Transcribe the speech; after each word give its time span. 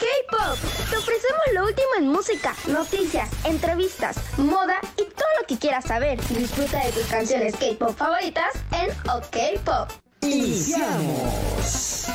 OK 0.00 0.06
Pop. 0.30 0.58
Te 0.88 0.96
ofrecemos 0.96 1.42
lo 1.52 1.64
último 1.64 1.88
en 1.98 2.08
música, 2.08 2.56
noticias, 2.68 3.28
entrevistas, 3.44 4.16
moda 4.38 4.80
y 4.96 5.04
todo 5.04 5.28
lo 5.38 5.46
que 5.46 5.58
quieras 5.58 5.84
saber. 5.84 6.18
Disfruta 6.28 6.82
de 6.82 6.92
tus 6.92 7.04
canciones 7.04 7.54
K-pop 7.56 7.94
favoritas 7.94 8.54
en 8.72 8.90
OK 9.10 9.60
Pop. 9.62 9.90
Iniciamos. 10.22 12.06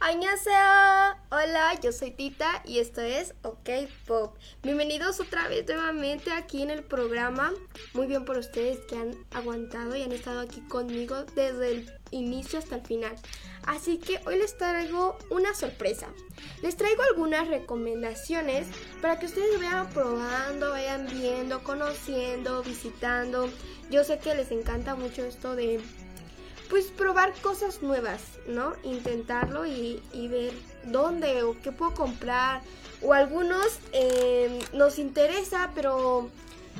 Annyeonghaseyo. 0.00 1.18
Hola, 1.30 1.78
yo 1.82 1.92
soy 1.92 2.12
Tita 2.12 2.62
y 2.64 2.78
esto 2.78 3.02
es 3.02 3.34
OK 3.42 3.68
Pop. 4.06 4.38
Bienvenidos 4.62 5.20
otra 5.20 5.48
vez 5.48 5.66
nuevamente 5.66 6.32
aquí 6.32 6.62
en 6.62 6.70
el 6.70 6.82
programa. 6.82 7.52
Muy 7.92 8.06
bien 8.06 8.24
por 8.24 8.38
ustedes 8.38 8.78
que 8.88 8.96
han 8.96 9.10
aguantado 9.32 9.94
y 9.96 10.02
han 10.02 10.12
estado 10.12 10.40
aquí 10.40 10.62
conmigo 10.62 11.24
desde 11.34 11.72
el 11.72 11.95
inicio 12.10 12.58
hasta 12.58 12.76
el 12.76 12.82
final. 12.82 13.16
Así 13.66 13.98
que 13.98 14.20
hoy 14.26 14.38
les 14.38 14.56
traigo 14.56 15.18
una 15.30 15.54
sorpresa. 15.54 16.06
Les 16.62 16.76
traigo 16.76 17.02
algunas 17.02 17.48
recomendaciones 17.48 18.68
para 19.02 19.18
que 19.18 19.26
ustedes 19.26 19.58
vayan 19.58 19.88
probando, 19.90 20.70
vayan 20.70 21.06
viendo, 21.08 21.62
conociendo, 21.62 22.62
visitando. 22.62 23.50
Yo 23.90 24.04
sé 24.04 24.18
que 24.18 24.34
les 24.34 24.50
encanta 24.50 24.94
mucho 24.94 25.24
esto 25.24 25.56
de 25.56 25.80
pues 26.68 26.86
probar 26.86 27.32
cosas 27.42 27.82
nuevas, 27.82 28.22
¿no? 28.48 28.74
Intentarlo 28.82 29.66
y, 29.66 30.00
ver 30.28 30.52
dónde 30.84 31.42
o 31.42 31.56
qué 31.62 31.72
puedo 31.72 31.94
comprar. 31.94 32.62
O 33.02 33.12
algunos 33.12 33.78
eh, 33.92 34.58
nos 34.72 34.98
interesa, 34.98 35.70
pero 35.74 36.30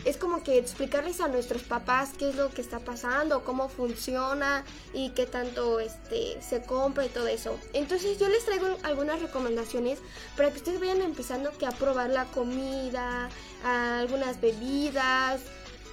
es 0.06 0.16
como 0.16 0.42
que 0.45 0.56
explicarles 0.56 1.20
a 1.20 1.28
nuestros 1.28 1.62
papás 1.65 2.12
qué 2.16 2.30
es 2.30 2.37
lo 2.37 2.51
que 2.51 2.62
está 2.62 2.78
pasando, 2.78 3.45
cómo 3.45 3.69
funciona 3.69 4.64
y 4.95 5.10
qué 5.10 5.27
tanto 5.27 5.80
este 5.80 6.41
se 6.41 6.62
compra 6.62 7.05
y 7.05 7.09
todo 7.09 7.27
eso. 7.27 7.59
Entonces 7.73 8.19
yo 8.19 8.28
les 8.28 8.45
traigo 8.45 8.69
algunas 8.84 9.20
recomendaciones 9.20 9.98
para 10.37 10.50
que 10.50 10.59
ustedes 10.59 10.78
vayan 10.78 11.02
empezando 11.02 11.50
que 11.58 11.67
a 11.67 11.72
probar 11.72 12.11
la 12.11 12.25
comida, 12.27 13.28
algunas 13.64 14.41
bebidas, 14.41 15.41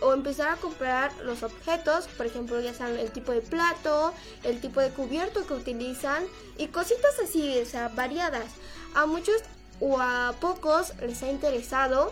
o 0.01 0.13
empezar 0.13 0.49
a 0.49 0.55
comprar 0.57 1.13
los 1.23 1.43
objetos, 1.43 2.07
por 2.17 2.25
ejemplo, 2.25 2.59
ya 2.59 2.73
saben 2.73 2.97
el 2.97 3.11
tipo 3.11 3.31
de 3.31 3.41
plato, 3.41 4.13
el 4.43 4.59
tipo 4.59 4.81
de 4.81 4.89
cubierto 4.89 5.47
que 5.47 5.53
utilizan 5.53 6.25
y 6.57 6.67
cositas 6.67 7.17
así, 7.23 7.57
o 7.59 7.65
sea, 7.65 7.87
variadas. 7.87 8.51
A 8.95 9.05
muchos 9.05 9.37
o 9.79 9.99
a 9.99 10.35
pocos 10.41 10.93
les 10.99 11.23
ha 11.23 11.29
interesado 11.29 12.11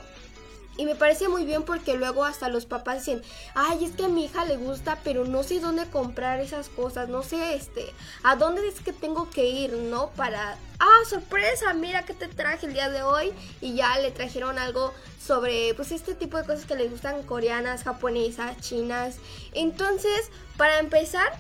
y 0.78 0.86
me 0.86 0.96
parece 0.96 1.28
muy 1.28 1.46
bien 1.46 1.64
porque 1.64 1.96
luego 1.96 2.24
hasta 2.24 2.50
los 2.50 2.66
papás 2.66 3.00
dicen, 3.00 3.22
ay, 3.56 3.84
es 3.84 3.92
que 3.92 4.06
a 4.06 4.08
mi 4.08 4.26
hija 4.26 4.46
le 4.46 4.58
gusta, 4.58 5.00
pero 5.04 5.26
no 5.26 5.44
sé 5.44 5.60
dónde 5.60 5.86
comprar 5.86 6.40
esas 6.40 6.70
cosas, 6.70 7.10
no 7.10 7.24
sé, 7.24 7.56
este, 7.56 7.94
a 8.24 8.36
dónde 8.36 8.68
es 8.68 8.80
que 8.80 8.94
tengo 8.94 9.30
que 9.30 9.48
ir, 9.48 9.74
¿no? 9.74 10.12
Para, 10.12 10.58
ah, 10.80 11.00
sorpresa, 11.10 11.74
mira 11.74 12.06
que 12.06 12.14
te 12.14 12.28
traje 12.28 12.68
el 12.68 12.74
día 12.74 12.90
de 12.90 13.04
hoy 13.04 13.34
y 13.60 13.76
ya 13.76 14.00
le 14.00 14.12
trajeron 14.12 14.58
algo 14.58 14.94
sobre, 15.24 15.74
pues, 15.76 15.92
este 15.92 16.16
tipo 16.16 16.38
de 16.38 16.46
cosas 16.46 16.66
que 16.66 16.76
les 16.76 16.90
gustan 16.90 17.22
coreanas, 17.24 17.84
japonesas, 17.84 18.58
chinas. 18.62 19.18
Entonces, 19.54 20.32
para 20.58 20.80
empezar, 20.80 21.32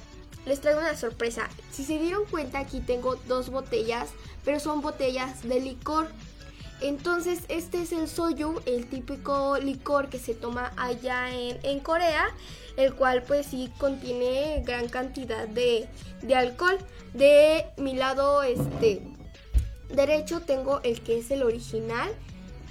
les 0.45 0.59
traigo 0.59 0.79
una 0.79 0.95
sorpresa. 0.95 1.47
Si 1.71 1.83
se 1.83 1.97
dieron 1.99 2.25
cuenta, 2.25 2.59
aquí 2.59 2.79
tengo 2.79 3.16
dos 3.27 3.49
botellas, 3.49 4.09
pero 4.43 4.59
son 4.59 4.81
botellas 4.81 5.43
de 5.43 5.59
licor. 5.59 6.07
Entonces 6.81 7.41
este 7.47 7.83
es 7.83 7.91
el 7.91 8.07
soju, 8.07 8.59
el 8.65 8.87
típico 8.87 9.57
licor 9.59 10.09
que 10.09 10.17
se 10.17 10.33
toma 10.33 10.73
allá 10.77 11.29
en, 11.31 11.79
Corea, 11.79 12.25
el 12.75 12.95
cual 12.95 13.21
pues 13.23 13.45
sí 13.47 13.71
contiene 13.77 14.63
gran 14.65 14.89
cantidad 14.89 15.47
de, 15.47 15.88
alcohol. 16.35 16.77
De 17.13 17.65
mi 17.77 17.95
lado 17.95 18.41
este 18.41 19.03
derecho 19.89 20.41
tengo 20.41 20.81
el 20.83 21.01
que 21.01 21.19
es 21.19 21.29
el 21.29 21.43
original, 21.43 22.11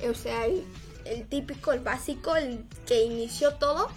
o 0.09 0.15
sea, 0.15 0.47
el, 0.47 0.65
el 1.05 1.29
típico, 1.29 1.73
el 1.73 1.81
básico, 1.81 2.35
el 2.35 2.65
que 2.87 3.05
inició 3.05 3.55
todo. 3.55 3.89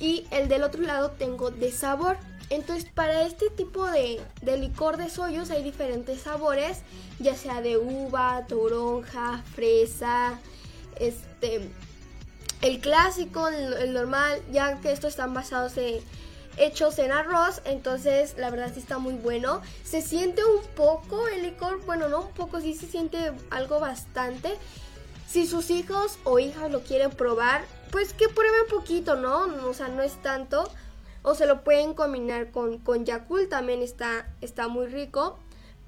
Y 0.00 0.26
el 0.30 0.48
del 0.48 0.62
otro 0.62 0.82
lado 0.82 1.10
tengo 1.12 1.50
de 1.50 1.72
sabor. 1.72 2.16
Entonces, 2.50 2.86
para 2.94 3.22
este 3.22 3.50
tipo 3.50 3.86
de, 3.86 4.20
licor 4.42 4.96
de 4.96 5.10
soyos 5.10 5.50
hay 5.50 5.62
diferentes 5.62 6.22
sabores, 6.22 6.78
ya 7.18 7.34
sea 7.34 7.60
de 7.60 7.76
uva, 7.76 8.46
toronja, 8.48 9.42
fresa, 9.54 10.38
este, 10.98 11.68
el 12.62 12.80
clásico, 12.80 13.48
el, 13.48 13.92
normal, 13.92 14.40
ya 14.50 14.80
que 14.80 14.92
estos 14.92 15.10
están 15.10 15.34
basados 15.34 15.76
en 15.76 16.00
hechos 16.56 16.98
en 16.98 17.12
arroz, 17.12 17.60
entonces 17.64 18.34
la 18.38 18.50
verdad 18.50 18.72
sí 18.72 18.80
está 18.80 18.98
muy 18.98 19.14
bueno. 19.14 19.60
Se 19.84 20.00
siente 20.00 20.42
un 20.44 20.64
poco 20.74 21.28
el 21.28 21.42
licor, 21.42 21.84
bueno, 21.84 22.08
no 22.08 22.22
un 22.22 22.32
poco, 22.32 22.60
sí 22.60 22.74
se 22.74 22.86
siente 22.86 23.32
algo 23.50 23.78
bastante. 23.78 24.54
Si 25.28 25.46
sus 25.46 25.70
hijos 25.70 26.18
o 26.24 26.38
hijas 26.38 26.70
lo 26.70 26.80
quieren 26.80 27.10
probar, 27.10 27.62
pues 27.90 28.12
que 28.12 28.28
prueben 28.28 28.66
poquito, 28.70 29.16
¿no? 29.16 29.46
O 29.68 29.74
sea, 29.74 29.88
no 29.88 30.02
es 30.02 30.20
tanto 30.22 30.70
o 31.22 31.34
se 31.34 31.46
lo 31.46 31.62
pueden 31.62 31.94
combinar 31.94 32.50
con, 32.50 32.78
con 32.78 33.04
Yakult, 33.04 33.48
también 33.48 33.82
está, 33.82 34.28
está 34.40 34.68
muy 34.68 34.86
rico. 34.86 35.38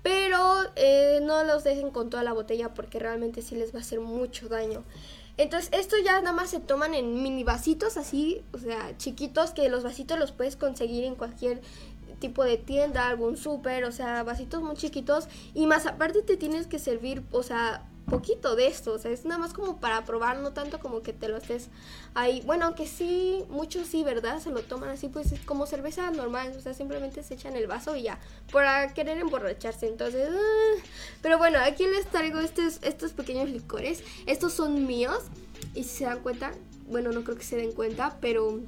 Pero 0.03 0.39
eh, 0.77 1.21
no 1.23 1.45
los 1.45 1.63
dejen 1.63 1.91
con 1.91 2.09
toda 2.09 2.23
la 2.23 2.33
botella 2.33 2.73
porque 2.73 2.99
realmente 2.99 3.43
sí 3.43 3.55
les 3.55 3.75
va 3.75 3.79
a 3.79 3.83
hacer 3.83 4.01
mucho 4.01 4.49
daño. 4.49 4.83
Entonces, 5.37 5.71
esto 5.73 5.97
ya 6.03 6.21
nada 6.21 6.33
más 6.33 6.51
se 6.51 6.61
toman 6.61 6.95
en 6.95 7.23
mini 7.23 7.45
vasitos 7.45 7.97
así, 7.97 8.43
o 8.53 8.59
sea, 8.59 8.97
chiquitos, 8.97 9.53
que 9.53 9.69
los 9.69 9.85
vasitos 9.85 10.19
los 10.19 10.33
puedes 10.33 10.57
conseguir 10.57 11.05
en 11.05 11.15
cualquier 11.15 11.61
tipo 12.19 12.45
de 12.45 12.57
tienda, 12.57 13.09
algún 13.09 13.37
súper, 13.37 13.85
o 13.85 13.93
sea, 13.93 14.23
vasitos 14.23 14.63
muy 14.63 14.77
chiquitos. 14.77 15.29
Y 15.55 15.67
más 15.67 15.87
aparte 15.87 16.23
te 16.23 16.37
tienes 16.37 16.67
que 16.67 16.79
servir, 16.79 17.23
o 17.31 17.43
sea, 17.43 17.87
poquito 18.11 18.57
de 18.57 18.67
esto, 18.67 18.93
o 18.93 18.99
sea, 18.99 19.11
es 19.11 19.25
nada 19.25 19.39
más 19.39 19.55
como 19.55 19.81
para 19.81 20.05
probar, 20.05 20.39
no 20.39 20.53
tanto 20.53 20.79
como 20.81 21.01
que 21.03 21.15
te 21.15 21.29
lo 21.29 21.39
estés 21.39 21.69
ahí. 22.15 22.43
Bueno, 22.45 22.67
aunque 22.67 22.87
sí, 22.87 23.45
muchos 23.49 23.87
sí, 23.87 24.03
¿verdad? 24.05 24.41
Se 24.41 24.51
lo 24.51 24.61
toman 24.61 24.91
así, 24.91 25.09
pues 25.09 25.33
es 25.33 25.41
como 25.41 25.67
cerveza 25.67 26.11
normal, 26.11 26.53
o 26.57 26.61
sea, 26.61 26.75
simplemente 26.75 27.23
se 27.23 27.35
echan 27.35 27.57
el 27.57 27.67
vaso 27.67 27.97
y 27.97 28.03
ya, 28.03 28.19
para 28.53 28.93
querer 28.93 29.17
emborracharse. 29.19 29.89
Entonces, 29.89 30.29
ah, 30.31 30.83
pero 31.23 31.39
bueno, 31.39 31.59
aquí 31.61 31.87
les 31.87 32.07
traigo 32.07 32.41
estos, 32.41 32.81
estos 32.83 33.13
pequeños 33.13 33.49
licores. 33.49 34.03
Estos 34.27 34.53
son 34.53 34.87
míos, 34.87 35.23
y 35.75 35.85
si 35.85 35.99
se 35.99 36.05
dan 36.05 36.21
cuenta, 36.21 36.53
bueno, 36.89 37.13
no 37.13 37.25
creo 37.25 37.37
que 37.37 37.45
se 37.45 37.57
den 37.57 37.73
cuenta, 37.73 38.19
pero 38.21 38.61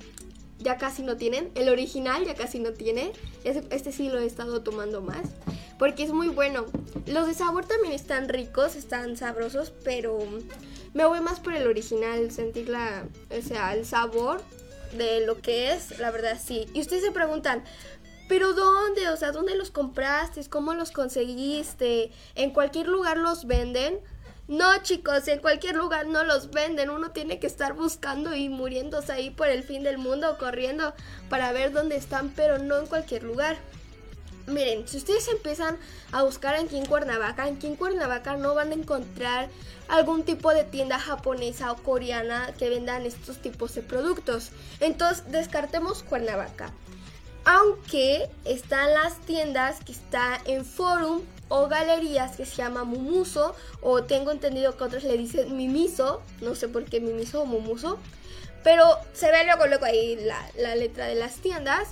ya 0.59 0.79
casi 0.79 1.03
no 1.03 1.17
tienen. 1.17 1.51
El 1.55 1.69
original 1.69 2.25
ya 2.25 2.35
casi 2.35 2.61
no 2.61 2.73
tiene. 2.73 3.13
Este 3.45 3.93
sí 3.93 4.09
lo 4.09 4.21
he 4.21 4.27
estado 4.27 4.63
tomando 4.63 5.01
más 5.01 5.23
porque 5.83 6.05
es 6.05 6.13
muy 6.13 6.29
bueno. 6.29 6.67
Los 7.07 7.27
de 7.27 7.35
sabor 7.35 7.65
también 7.65 7.93
están 7.93 8.29
ricos, 8.29 8.77
están 8.77 9.17
sabrosos, 9.17 9.73
pero 9.83 10.17
me 10.95 11.05
voy 11.05 11.21
más 11.21 11.41
por 11.41 11.55
el 11.55 11.67
original, 11.67 12.31
sentir 12.31 12.69
la, 12.69 13.03
o 13.37 13.43
sea, 13.43 13.75
el 13.75 13.85
sabor 13.85 14.41
de 14.97 15.27
lo 15.27 15.43
que 15.43 15.73
es, 15.73 15.99
la 15.99 16.13
verdad 16.13 16.39
sí. 16.41 16.67
Y 16.73 16.83
ustedes 16.83 17.03
se 17.03 17.11
preguntan, 17.11 17.65
¿pero 18.29 18.53
dónde? 18.53 19.09
O 19.09 19.17
sea, 19.17 19.33
¿dónde 19.33 19.57
los 19.57 19.73
compraste? 19.73 20.49
¿Cómo 20.49 20.73
los 20.73 20.93
conseguiste? 20.93 22.13
¿En 22.37 22.53
cualquier 22.53 22.87
lugar 22.87 23.17
los 23.17 23.49
venden? 23.49 23.99
No, 24.47 24.81
chicos, 24.85 25.27
en 25.27 25.41
cualquier 25.41 25.75
lugar 25.75 26.07
no 26.07 26.23
los 26.23 26.53
venden. 26.53 26.91
Uno 26.91 27.11
tiene 27.11 27.41
que 27.41 27.49
estar 27.49 27.73
buscando 27.73 28.37
y 28.37 28.49
muriéndose 28.49 29.11
ahí 29.11 29.31
por 29.31 29.49
el 29.49 29.65
fin 29.65 29.83
del 29.83 29.99
mundo, 29.99 30.37
corriendo 30.39 30.95
para 31.29 31.51
ver 31.51 31.73
dónde 31.73 31.97
están, 31.97 32.33
pero 32.37 32.59
no 32.59 32.79
en 32.79 32.87
cualquier 32.87 33.25
lugar. 33.25 33.57
Miren, 34.47 34.89
si 34.89 34.97
ustedes 34.97 35.29
empiezan 35.29 35.79
a 36.11 36.25
buscar 36.25 36.55
aquí 36.55 36.77
en 36.77 36.87
Cuernavaca, 36.87 37.45
aquí 37.45 37.67
en 37.67 37.77
Cuernavaca 37.77 38.37
no 38.37 38.55
van 38.55 38.71
a 38.71 38.75
encontrar 38.75 39.49
algún 39.89 40.25
tipo 40.25 40.53
de 40.53 40.65
tienda 40.65 40.99
japonesa 40.99 41.71
o 41.71 41.77
coreana 41.77 42.53
que 42.59 42.69
vendan 42.69 43.07
estos 43.07 43.39
tipos 43.39 43.75
de 43.75 43.83
productos. 43.83 44.51
Entonces, 44.81 45.25
descartemos 45.31 46.03
Cuernavaca. 46.03 46.73
Aunque 47.45 48.29
están 48.45 48.95
las 48.95 49.19
tiendas 49.21 49.81
que 49.85 49.93
está 49.93 50.41
en 50.45 50.65
Forum 50.65 51.23
o 51.49 51.69
galerías 51.69 52.37
que 52.37 52.47
se 52.47 52.57
llama 52.57 52.85
Mumuso, 52.85 53.55
o 53.81 54.05
tengo 54.05 54.31
entendido 54.31 54.77
que 54.77 54.85
otros 54.85 55.05
le 55.05 55.19
dicen 55.19 55.57
Mimiso, 55.57 56.23
no 56.41 56.55
sé 56.55 56.69
por 56.69 56.85
qué 56.85 57.01
Mimiso 57.01 57.43
o 57.43 57.47
Mumuso, 57.47 57.99
pero 58.65 58.97
se 59.13 59.31
ve 59.31 59.45
luego, 59.45 59.67
luego 59.67 59.85
ahí 59.85 60.17
la, 60.17 60.41
la 60.57 60.77
letra 60.77 61.07
de 61.07 61.17
las 61.17 61.37
tiendas. 61.37 61.89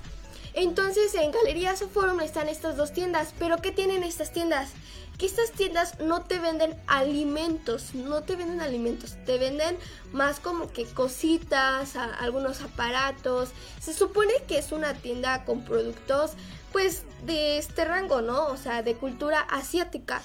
Entonces 0.54 1.14
en 1.14 1.30
Galerías 1.30 1.82
o 1.82 1.88
Forum 1.88 2.20
están 2.20 2.48
estas 2.48 2.76
dos 2.76 2.92
tiendas. 2.92 3.34
Pero 3.38 3.58
¿qué 3.58 3.72
tienen 3.72 4.02
estas 4.02 4.32
tiendas? 4.32 4.70
Que 5.18 5.26
estas 5.26 5.52
tiendas 5.52 6.00
no 6.00 6.22
te 6.22 6.38
venden 6.38 6.74
alimentos, 6.86 7.94
no 7.94 8.22
te 8.22 8.36
venden 8.36 8.60
alimentos, 8.60 9.16
te 9.26 9.36
venden 9.36 9.76
más 10.12 10.40
como 10.40 10.72
que 10.72 10.86
cositas, 10.86 11.94
algunos 11.96 12.62
aparatos. 12.62 13.50
Se 13.80 13.92
supone 13.92 14.32
que 14.48 14.58
es 14.58 14.72
una 14.72 14.94
tienda 14.94 15.44
con 15.44 15.62
productos 15.64 16.32
pues 16.72 17.04
de 17.26 17.58
este 17.58 17.84
rango, 17.84 18.22
¿no? 18.22 18.46
O 18.46 18.56
sea, 18.56 18.82
de 18.82 18.94
cultura 18.94 19.40
asiática. 19.40 20.22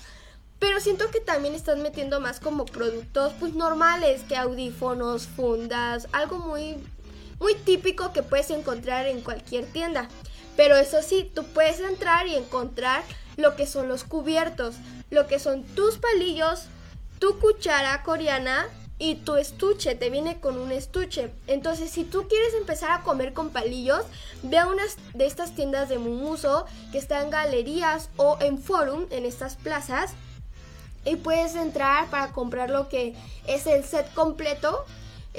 Pero 0.60 0.80
siento 0.80 1.12
que 1.12 1.19
también 1.19 1.54
están 1.54 1.81
metiendo 1.81 2.21
más 2.21 2.39
como 2.39 2.66
productos 2.66 3.33
pues 3.39 3.54
normales 3.54 4.21
que 4.24 4.38
audífonos, 4.38 5.28
fundas, 5.28 6.07
algo 6.13 6.39
muy 6.39 6.78
muy 7.39 7.55
típico 7.55 8.13
que 8.13 8.23
puedes 8.23 8.49
encontrar 8.49 9.07
en 9.07 9.21
cualquier 9.21 9.65
tienda. 9.65 10.07
Pero 10.55 10.77
eso 10.77 11.01
sí, 11.01 11.29
tú 11.33 11.43
puedes 11.43 11.79
entrar 11.79 12.27
y 12.27 12.35
encontrar 12.35 13.03
lo 13.37 13.55
que 13.55 13.67
son 13.67 13.87
los 13.87 14.03
cubiertos, 14.03 14.75
lo 15.09 15.27
que 15.27 15.39
son 15.39 15.63
tus 15.63 15.97
palillos, 15.97 16.65
tu 17.19 17.39
cuchara 17.39 18.03
coreana 18.03 18.67
y 18.97 19.15
tu 19.15 19.35
estuche, 19.35 19.95
te 19.95 20.09
viene 20.09 20.39
con 20.39 20.57
un 20.57 20.71
estuche. 20.71 21.31
Entonces, 21.47 21.91
si 21.91 22.05
tú 22.05 22.27
quieres 22.29 22.53
empezar 22.53 22.91
a 22.91 23.01
comer 23.01 23.33
con 23.33 23.49
palillos, 23.49 24.05
ve 24.41 24.57
a 24.57 24.67
unas 24.67 24.95
de 25.13 25.25
estas 25.25 25.53
tiendas 25.53 25.89
de 25.89 25.97
mumuso 25.97 26.65
que 26.93 26.97
están 26.97 27.25
en 27.25 27.29
galerías 27.31 28.09
o 28.15 28.37
en 28.39 28.57
forum, 28.57 29.05
en 29.09 29.25
estas 29.25 29.57
plazas, 29.57 30.13
y 31.03 31.17
puedes 31.17 31.55
entrar 31.55 32.09
para 32.09 32.31
comprar 32.31 32.69
lo 32.69 32.87
que 32.87 33.15
es 33.47 33.67
el 33.67 33.83
set 33.83 34.11
completo 34.13 34.85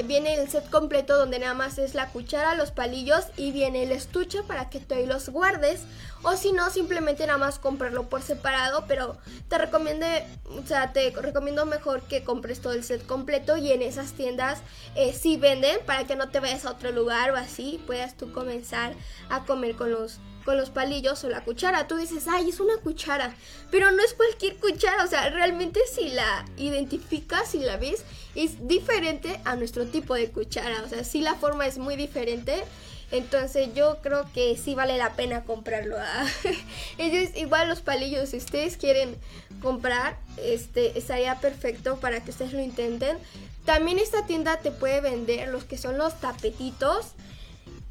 viene 0.05 0.35
el 0.35 0.49
set 0.49 0.69
completo 0.71 1.17
donde 1.17 1.39
nada 1.39 1.55
más 1.55 1.79
es 1.79 1.95
la 1.95 2.09
cuchara, 2.09 2.55
los 2.55 2.71
palillos 2.71 3.25
y 3.37 3.53
viene 3.53 3.85
el 3.85 3.93
estuche 3.93 4.43
para 4.43 4.69
que 4.71 4.81
tú 4.81 4.95
ahí 4.95 5.07
los 5.07 5.29
guardes. 5.29 5.83
O 6.23 6.37
si 6.37 6.53
no, 6.53 6.71
simplemente 6.71 7.27
nada 7.27 7.39
más 7.39 7.59
comprarlo 7.59 8.09
por 8.09 8.23
separado, 8.23 8.85
pero 8.89 9.17
te 9.49 9.59
recomiendo, 9.59 10.07
o 10.49 10.67
sea, 10.67 10.93
te 10.93 11.11
recomiendo 11.11 11.67
mejor 11.67 12.03
que 12.03 12.25
compres 12.25 12.61
todo 12.61 12.73
el 12.73 12.85
set 12.85 13.07
completo 13.07 13.57
y 13.57 13.73
en 13.73 13.83
esas 13.83 14.13
tiendas 14.13 14.61
eh, 14.95 15.13
sí 15.13 15.37
venden 15.37 15.79
para 15.87 16.05
que 16.05 16.17
no 16.17 16.29
te 16.29 16.41
vayas 16.41 16.65
a 16.65 16.73
otro 16.73 16.91
lugar 16.91 17.31
o 17.31 17.37
así, 17.37 17.81
puedas 17.87 18.17
tú 18.17 18.33
comenzar 18.33 18.95
a 19.29 19.45
comer 19.45 19.77
con 19.77 19.93
los 19.93 20.19
con 20.47 20.57
los 20.57 20.71
palillos 20.71 21.23
o 21.25 21.29
la 21.29 21.43
cuchara. 21.43 21.89
Tú 21.89 21.97
dices, 21.97 22.27
ay, 22.29 22.49
es 22.49 22.61
una 22.61 22.77
cuchara, 22.79 23.35
pero 23.71 23.91
no 23.91 24.03
es 24.03 24.15
cualquier 24.15 24.57
cuchara, 24.57 25.05
o 25.05 25.09
sea, 25.09 25.29
realmente 25.29 25.81
si 25.93 26.09
la 26.09 26.47
identificas, 26.57 27.51
si 27.51 27.59
la 27.59 27.77
ves, 27.77 28.05
es 28.37 28.67
diferente 28.67 29.41
a 29.45 29.57
nuestro 29.57 29.87
tipo 29.87 30.15
de 30.15 30.31
cuchara, 30.31 30.83
o 30.85 30.89
sea, 30.89 31.03
si 31.03 31.21
la 31.21 31.35
forma 31.35 31.67
es 31.67 31.77
muy 31.77 31.97
diferente. 31.97 32.65
Entonces 33.13 33.69
yo 33.73 33.99
creo 34.03 34.29
que 34.33 34.57
sí 34.57 34.75
vale 34.75 34.99
la 34.99 35.15
pena 35.15 35.45
comprarlo. 35.45 35.97
¿ah? 35.97 36.27
es 36.99 37.37
igual 37.37 37.69
los 37.69 37.81
palillos, 37.81 38.31
si 38.31 38.39
ustedes 38.39 38.77
quieren 38.77 39.17
comprar, 39.63 40.19
este 40.43 40.99
estaría 40.99 41.39
perfecto 41.41 41.99
para 41.99 42.23
que 42.25 42.31
ustedes 42.31 42.53
lo 42.53 42.61
intenten. 42.61 43.17
También 43.65 44.01
esta 44.01 44.27
tienda 44.27 44.59
te 44.59 44.73
puede 44.73 45.01
vender 45.01 45.49
los 45.49 45.65
que 45.65 45.79
son 45.79 45.99
los 45.99 46.21
tapetitos 46.21 47.13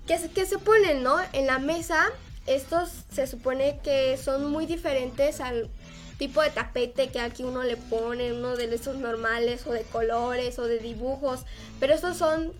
que, 0.05 0.17
que 0.31 0.45
se 0.45 0.57
ponen, 0.57 1.01
¿no? 1.01 1.17
En 1.31 1.47
la 1.47 1.59
mesa 1.59 2.11
estos 2.45 2.89
se 3.11 3.27
supone 3.27 3.79
que 3.83 4.17
son 4.17 4.51
muy 4.51 4.65
diferentes 4.65 5.41
al 5.41 5.69
tipo 6.17 6.41
de 6.41 6.49
tapete 6.49 7.09
que 7.09 7.19
aquí 7.19 7.43
uno 7.43 7.63
le 7.63 7.77
pone, 7.77 8.31
uno 8.33 8.55
de 8.55 8.73
esos 8.73 8.97
normales 8.97 9.65
o 9.67 9.71
de 9.71 9.83
colores 9.83 10.59
o 10.59 10.63
de 10.67 10.79
dibujos, 10.79 11.41
pero 11.79 11.93
estos 11.93 12.17
son 12.17 12.53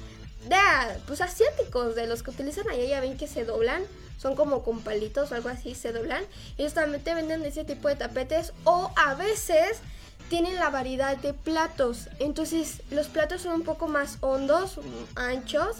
de 0.47 0.57
pues 1.07 1.21
asiáticos, 1.21 1.95
de 1.95 2.07
los 2.07 2.23
que 2.23 2.31
utilizan 2.31 2.69
allá, 2.69 2.83
ya 2.83 2.99
ven 2.99 3.17
que 3.17 3.27
se 3.27 3.45
doblan, 3.45 3.83
son 4.17 4.35
como 4.35 4.63
con 4.63 4.81
palitos 4.81 5.31
o 5.31 5.35
algo 5.35 5.49
así, 5.49 5.75
se 5.75 5.91
doblan. 5.91 6.23
Ellos 6.57 6.73
también 6.73 7.03
te 7.03 7.13
venden 7.13 7.43
ese 7.43 7.63
tipo 7.63 7.87
de 7.87 7.95
tapetes 7.95 8.53
o 8.63 8.91
a 8.95 9.15
veces 9.15 9.79
tienen 10.29 10.55
la 10.55 10.69
variedad 10.69 11.17
de 11.17 11.33
platos. 11.33 12.09
Entonces 12.19 12.81
los 12.91 13.07
platos 13.07 13.41
son 13.41 13.53
un 13.53 13.63
poco 13.63 13.87
más 13.87 14.17
hondos, 14.21 14.79
anchos 15.15 15.77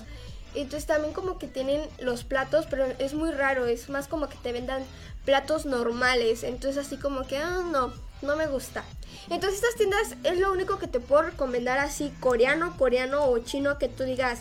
entonces 0.62 0.86
también 0.86 1.14
como 1.14 1.38
que 1.38 1.48
tienen 1.48 1.82
los 2.00 2.24
platos, 2.24 2.66
pero 2.70 2.86
es 3.00 3.14
muy 3.14 3.32
raro, 3.32 3.66
es 3.66 3.90
más 3.90 4.08
como 4.08 4.30
que 4.30 4.38
te 4.38 4.52
vendan 4.52 4.84
platos 5.26 5.66
normales. 5.66 6.44
Entonces 6.44 6.86
así 6.86 6.98
como 6.98 7.28
que, 7.28 7.38
ah, 7.38 7.64
no, 7.72 7.94
no 8.22 8.36
me 8.36 8.48
gusta. 8.48 8.84
Entonces 9.30 9.62
estas 9.62 9.76
tiendas 9.76 10.16
es 10.24 10.40
lo 10.40 10.52
único 10.52 10.78
que 10.80 10.88
te 10.88 11.00
puedo 11.00 11.24
recomendar 11.24 11.80
así, 11.80 12.14
coreano, 12.20 12.78
coreano 12.78 13.26
o 13.26 13.40
chino, 13.40 13.78
que 13.78 13.90
tú 13.90 14.04
digas, 14.04 14.40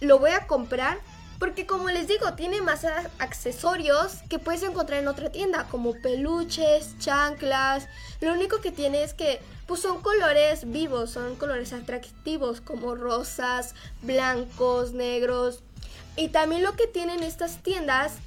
lo 0.00 0.18
voy 0.18 0.30
a 0.30 0.46
comprar. 0.46 0.98
Porque 1.42 1.66
como 1.66 1.90
les 1.90 2.06
digo, 2.06 2.34
tiene 2.34 2.60
más 2.60 2.86
accesorios 3.18 4.18
que 4.30 4.38
puedes 4.38 4.62
encontrar 4.62 5.00
en 5.00 5.08
otra 5.08 5.32
tienda, 5.32 5.66
como 5.68 6.00
peluches, 6.00 6.96
chanclas. 7.00 7.88
Lo 8.20 8.32
único 8.32 8.60
que 8.60 8.70
tiene 8.70 9.02
es 9.02 9.12
que 9.12 9.40
pues 9.66 9.80
son 9.80 10.02
colores 10.02 10.70
vivos, 10.70 11.10
son 11.10 11.34
colores 11.34 11.72
atractivos 11.72 12.60
como 12.60 12.94
rosas, 12.94 13.74
blancos, 14.02 14.92
negros. 14.92 15.64
Y 16.14 16.28
también 16.28 16.62
lo 16.62 16.76
que 16.76 16.86
tienen 16.86 17.24
estas 17.24 17.60
tiendas 17.60 18.18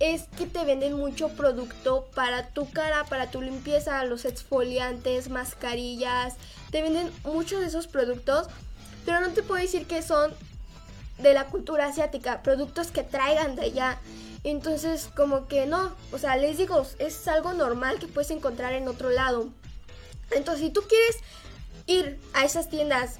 es 0.00 0.24
que 0.36 0.46
te 0.46 0.64
venden 0.64 0.94
mucho 0.94 1.28
producto 1.28 2.08
para 2.12 2.48
tu 2.48 2.68
cara, 2.72 3.04
para 3.04 3.30
tu 3.30 3.40
limpieza, 3.40 4.04
los 4.04 4.24
exfoliantes, 4.24 5.30
mascarillas. 5.30 6.34
Te 6.72 6.82
venden 6.82 7.12
muchos 7.22 7.60
de 7.60 7.66
esos 7.66 7.86
productos, 7.86 8.48
pero 9.06 9.20
no 9.20 9.28
te 9.28 9.44
puedo 9.44 9.62
decir 9.62 9.86
que 9.86 10.02
son 10.02 10.34
de 11.18 11.34
la 11.34 11.46
cultura 11.46 11.86
asiática, 11.86 12.42
productos 12.42 12.88
que 12.88 13.02
traigan 13.02 13.56
de 13.56 13.62
allá. 13.62 13.98
Entonces, 14.42 15.08
como 15.16 15.48
que 15.48 15.66
no, 15.66 15.94
o 16.12 16.18
sea, 16.18 16.36
les 16.36 16.58
digo, 16.58 16.86
es 16.98 17.26
algo 17.28 17.54
normal 17.54 17.98
que 17.98 18.06
puedes 18.06 18.30
encontrar 18.30 18.74
en 18.74 18.88
otro 18.88 19.10
lado. 19.10 19.48
Entonces, 20.30 20.66
si 20.66 20.70
tú 20.70 20.82
quieres 20.82 21.16
ir 21.86 22.20
a 22.34 22.44
esas 22.44 22.68
tiendas 22.68 23.18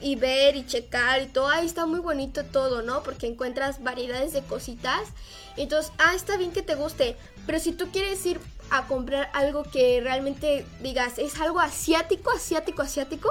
y 0.00 0.16
ver 0.16 0.56
y 0.56 0.66
checar 0.66 1.22
y 1.22 1.26
todo, 1.26 1.48
ahí 1.48 1.64
está 1.64 1.86
muy 1.86 2.00
bonito 2.00 2.44
todo, 2.44 2.82
¿no? 2.82 3.02
Porque 3.02 3.26
encuentras 3.26 3.82
variedades 3.82 4.32
de 4.32 4.42
cositas. 4.42 5.08
Entonces, 5.56 5.92
ah, 5.98 6.14
está 6.14 6.36
bien 6.36 6.52
que 6.52 6.62
te 6.62 6.74
guste. 6.74 7.16
Pero 7.46 7.58
si 7.58 7.72
tú 7.72 7.90
quieres 7.90 8.24
ir 8.26 8.40
a 8.70 8.86
comprar 8.86 9.30
algo 9.32 9.62
que 9.62 10.00
realmente 10.02 10.66
digas, 10.82 11.18
es 11.18 11.40
algo 11.40 11.60
asiático, 11.60 12.30
asiático, 12.30 12.82
asiático, 12.82 13.30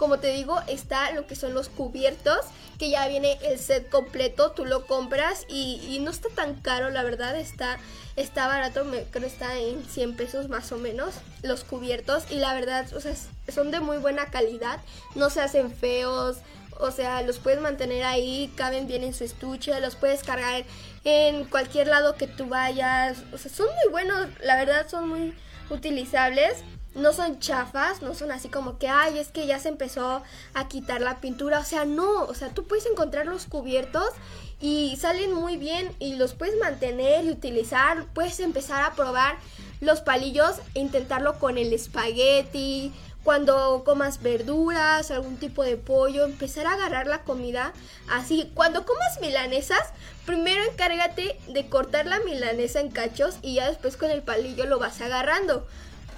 como 0.00 0.18
te 0.18 0.32
digo, 0.32 0.58
está 0.66 1.10
lo 1.10 1.26
que 1.26 1.36
son 1.36 1.52
los 1.52 1.68
cubiertos, 1.68 2.38
que 2.78 2.88
ya 2.88 3.06
viene 3.06 3.38
el 3.42 3.58
set 3.58 3.90
completo, 3.90 4.52
tú 4.52 4.64
lo 4.64 4.86
compras 4.86 5.44
y, 5.46 5.98
no 6.00 6.10
está 6.10 6.30
tan 6.30 6.54
caro, 6.54 6.88
la 6.88 7.02
verdad, 7.02 7.36
está, 7.36 7.78
está 8.16 8.46
barato, 8.46 8.86
me, 8.86 9.02
creo 9.02 9.26
está 9.26 9.58
en 9.58 9.84
100 9.84 10.16
pesos 10.16 10.48
más 10.48 10.72
o 10.72 10.78
menos, 10.78 11.16
los 11.42 11.64
cubiertos, 11.64 12.24
y 12.30 12.36
la 12.36 12.54
verdad, 12.54 12.90
o 12.94 13.00
sea, 13.02 13.12
son 13.52 13.70
de 13.70 13.80
muy 13.80 13.98
buena 13.98 14.30
calidad, 14.30 14.80
no 15.16 15.28
se 15.28 15.42
hacen 15.42 15.70
feos, 15.70 16.38
o 16.78 16.90
sea, 16.90 17.20
los 17.20 17.38
puedes 17.38 17.60
mantener 17.60 18.04
ahí, 18.04 18.50
caben 18.56 18.86
bien 18.86 19.04
en 19.04 19.12
su 19.12 19.24
estuche, 19.24 19.78
los 19.80 19.96
puedes 19.96 20.24
cargar 20.24 20.64
en 21.04 21.44
cualquier 21.44 21.88
lado 21.88 22.14
que 22.14 22.26
tú 22.26 22.46
vayas, 22.46 23.18
o 23.34 23.36
sea, 23.36 23.52
son 23.52 23.66
muy 23.66 23.90
buenos, 23.90 24.28
la 24.42 24.56
verdad, 24.56 24.88
son 24.88 25.10
muy 25.10 25.34
utilizables 25.68 26.64
no 26.94 27.12
son 27.12 27.38
chafas, 27.38 28.02
no 28.02 28.14
son 28.14 28.32
así 28.32 28.48
como 28.48 28.78
que, 28.78 28.88
ay, 28.88 29.18
es 29.18 29.28
que 29.28 29.46
ya 29.46 29.58
se 29.58 29.68
empezó 29.68 30.22
a 30.54 30.68
quitar 30.68 31.00
la 31.00 31.20
pintura, 31.20 31.60
o 31.60 31.64
sea, 31.64 31.84
no, 31.84 32.24
o 32.24 32.34
sea, 32.34 32.50
tú 32.50 32.64
puedes 32.64 32.86
encontrar 32.86 33.26
los 33.26 33.46
cubiertos 33.46 34.10
y 34.60 34.96
salen 35.00 35.32
muy 35.32 35.56
bien 35.56 35.94
y 35.98 36.16
los 36.16 36.34
puedes 36.34 36.58
mantener 36.58 37.24
y 37.24 37.30
utilizar, 37.30 38.06
puedes 38.12 38.40
empezar 38.40 38.84
a 38.84 38.94
probar 38.94 39.36
los 39.80 40.00
palillos 40.00 40.56
e 40.74 40.80
intentarlo 40.80 41.38
con 41.38 41.58
el 41.58 41.72
espagueti, 41.72 42.92
cuando 43.22 43.82
comas 43.84 44.22
verduras, 44.22 45.10
algún 45.10 45.36
tipo 45.36 45.62
de 45.62 45.76
pollo, 45.76 46.24
empezar 46.24 46.66
a 46.66 46.72
agarrar 46.72 47.06
la 47.06 47.22
comida 47.22 47.74
así. 48.10 48.50
Cuando 48.54 48.86
comas 48.86 49.20
milanesas, 49.20 49.82
primero 50.24 50.62
encárgate 50.64 51.38
de 51.48 51.68
cortar 51.68 52.06
la 52.06 52.20
milanesa 52.20 52.80
en 52.80 52.90
cachos 52.90 53.38
y 53.42 53.56
ya 53.56 53.68
después 53.68 53.98
con 53.98 54.10
el 54.10 54.22
palillo 54.22 54.64
lo 54.64 54.78
vas 54.78 55.00
agarrando. 55.02 55.66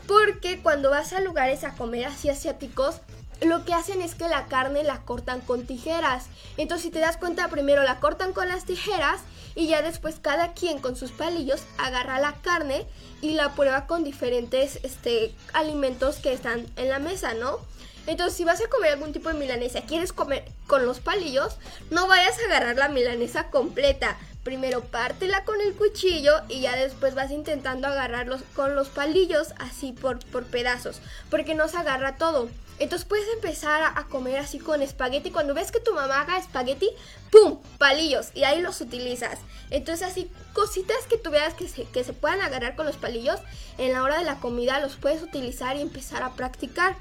Porque 0.06 0.60
cuando 0.60 0.90
vas 0.90 1.12
a 1.12 1.20
lugares 1.20 1.64
a 1.64 1.74
comer 1.74 2.06
así 2.06 2.28
asiáticos, 2.28 3.00
lo 3.40 3.64
que 3.64 3.74
hacen 3.74 4.02
es 4.02 4.14
que 4.14 4.28
la 4.28 4.46
carne 4.46 4.84
la 4.84 5.02
cortan 5.02 5.40
con 5.40 5.66
tijeras. 5.66 6.26
Entonces, 6.56 6.84
si 6.84 6.90
te 6.90 7.00
das 7.00 7.16
cuenta, 7.16 7.48
primero 7.48 7.82
la 7.82 8.00
cortan 8.00 8.32
con 8.32 8.48
las 8.48 8.64
tijeras 8.64 9.20
y 9.54 9.66
ya 9.66 9.82
después 9.82 10.16
cada 10.20 10.54
quien 10.54 10.78
con 10.78 10.96
sus 10.96 11.12
palillos 11.12 11.62
agarra 11.78 12.20
la 12.20 12.34
carne 12.42 12.86
y 13.20 13.34
la 13.34 13.54
prueba 13.54 13.86
con 13.86 14.04
diferentes 14.04 14.78
este, 14.82 15.34
alimentos 15.52 16.16
que 16.16 16.32
están 16.32 16.66
en 16.76 16.88
la 16.88 16.98
mesa, 16.98 17.34
¿no? 17.34 17.58
Entonces, 18.06 18.36
si 18.36 18.44
vas 18.44 18.60
a 18.60 18.68
comer 18.68 18.92
algún 18.92 19.12
tipo 19.12 19.28
de 19.28 19.38
milanesa, 19.38 19.82
quieres 19.82 20.12
comer 20.12 20.44
con 20.66 20.84
los 20.84 20.98
palillos, 20.98 21.56
no 21.90 22.08
vayas 22.08 22.36
a 22.38 22.46
agarrar 22.46 22.76
la 22.76 22.88
milanesa 22.88 23.48
completa 23.50 24.16
primero 24.42 24.82
pártela 24.82 25.44
con 25.44 25.60
el 25.60 25.74
cuchillo 25.74 26.32
y 26.48 26.60
ya 26.60 26.76
después 26.76 27.14
vas 27.14 27.30
intentando 27.30 27.86
agarrarlos 27.86 28.42
con 28.54 28.74
los 28.74 28.88
palillos 28.88 29.54
así 29.58 29.92
por, 29.92 30.18
por 30.26 30.44
pedazos, 30.44 31.00
porque 31.30 31.54
no 31.54 31.68
se 31.68 31.78
agarra 31.78 32.16
todo. 32.16 32.48
Entonces 32.78 33.06
puedes 33.06 33.28
empezar 33.34 33.82
a, 33.94 34.04
comer 34.08 34.38
así 34.38 34.58
con 34.58 34.82
espagueti. 34.82 35.30
Cuando 35.30 35.54
ves 35.54 35.70
que 35.70 35.78
tu 35.78 35.94
mamá 35.94 36.22
haga 36.22 36.38
espagueti, 36.38 36.90
¡pum! 37.30 37.60
Palillos. 37.78 38.30
Y 38.34 38.42
ahí 38.42 38.60
los 38.60 38.80
utilizas. 38.80 39.38
Entonces 39.70 40.08
así 40.08 40.30
cositas 40.52 40.96
que 41.08 41.16
tú 41.16 41.30
veas 41.30 41.54
que 41.54 41.68
se, 41.68 41.84
que 41.84 42.02
se 42.02 42.12
puedan 42.12 42.40
agarrar 42.40 42.74
con 42.74 42.86
los 42.86 42.96
palillos, 42.96 43.38
en 43.78 43.92
la 43.92 44.02
hora 44.02 44.18
de 44.18 44.24
la 44.24 44.40
comida 44.40 44.80
los 44.80 44.96
puedes 44.96 45.22
utilizar 45.22 45.76
y 45.76 45.80
empezar 45.80 46.24
a 46.24 46.32
practicar. 46.32 46.96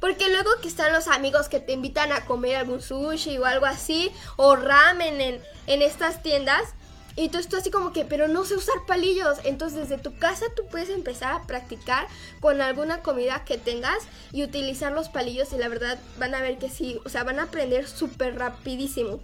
Porque 0.00 0.28
luego 0.30 0.50
que 0.62 0.68
están 0.68 0.92
los 0.92 1.06
amigos 1.06 1.48
que 1.48 1.60
te 1.60 1.72
invitan 1.72 2.12
a 2.12 2.24
comer 2.24 2.56
algún 2.56 2.80
sushi 2.80 3.36
o 3.38 3.44
algo 3.44 3.66
así, 3.66 4.12
o 4.36 4.56
ramen 4.56 5.20
en, 5.20 5.42
en 5.66 5.82
estas 5.82 6.22
tiendas, 6.22 6.62
y 7.16 7.30
tú 7.30 7.38
estás 7.38 7.60
así 7.60 7.70
como 7.70 7.92
que, 7.92 8.04
pero 8.04 8.28
no 8.28 8.44
sé 8.44 8.54
usar 8.54 8.76
palillos. 8.86 9.38
Entonces 9.44 9.88
desde 9.88 10.02
tu 10.02 10.16
casa 10.18 10.44
tú 10.54 10.66
puedes 10.66 10.90
empezar 10.90 11.32
a 11.32 11.46
practicar 11.46 12.06
con 12.40 12.60
alguna 12.60 13.00
comida 13.00 13.42
que 13.44 13.56
tengas 13.56 13.98
y 14.32 14.44
utilizar 14.44 14.92
los 14.92 15.08
palillos 15.08 15.52
y 15.54 15.58
la 15.58 15.68
verdad 15.68 15.98
van 16.18 16.34
a 16.34 16.42
ver 16.42 16.58
que 16.58 16.68
sí, 16.68 17.00
o 17.04 17.08
sea, 17.08 17.24
van 17.24 17.38
a 17.38 17.44
aprender 17.44 17.88
súper 17.88 18.38
rapidísimo. 18.38 19.20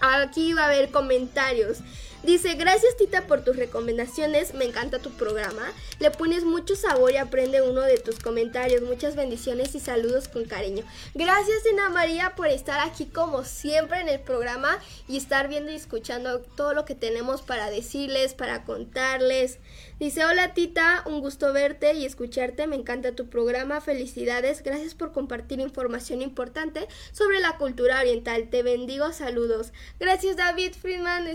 Aquí 0.00 0.54
va 0.54 0.62
a 0.62 0.66
haber 0.66 0.90
comentarios. 0.90 1.78
Dice, 2.22 2.52
gracias 2.52 2.98
Tita 2.98 3.26
por 3.26 3.44
tus 3.44 3.56
recomendaciones, 3.56 4.52
me 4.52 4.66
encanta 4.66 4.98
tu 4.98 5.10
programa. 5.10 5.72
Le 6.00 6.10
pones 6.10 6.44
mucho 6.44 6.76
sabor 6.76 7.12
y 7.12 7.16
aprende 7.16 7.62
uno 7.62 7.80
de 7.80 7.96
tus 7.96 8.18
comentarios. 8.18 8.82
Muchas 8.82 9.16
bendiciones 9.16 9.74
y 9.74 9.80
saludos 9.80 10.28
con 10.28 10.44
cariño. 10.44 10.84
Gracias 11.14 11.62
Ana 11.72 11.88
María 11.88 12.34
por 12.36 12.48
estar 12.48 12.86
aquí 12.86 13.06
como 13.06 13.44
siempre 13.44 14.00
en 14.00 14.08
el 14.08 14.20
programa 14.20 14.78
y 15.08 15.16
estar 15.16 15.48
viendo 15.48 15.72
y 15.72 15.76
escuchando 15.76 16.40
todo 16.40 16.74
lo 16.74 16.84
que 16.84 16.94
tenemos 16.94 17.40
para 17.40 17.70
decirles, 17.70 18.34
para 18.34 18.64
contarles. 18.64 19.58
Dice, 19.98 20.26
hola 20.26 20.52
Tita, 20.52 21.02
un 21.06 21.20
gusto 21.20 21.54
verte 21.54 21.94
y 21.94 22.04
escucharte, 22.04 22.66
me 22.66 22.76
encanta 22.76 23.12
tu 23.12 23.30
programa, 23.30 23.80
felicidades, 23.80 24.62
gracias 24.62 24.94
por 24.94 25.12
compartir 25.12 25.58
información 25.60 26.20
importante 26.20 26.86
sobre 27.12 27.40
la 27.40 27.56
cultura 27.56 28.00
oriental. 28.00 28.48
Te 28.50 28.62
bendigo, 28.62 29.10
saludos. 29.12 29.72
Gracias 29.98 30.36
David 30.36 30.74
Friedman. 30.74 31.26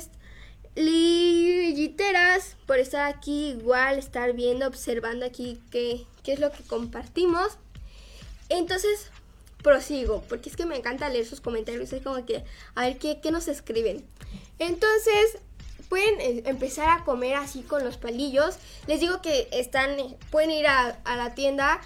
Lilliteras 0.76 2.56
por 2.66 2.80
estar 2.80 3.08
aquí 3.08 3.50
igual, 3.52 3.98
estar 3.98 4.34
viendo, 4.34 4.68
observando 4.68 5.26
aquí 5.26 5.60
qué, 5.72 6.06
qué 6.24 6.34
es 6.34 6.40
lo 6.40 6.52
que 6.52 6.64
compartimos. 6.64 7.58
Entonces, 8.50 9.10
prosigo, 9.64 10.24
porque 10.30 10.50
es 10.50 10.56
que 10.56 10.66
me 10.66 10.76
encanta 10.76 11.10
leer 11.10 11.26
sus 11.26 11.42
comentarios, 11.42 11.92
es 11.94 12.04
como 12.04 12.26
que, 12.26 12.44
a 12.76 12.82
ver 12.82 12.98
qué, 12.98 13.20
qué 13.22 13.32
nos 13.32 13.48
escriben. 13.48 14.06
Entonces, 14.60 15.40
pueden 15.90 16.20
eh, 16.22 16.44
empezar 16.46 16.90
a 16.90 17.04
comer 17.04 17.36
así 17.36 17.62
con 17.62 17.84
los 17.84 17.98
palillos. 17.98 18.58
Les 18.88 19.00
digo 19.00 19.22
que 19.22 19.48
están, 19.52 19.96
pueden 20.30 20.52
ir 20.52 20.68
a, 20.68 21.00
a 21.04 21.16
la 21.16 21.36
tienda 21.36 21.82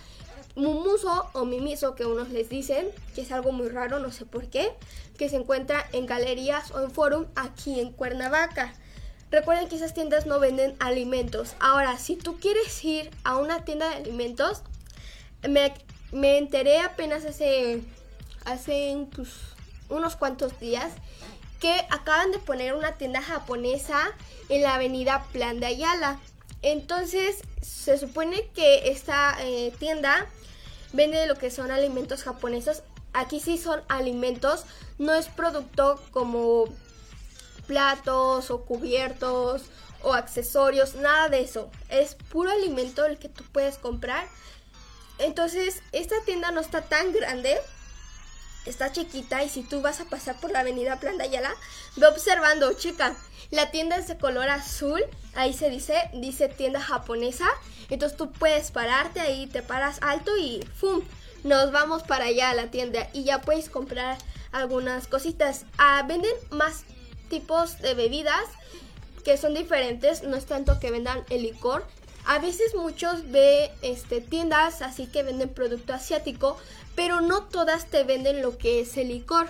Mumuso 0.59 1.29
o 1.33 1.45
Mimiso, 1.45 1.95
que 1.95 2.05
unos 2.05 2.29
les 2.29 2.49
dicen, 2.49 2.89
que 3.15 3.21
es 3.21 3.31
algo 3.31 3.51
muy 3.51 3.69
raro, 3.69 3.99
no 3.99 4.11
sé 4.11 4.25
por 4.25 4.47
qué, 4.47 4.73
que 5.17 5.29
se 5.29 5.37
encuentra 5.37 5.87
en 5.93 6.05
galerías 6.05 6.71
o 6.71 6.81
en 6.81 6.91
forum 6.91 7.25
aquí 7.35 7.79
en 7.79 7.91
Cuernavaca. 7.91 8.73
Recuerden 9.31 9.69
que 9.69 9.75
esas 9.75 9.93
tiendas 9.93 10.25
no 10.25 10.39
venden 10.39 10.75
alimentos. 10.79 11.55
Ahora, 11.59 11.97
si 11.97 12.15
tú 12.15 12.39
quieres 12.39 12.83
ir 12.83 13.09
a 13.23 13.37
una 13.37 13.63
tienda 13.63 13.89
de 13.89 13.95
alimentos, 13.95 14.63
me, 15.47 15.73
me 16.11 16.37
enteré 16.37 16.79
apenas 16.79 17.25
hace, 17.25 17.81
hace 18.45 19.07
unos 19.89 20.15
cuantos 20.15 20.59
días 20.59 20.93
que 21.59 21.85
acaban 21.89 22.31
de 22.31 22.39
poner 22.39 22.73
una 22.73 22.97
tienda 22.97 23.21
japonesa 23.21 24.11
en 24.49 24.63
la 24.63 24.75
avenida 24.75 25.25
Plan 25.31 25.59
de 25.59 25.67
Ayala. 25.67 26.19
Entonces, 26.61 27.37
se 27.61 27.97
supone 27.97 28.49
que 28.55 28.89
esta 28.89 29.37
eh, 29.41 29.71
tienda 29.79 30.27
vende 30.93 31.25
lo 31.27 31.35
que 31.35 31.51
son 31.51 31.71
alimentos 31.71 32.23
japoneses. 32.23 32.83
Aquí 33.13 33.39
sí 33.39 33.57
son 33.57 33.81
alimentos, 33.87 34.65
no 34.97 35.13
es 35.13 35.27
producto 35.27 36.01
como 36.11 36.65
platos 37.67 38.51
o 38.51 38.65
cubiertos 38.65 39.63
o 40.01 40.13
accesorios, 40.13 40.95
nada 40.95 41.29
de 41.29 41.41
eso. 41.41 41.69
Es 41.89 42.15
puro 42.15 42.51
alimento 42.51 43.05
el 43.05 43.17
que 43.17 43.29
tú 43.29 43.43
puedes 43.51 43.77
comprar. 43.77 44.27
Entonces, 45.17 45.81
esta 45.91 46.15
tienda 46.25 46.51
no 46.51 46.61
está 46.61 46.81
tan 46.81 47.11
grande, 47.11 47.59
está 48.65 48.91
chiquita 48.91 49.43
y 49.43 49.49
si 49.49 49.63
tú 49.63 49.81
vas 49.81 49.99
a 49.99 50.05
pasar 50.05 50.39
por 50.39 50.51
la 50.51 50.61
avenida 50.61 50.99
Plan 50.99 51.19
Ayala, 51.19 51.53
ve 51.97 52.07
observando, 52.07 52.73
chica, 52.73 53.15
la 53.51 53.71
tienda 53.71 53.97
es 53.97 54.07
de 54.07 54.17
color 54.17 54.49
azul, 54.49 55.01
ahí 55.35 55.53
se 55.53 55.69
dice, 55.69 55.95
dice 56.13 56.49
tienda 56.49 56.79
japonesa 56.79 57.47
entonces 57.89 58.17
tú 58.17 58.31
puedes 58.31 58.71
pararte 58.71 59.19
ahí, 59.19 59.47
te 59.47 59.61
paras 59.61 59.99
alto 60.01 60.37
y 60.37 60.63
¡fum! 60.75 61.01
Nos 61.43 61.71
vamos 61.71 62.03
para 62.03 62.25
allá 62.25 62.49
a 62.49 62.53
la 62.53 62.69
tienda 62.69 63.09
y 63.13 63.23
ya 63.23 63.41
puedes 63.41 63.69
comprar 63.69 64.17
algunas 64.51 65.07
cositas. 65.07 65.65
Ah, 65.77 66.03
venden 66.07 66.33
más 66.51 66.83
tipos 67.29 67.79
de 67.79 67.93
bebidas 67.93 68.43
que 69.23 69.37
son 69.37 69.53
diferentes, 69.53 70.23
no 70.23 70.35
es 70.35 70.45
tanto 70.45 70.79
que 70.79 70.91
vendan 70.91 71.23
el 71.29 71.43
licor. 71.43 71.85
A 72.25 72.39
veces 72.39 72.75
muchos 72.75 73.31
ve 73.31 73.71
este, 73.81 74.21
tiendas 74.21 74.81
así 74.81 75.07
que 75.07 75.23
venden 75.23 75.49
producto 75.49 75.93
asiático, 75.93 76.57
pero 76.95 77.21
no 77.21 77.43
todas 77.43 77.87
te 77.87 78.03
venden 78.03 78.41
lo 78.41 78.57
que 78.57 78.81
es 78.81 78.97
el 78.97 79.07
licor. 79.07 79.47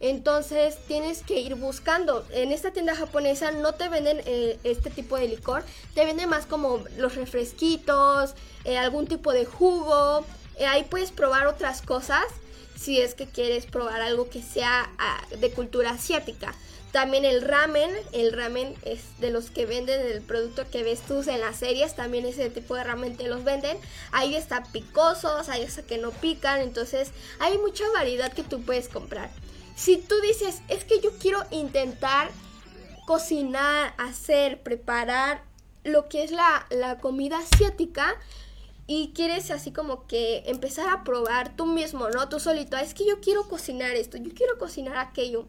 Entonces 0.00 0.76
tienes 0.86 1.22
que 1.22 1.40
ir 1.40 1.56
buscando. 1.56 2.24
En 2.30 2.52
esta 2.52 2.70
tienda 2.70 2.94
japonesa 2.94 3.50
no 3.50 3.74
te 3.74 3.88
venden 3.88 4.20
eh, 4.26 4.58
este 4.62 4.90
tipo 4.90 5.16
de 5.16 5.28
licor, 5.28 5.64
te 5.94 6.04
venden 6.04 6.28
más 6.28 6.46
como 6.46 6.84
los 6.96 7.16
refresquitos, 7.16 8.34
eh, 8.64 8.78
algún 8.78 9.06
tipo 9.06 9.32
de 9.32 9.44
jugo. 9.44 10.24
Eh, 10.56 10.66
ahí 10.66 10.84
puedes 10.84 11.10
probar 11.10 11.46
otras 11.46 11.82
cosas 11.82 12.24
si 12.76 13.00
es 13.00 13.14
que 13.14 13.26
quieres 13.26 13.66
probar 13.66 14.00
algo 14.02 14.30
que 14.30 14.40
sea 14.40 14.88
ah, 14.98 15.20
de 15.40 15.50
cultura 15.50 15.90
asiática. 15.90 16.54
También 16.92 17.24
el 17.24 17.42
ramen, 17.42 17.90
el 18.12 18.32
ramen 18.32 18.74
es 18.82 19.00
de 19.18 19.30
los 19.30 19.50
que 19.50 19.66
venden 19.66 20.00
el 20.00 20.22
producto 20.22 20.64
que 20.70 20.84
ves 20.84 21.00
tú 21.00 21.22
en 21.28 21.40
las 21.40 21.58
series, 21.58 21.94
también 21.94 22.24
ese 22.24 22.48
tipo 22.48 22.76
de 22.76 22.84
ramen 22.84 23.16
te 23.16 23.28
los 23.28 23.44
venden. 23.44 23.76
Ahí 24.10 24.34
está 24.34 24.62
picosos, 24.62 25.48
hay 25.48 25.64
hasta 25.64 25.82
que 25.82 25.98
no 25.98 26.12
pican, 26.12 26.60
entonces 26.60 27.10
hay 27.40 27.58
mucha 27.58 27.84
variedad 27.92 28.32
que 28.32 28.42
tú 28.42 28.62
puedes 28.62 28.88
comprar. 28.88 29.28
Si 29.78 29.96
tú 29.96 30.16
dices, 30.20 30.60
es 30.66 30.84
que 30.84 30.98
yo 30.98 31.12
quiero 31.18 31.38
intentar 31.52 32.30
cocinar, 33.06 33.94
hacer, 33.96 34.60
preparar 34.64 35.44
lo 35.84 36.08
que 36.08 36.24
es 36.24 36.32
la, 36.32 36.98
comida 37.00 37.38
asiática, 37.38 38.16
y 38.88 39.12
quieres 39.14 39.52
así 39.52 39.70
como 39.70 40.08
que 40.08 40.42
empezar 40.46 40.88
a 40.88 41.04
probar 41.04 41.54
tú 41.54 41.64
mismo, 41.64 42.08
¿no? 42.08 42.28
Tú 42.28 42.40
solito, 42.40 42.76
es 42.76 42.92
que 42.92 43.06
yo 43.06 43.20
quiero 43.20 43.46
cocinar 43.46 43.92
esto, 43.92 44.16
yo 44.16 44.32
quiero 44.34 44.58
cocinar 44.58 44.96
aquello. 44.96 45.46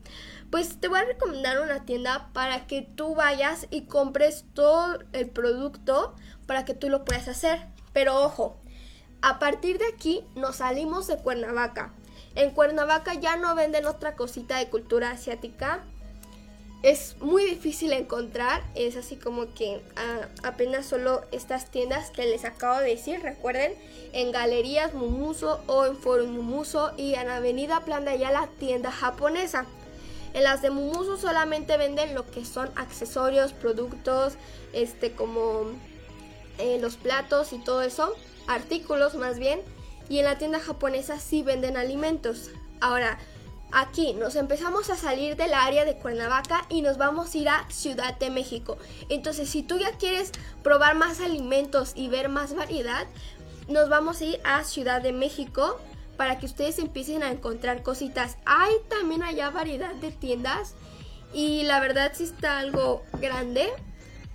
Pues 0.51 0.79
te 0.79 0.89
voy 0.89 0.99
a 0.99 1.05
recomendar 1.05 1.59
una 1.61 1.85
tienda 1.85 2.29
para 2.31 2.67
que 2.67 2.83
tú 2.83 3.15
vayas 3.15 3.65
y 3.71 3.85
compres 3.85 4.45
todo 4.53 4.99
el 5.13 5.29
producto 5.29 6.13
para 6.45 6.65
que 6.65 6.75
tú 6.75 6.89
lo 6.89 7.03
puedas 7.03 7.27
hacer. 7.27 7.65
Pero 7.93 8.21
ojo, 8.21 8.57
a 9.21 9.39
partir 9.39 9.79
de 9.79 9.87
aquí 9.87 10.23
nos 10.35 10.57
salimos 10.57 11.07
de 11.07 11.17
Cuernavaca. 11.17 11.93
En 12.39 12.51
Cuernavaca 12.51 13.15
ya 13.15 13.35
no 13.35 13.53
venden 13.53 13.85
otra 13.85 14.15
cosita 14.15 14.59
de 14.59 14.69
cultura 14.69 15.11
asiática. 15.11 15.83
Es 16.83 17.17
muy 17.19 17.43
difícil 17.43 17.91
encontrar, 17.91 18.63
es 18.75 18.95
así 18.95 19.17
como 19.17 19.53
que 19.53 19.81
ah, 19.97 20.29
apenas 20.43 20.85
solo 20.85 21.25
estas 21.33 21.69
tiendas 21.69 22.11
que 22.11 22.25
les 22.25 22.45
acabo 22.45 22.79
de 22.79 22.91
decir, 22.91 23.21
recuerden, 23.21 23.73
en 24.13 24.31
Galerías 24.31 24.93
Mumuso 24.93 25.59
o 25.67 25.85
en 25.85 25.97
Forum 25.97 26.29
Mumuso 26.29 26.93
y 26.95 27.15
en 27.15 27.27
Avenida 27.27 27.81
Plan 27.81 28.05
de 28.05 28.17
la 28.17 28.47
tienda 28.57 28.89
japonesa. 28.89 29.65
En 30.33 30.43
las 30.43 30.61
de 30.61 30.69
Mumuso 30.69 31.17
solamente 31.17 31.75
venden 31.75 32.15
lo 32.15 32.25
que 32.25 32.45
son 32.45 32.69
accesorios, 32.77 33.51
productos, 33.51 34.35
este 34.71 35.11
como 35.11 35.63
eh, 36.57 36.77
los 36.79 36.95
platos 36.95 37.51
y 37.51 37.57
todo 37.57 37.81
eso, 37.81 38.15
artículos 38.47 39.15
más 39.15 39.39
bien 39.39 39.59
y 40.09 40.19
en 40.19 40.25
la 40.25 40.37
tienda 40.37 40.59
japonesa 40.59 41.19
sí 41.19 41.43
venden 41.43 41.77
alimentos. 41.77 42.49
Ahora, 42.81 43.19
aquí 43.71 44.13
nos 44.13 44.35
empezamos 44.35 44.89
a 44.89 44.95
salir 44.95 45.35
del 45.35 45.53
área 45.53 45.85
de 45.85 45.95
Cuernavaca 45.95 46.65
y 46.69 46.81
nos 46.81 46.97
vamos 46.97 47.33
a 47.33 47.37
ir 47.37 47.49
a 47.49 47.69
Ciudad 47.69 48.17
de 48.17 48.31
México. 48.31 48.77
Entonces, 49.09 49.49
si 49.49 49.63
tú 49.63 49.77
ya 49.77 49.91
quieres 49.93 50.31
probar 50.63 50.95
más 50.95 51.21
alimentos 51.21 51.93
y 51.95 52.09
ver 52.09 52.29
más 52.29 52.55
variedad, 52.55 53.07
nos 53.67 53.87
vamos 53.87 54.19
a 54.21 54.25
ir 54.25 54.41
a 54.43 54.63
Ciudad 54.63 55.01
de 55.01 55.13
México 55.13 55.79
para 56.17 56.39
que 56.39 56.47
ustedes 56.47 56.79
empiecen 56.79 57.23
a 57.23 57.31
encontrar 57.31 57.83
cositas. 57.83 58.37
Hay 58.45 58.73
también 58.89 59.23
allá 59.23 59.51
variedad 59.51 59.93
de 59.95 60.11
tiendas 60.11 60.73
y 61.33 61.63
la 61.63 61.79
verdad 61.79 62.11
sí 62.15 62.23
está 62.23 62.59
algo 62.59 63.03
grande, 63.21 63.69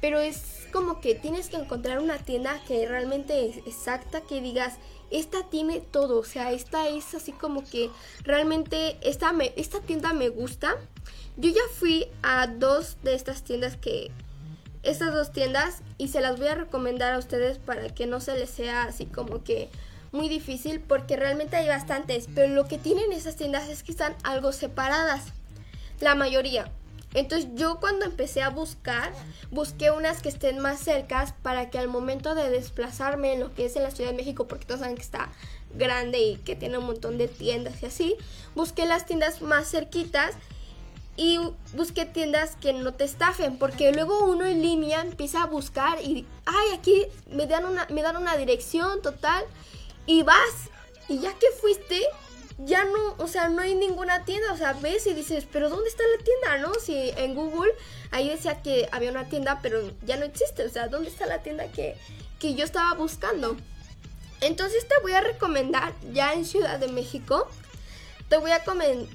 pero 0.00 0.21
es 0.21 0.66
como 0.73 1.00
que 1.00 1.14
tienes 1.14 1.49
que 1.49 1.57
encontrar 1.57 1.99
una 1.99 2.19
tienda 2.19 2.61
que 2.66 2.87
realmente 2.87 3.49
es 3.49 3.59
exacta, 3.59 4.23
que 4.23 4.40
digas, 4.40 4.75
esta 5.11 5.49
tiene 5.49 5.81
todo, 5.81 6.19
o 6.19 6.25
sea, 6.25 6.53
esta 6.53 6.89
es 6.89 7.15
así 7.15 7.33
como 7.33 7.65
que 7.65 7.91
realmente 8.23 8.97
esta, 9.03 9.33
esta 9.57 9.81
tienda 9.81 10.13
me 10.13 10.29
gusta. 10.29 10.77
Yo 11.37 11.51
ya 11.51 11.63
fui 11.79 12.07
a 12.23 12.47
dos 12.47 12.97
de 13.03 13.15
estas 13.15 13.43
tiendas 13.43 13.77
que, 13.77 14.11
estas 14.83 15.13
dos 15.15 15.33
tiendas, 15.33 15.83
y 15.99 16.09
se 16.09 16.21
las 16.21 16.39
voy 16.39 16.49
a 16.49 16.55
recomendar 16.55 17.15
a 17.15 17.19
ustedes 17.19 17.59
para 17.59 17.89
que 17.89 18.07
no 18.07 18.21
se 18.21 18.39
les 18.39 18.51
sea 18.51 18.85
así 18.85 19.07
como 19.07 19.43
que 19.43 19.69
muy 20.13 20.29
difícil, 20.29 20.81
porque 20.81 21.17
realmente 21.17 21.57
hay 21.57 21.67
bastantes, 21.67 22.29
pero 22.35 22.55
lo 22.55 22.69
que 22.69 22.79
tienen 22.79 23.13
esas 23.13 23.37
tiendas 23.37 23.69
es 23.69 23.83
que 23.83 23.93
están 23.93 24.15
algo 24.23 24.53
separadas, 24.53 25.25
la 26.01 26.15
mayoría. 26.15 26.71
Entonces 27.14 27.49
yo 27.54 27.78
cuando 27.80 28.04
empecé 28.04 28.42
a 28.42 28.50
buscar, 28.50 29.12
busqué 29.50 29.92
unas 29.92 30.21
que 30.21 30.28
estén 30.28 30.59
más 30.59 30.80
cercas 30.80 31.33
para 31.42 31.71
que 31.71 31.78
al 31.78 31.88
momento 31.88 32.35
de 32.35 32.50
desplazarme 32.50 33.35
en 33.35 33.40
lo 33.40 33.54
que 33.54 33.66
es 33.66 33.76
en 33.76 33.85
la 33.85 33.92
Ciudad 33.92 34.11
de 34.11 34.16
México, 34.16 34.47
porque 34.47 34.66
todos 34.66 34.80
saben 34.80 34.97
que 34.97 35.02
está 35.02 35.30
grande 35.75 36.18
y 36.18 36.37
que 36.37 36.56
tiene 36.56 36.78
un 36.78 36.87
montón 36.87 37.16
de 37.16 37.28
tiendas 37.28 37.83
y 37.83 37.87
así, 37.87 38.16
busqué 38.54 38.85
las 38.85 39.06
tiendas 39.06 39.42
más 39.42 39.68
cerquitas 39.68 40.35
y 41.16 41.38
busqué 41.75 42.04
tiendas 42.06 42.56
que 42.56 42.73
no 42.73 42.92
te 42.94 43.04
estafen, 43.04 43.59
porque 43.59 43.92
luego 43.92 44.25
uno 44.25 44.44
en 44.47 44.62
línea 44.62 45.00
empieza 45.00 45.42
a 45.42 45.47
buscar 45.47 46.00
y, 46.02 46.26
ay, 46.44 46.68
aquí 46.76 47.06
me 47.30 47.47
dan 47.47 47.64
una, 47.64 47.87
me 47.90 48.02
dan 48.02 48.16
una 48.16 48.37
dirección 48.37 49.00
total 49.02 49.44
y 50.06 50.23
vas 50.23 50.68
y 51.09 51.21
ya 51.21 51.33
que 51.35 51.47
fuiste, 51.61 52.02
ya 52.59 52.85
no, 52.85 53.15
o 53.19 53.27
sea, 53.27 53.49
no 53.49 53.63
hay 53.63 53.75
ninguna 53.75 54.25
tienda, 54.25 54.53
o 54.53 54.57
sea, 54.57 54.75
ves 54.75 55.07
y 55.07 55.13
dices, 55.13 55.47
pero 55.51 55.69
¿dónde 55.69 55.89
está 55.89 56.05
la 56.17 56.25
tienda, 56.25 56.59
no? 56.59 56.75
Si 56.75 57.11
en 57.17 57.35
Google 57.35 57.73
ahí 58.11 58.29
decía 58.29 58.63
que 58.63 58.89
había 58.93 59.11
una 59.11 59.29
tienda, 59.29 59.59
pero 59.61 59.91
ya 60.05 60.17
no 60.17 60.25
existe, 60.25 60.65
o 60.65 60.69
sea, 60.69 60.89
¿dónde 60.89 61.11
está 61.11 61.27
la 61.27 61.43
tienda 61.43 61.67
que, 61.73 61.97
que 62.39 62.55
yo 62.55 62.65
estaba 62.65 62.95
buscando? 62.95 63.57
Entonces 64.41 64.87
te 64.87 64.95
voy 65.03 65.13
a 65.13 65.21
recomendar, 65.21 65.93
ya 66.13 66.33
en 66.33 66.45
Ciudad 66.45 66.79
de 66.79 66.89
México, 66.89 67.49
te 68.29 68.37
voy 68.39 68.53
a, 68.53 68.63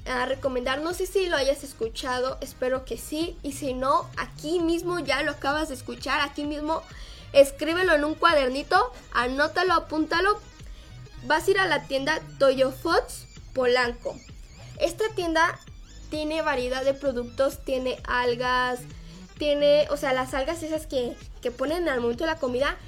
a, 0.06 0.26
recomendar, 0.26 0.80
no 0.80 0.92
sé 0.92 1.06
si 1.06 1.26
lo 1.26 1.36
hayas 1.36 1.64
escuchado, 1.64 2.36
espero 2.42 2.84
que 2.84 2.98
sí, 2.98 3.38
y 3.42 3.52
si 3.52 3.72
no, 3.72 4.08
aquí 4.18 4.60
mismo 4.60 4.98
ya 4.98 5.22
lo 5.22 5.32
acabas 5.32 5.68
de 5.68 5.74
escuchar, 5.74 6.20
aquí 6.20 6.44
mismo 6.44 6.82
escríbelo 7.32 7.94
en 7.94 8.04
un 8.04 8.14
cuadernito, 8.14 8.92
anótalo, 9.12 9.74
apúntalo, 9.74 10.38
vas 11.24 11.48
a 11.48 11.50
ir 11.50 11.58
a 11.58 11.66
la 11.66 11.84
tienda 11.84 12.20
Toyo 12.38 12.70
Foods 12.70 13.29
Polanco. 13.60 14.16
Esta 14.78 15.04
tienda 15.14 15.60
tiene 16.08 16.40
variedad 16.40 16.82
de 16.82 16.94
productos, 16.94 17.62
tiene 17.62 17.98
algas, 18.04 18.80
tiene, 19.36 19.86
o 19.90 19.98
sea, 19.98 20.14
las 20.14 20.32
algas 20.32 20.62
esas 20.62 20.86
que, 20.86 21.14
que 21.42 21.50
ponen 21.50 21.86
al 21.86 22.00
momento 22.00 22.24
de 22.24 22.30
la 22.30 22.38
comida 22.38 22.78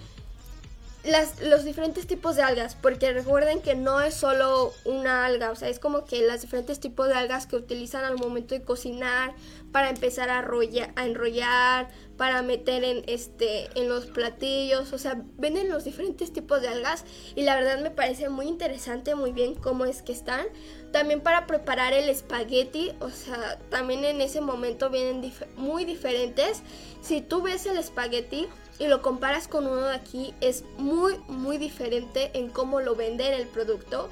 las, 1.05 1.41
los 1.41 1.65
diferentes 1.65 2.07
tipos 2.07 2.37
de 2.37 2.43
algas, 2.43 2.77
porque 2.77 3.13
recuerden 3.13 3.61
que 3.61 3.75
no 3.75 4.01
es 4.01 4.15
solo 4.15 4.73
una 4.85 5.27
alga, 5.27 5.51
o 5.51 5.57
sea, 5.57 5.69
es 5.69 5.79
como 5.79 6.05
que 6.05 6.27
los 6.27 6.41
diferentes 6.41 6.79
tipos 6.79 7.09
de 7.09 7.15
algas 7.15 7.47
que 7.47 7.57
utilizan 7.57 8.05
al 8.05 8.17
momento 8.17 8.55
de 8.55 8.63
cocinar, 8.63 9.35
para 9.73 9.89
empezar 9.89 10.29
a, 10.31 10.39
a 10.39 11.07
enrollar, 11.07 11.89
para 12.17 12.43
meter 12.43 12.85
en, 12.85 13.03
este, 13.09 13.69
en 13.75 13.89
los 13.89 14.07
platillos, 14.07 14.93
o 14.93 14.99
sea, 14.99 15.21
venden 15.39 15.71
los 15.71 15.85
diferentes 15.85 16.33
tipos 16.33 16.61
de 16.61 16.69
algas 16.69 17.05
y 17.35 17.43
la 17.43 17.57
verdad 17.57 17.81
me 17.81 17.91
parece 17.91 18.29
muy 18.29 18.47
interesante, 18.47 19.15
muy 19.15 19.33
bien 19.33 19.55
cómo 19.55 19.87
es 19.87 20.03
que 20.03 20.13
están. 20.13 20.47
También 20.93 21.23
para 21.23 21.47
preparar 21.47 21.95
el 21.95 22.11
espagueti, 22.11 22.93
o 23.01 23.09
sea, 23.09 23.59
también 23.71 24.05
en 24.05 24.21
ese 24.21 24.43
momento 24.43 24.91
vienen 24.91 25.33
muy 25.57 25.87
diferentes. 25.87 26.63
Si 27.01 27.23
tú 27.23 27.41
ves 27.41 27.65
el 27.65 27.79
espagueti, 27.79 28.47
y 28.83 28.89
lo 28.89 29.01
comparas 29.01 29.47
con 29.47 29.69
uno 29.69 29.87
de 29.87 29.95
aquí, 29.95 30.35
es 30.41 30.65
muy, 30.77 31.17
muy 31.29 31.57
diferente 31.57 32.33
en 32.35 32.49
cómo 32.51 32.81
lo 32.81 32.97
venden 32.97 33.33
el 33.33 33.47
producto. 33.47 34.09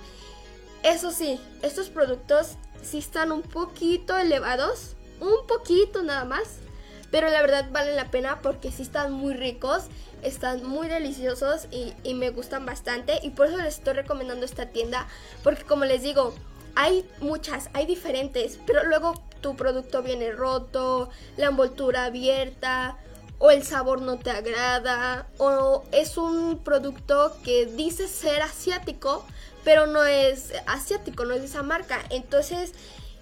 Eso 0.84 1.10
sí, 1.10 1.40
estos 1.62 1.88
productos 1.88 2.54
sí 2.80 2.98
están 2.98 3.32
un 3.32 3.42
poquito 3.42 4.16
elevados, 4.16 4.94
un 5.20 5.44
poquito 5.48 6.04
nada 6.04 6.24
más, 6.24 6.58
pero 7.10 7.28
la 7.30 7.42
verdad 7.42 7.66
valen 7.72 7.96
la 7.96 8.12
pena 8.12 8.42
porque 8.42 8.70
sí 8.70 8.82
están 8.82 9.10
muy 9.10 9.34
ricos, 9.34 9.86
están 10.22 10.64
muy 10.64 10.86
deliciosos 10.86 11.66
y, 11.72 11.92
y 12.04 12.14
me 12.14 12.30
gustan 12.30 12.64
bastante 12.64 13.18
y 13.24 13.30
por 13.30 13.48
eso 13.48 13.56
les 13.56 13.78
estoy 13.78 13.94
recomendando 13.94 14.46
esta 14.46 14.66
tienda, 14.66 15.08
porque 15.42 15.64
como 15.64 15.84
les 15.84 16.04
digo, 16.04 16.32
hay 16.76 17.04
muchas, 17.18 17.70
hay 17.72 17.86
diferentes, 17.86 18.60
pero 18.68 18.84
luego 18.84 19.20
tu 19.40 19.56
producto 19.56 20.00
viene 20.04 20.30
roto, 20.30 21.10
la 21.36 21.46
envoltura 21.46 22.04
abierta, 22.04 22.98
o 23.40 23.50
el 23.50 23.64
sabor 23.64 24.02
no 24.02 24.18
te 24.18 24.30
agrada, 24.30 25.26
o 25.38 25.82
es 25.92 26.18
un 26.18 26.58
producto 26.58 27.34
que 27.42 27.64
dice 27.64 28.06
ser 28.06 28.42
asiático, 28.42 29.24
pero 29.64 29.86
no 29.86 30.04
es 30.04 30.52
asiático, 30.66 31.24
no 31.24 31.32
es 31.32 31.40
de 31.40 31.46
esa 31.46 31.62
marca. 31.62 32.04
Entonces 32.10 32.74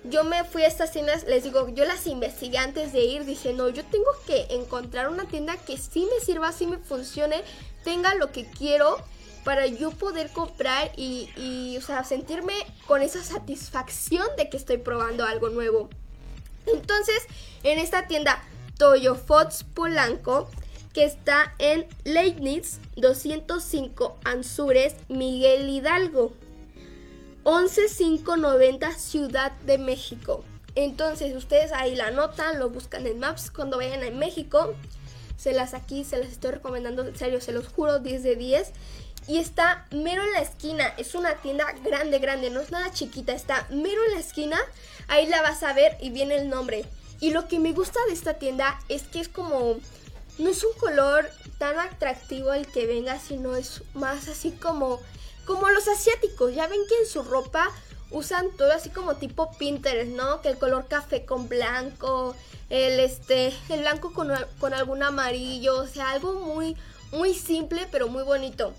yo 0.03 0.25
me 0.25 0.43
fui 0.43 0.65
a 0.65 0.67
estas 0.67 0.91
tiendas, 0.91 1.23
les 1.29 1.45
digo, 1.45 1.69
yo 1.69 1.85
las 1.85 2.09
investigué 2.09 2.59
antes 2.59 2.93
de 2.93 3.01
ir, 3.01 3.25
dije, 3.25 3.53
no, 3.53 3.69
yo 3.69 3.85
tengo 3.85 4.11
que 4.27 4.49
encontrar 4.51 5.09
una 5.09 5.25
tienda 5.29 5.57
que 5.57 5.79
sí 5.79 6.09
me 6.13 6.25
sirva, 6.25 6.51
sí 6.51 6.67
me 6.67 6.79
funcione, 6.79 7.45
tenga 7.85 8.13
lo 8.15 8.33
que 8.33 8.45
quiero 8.45 8.97
para 9.45 9.69
yo 9.69 9.93
poder 9.93 10.31
comprar 10.31 10.91
y, 10.97 11.31
y 11.37 11.77
o 11.77 11.81
sea, 11.81 12.03
sentirme 12.03 12.55
con 12.89 13.03
esa 13.03 13.23
satisfacción 13.23 14.27
de 14.37 14.51
que 14.51 14.57
estoy 14.57 14.79
probando 14.79 15.25
algo 15.25 15.49
nuevo. 15.51 15.89
Entonces, 16.67 17.23
en 17.63 17.79
esta 17.79 18.09
tienda 18.09 18.43
Toyo 18.78 19.16
Fox 19.16 19.64
Polanco, 19.75 20.49
que 20.94 21.04
está 21.04 21.52
en 21.58 21.87
Leibniz 22.04 22.78
205 22.97 24.18
Anzures, 24.25 24.94
Miguel 25.08 25.68
Hidalgo. 25.68 26.32
11590 27.44 28.93
Ciudad 28.93 29.52
de 29.67 29.78
México. 29.78 30.45
Entonces 30.76 31.34
ustedes 31.34 31.73
ahí 31.73 31.97
la 31.97 32.06
anotan, 32.06 32.60
lo 32.60 32.71
buscan 32.71 33.06
en 33.06 33.19
Maps 33.19 33.50
cuando 33.50 33.78
vayan 33.78 34.04
a 34.04 34.10
México. 34.10 34.75
Se 35.36 35.52
las 35.52 35.75
aquí, 35.75 36.04
se 36.04 36.19
las 36.19 36.28
estoy 36.28 36.52
recomendando, 36.52 37.04
en 37.06 37.17
serio, 37.17 37.41
se 37.41 37.52
los 37.52 37.69
juro, 37.69 37.99
10 37.99 38.23
de 38.23 38.36
10. 38.36 38.73
Y 39.26 39.38
está 39.38 39.86
mero 39.91 40.23
en 40.23 40.32
la 40.32 40.41
esquina, 40.41 40.95
es 40.97 41.14
una 41.14 41.34
tienda 41.34 41.67
grande, 41.84 42.19
grande, 42.19 42.50
no 42.50 42.60
es 42.60 42.71
nada 42.71 42.93
chiquita, 42.93 43.32
está 43.32 43.67
mero 43.71 44.00
en 44.06 44.14
la 44.14 44.21
esquina. 44.21 44.58
Ahí 45.08 45.26
la 45.26 45.43
vas 45.43 45.62
a 45.64 45.73
ver 45.73 45.97
y 46.00 46.10
viene 46.10 46.36
el 46.36 46.49
nombre. 46.49 46.84
Y 47.21 47.31
lo 47.31 47.49
que 47.49 47.59
me 47.59 47.73
gusta 47.73 47.99
de 48.07 48.13
esta 48.13 48.35
tienda 48.35 48.78
es 48.89 49.02
que 49.02 49.21
es 49.21 49.28
como, 49.28 49.76
no 50.39 50.50
es 50.50 50.63
un 50.63 50.73
color 50.78 51.28
tan 51.59 51.78
atractivo 51.78 52.52
el 52.52 52.67
que 52.67 52.87
venga, 52.87 53.19
sino 53.19 53.57
es 53.57 53.83
más 53.95 54.28
así 54.28 54.52
como, 54.52 55.00
como 55.45 55.69
los 55.71 55.89
asiáticos. 55.89 56.54
Ya 56.54 56.67
ven 56.69 56.81
que 56.89 56.95
en 57.02 57.07
su 57.07 57.23
ropa 57.23 57.71
usan 58.11 58.50
todo 58.57 58.73
así 58.73 58.91
como 58.91 59.17
tipo 59.17 59.50
Pinterest, 59.59 60.11
¿no? 60.13 60.41
Que 60.41 60.50
el 60.50 60.59
color 60.59 60.87
café 60.89 61.25
con 61.25 61.49
blanco, 61.49 62.37
el 62.71 63.00
este, 63.00 63.52
el 63.69 63.81
blanco 63.81 64.13
con, 64.13 64.31
con 64.61 64.73
algún 64.73 65.02
amarillo, 65.02 65.81
o 65.81 65.87
sea, 65.87 66.11
algo 66.11 66.35
muy, 66.35 66.76
muy 67.11 67.35
simple 67.35 67.87
pero 67.91 68.09
muy 68.09 68.23
bonito. 68.23 68.73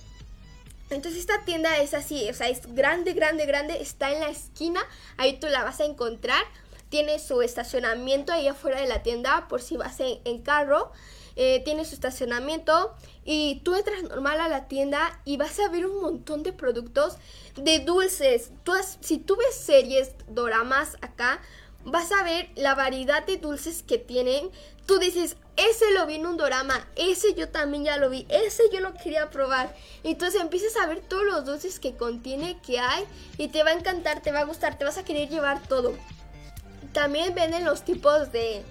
Entonces 0.89 1.19
esta 1.19 1.43
tienda 1.45 1.78
es 1.78 1.93
así, 1.93 2.28
o 2.30 2.34
sea, 2.34 2.49
es 2.49 2.62
grande, 2.73 3.13
grande, 3.13 3.45
grande, 3.45 3.80
está 3.80 4.12
en 4.12 4.21
la 4.21 4.30
esquina, 4.30 4.82
ahí 5.17 5.39
tú 5.39 5.47
la 5.47 5.63
vas 5.63 5.80
a 5.82 5.86
encontrar 5.86 6.43
tiene 6.89 7.19
su 7.19 7.41
estacionamiento 7.41 8.34
ahí 8.34 8.47
afuera 8.47 8.82
de 8.82 8.88
la 8.88 9.04
tienda 9.04 9.47
por 9.47 9.62
si 9.62 9.78
vas 9.78 9.99
en, 9.99 10.41
carro. 10.41 10.91
Eh, 11.36 11.62
tiene 11.63 11.86
su 11.86 11.93
estacionamiento 11.93 12.93
y 13.23 13.62
tú 13.63 13.73
entras 13.73 14.04
normal 14.04 14.41
a 14.41 14.49
la 14.49 14.67
tienda 14.67 15.21
y 15.23 15.38
vas 15.38 15.58
a 15.60 15.69
ver 15.69 15.86
un 15.86 16.02
montón 16.02 16.43
de 16.43 16.52
productos 16.52 17.17
de 17.56 17.80
dulces. 17.80 18.52
Tú 18.63 18.73
si 18.99 19.19
tú 19.19 19.38
ves 19.38 19.56
series, 19.56 20.12
doramas 20.28 20.97
acá, 21.02 21.39
vas 21.86 22.12
a 22.12 22.23
ver 22.23 22.49
la 22.56 22.75
variedad 22.75 23.25
de 23.25 23.38
dulces 23.38 23.84
que 23.84 23.97
tienen. 23.97 24.49
Tú 24.86 24.97
dices, 24.97 25.38
ese 25.56 25.91
lo 25.91 26.06
vi 26.08 26.15
en 26.15 26.25
un 26.25 26.38
dorama, 26.38 26.88
ese 26.95 27.34
yo 27.36 27.49
también 27.49 27.84
ya 27.84 27.97
lo 27.97 28.10
vi, 28.10 28.25
ese 28.30 28.63
yo 28.73 28.80
lo 28.80 28.93
quería 28.93 29.30
probar. 29.30 29.75
Entonces 30.04 30.41
empiezas 30.41 30.75
a 30.78 30.88
ver 30.88 31.02
todos 31.02 31.23
los 31.23 31.45
dulces 31.45 31.80
que 31.80 31.95
contiene, 31.95 32.60
que 32.65 32.80
hay, 32.80 33.04
y 33.38 33.49
te 33.49 33.63
va 33.63 33.71
a 33.71 33.73
encantar, 33.73 34.21
te 34.21 34.32
va 34.32 34.39
a 34.39 34.45
gustar, 34.45 34.78
te 34.78 34.86
vas 34.86 34.97
a 34.97 35.06
querer 35.06 35.30
llevar 35.30 35.62
todo. 35.67 35.93
También 36.93 37.34
venden 37.36 37.65
los 37.65 37.84
tipos 37.84 38.32
de... 38.32 38.63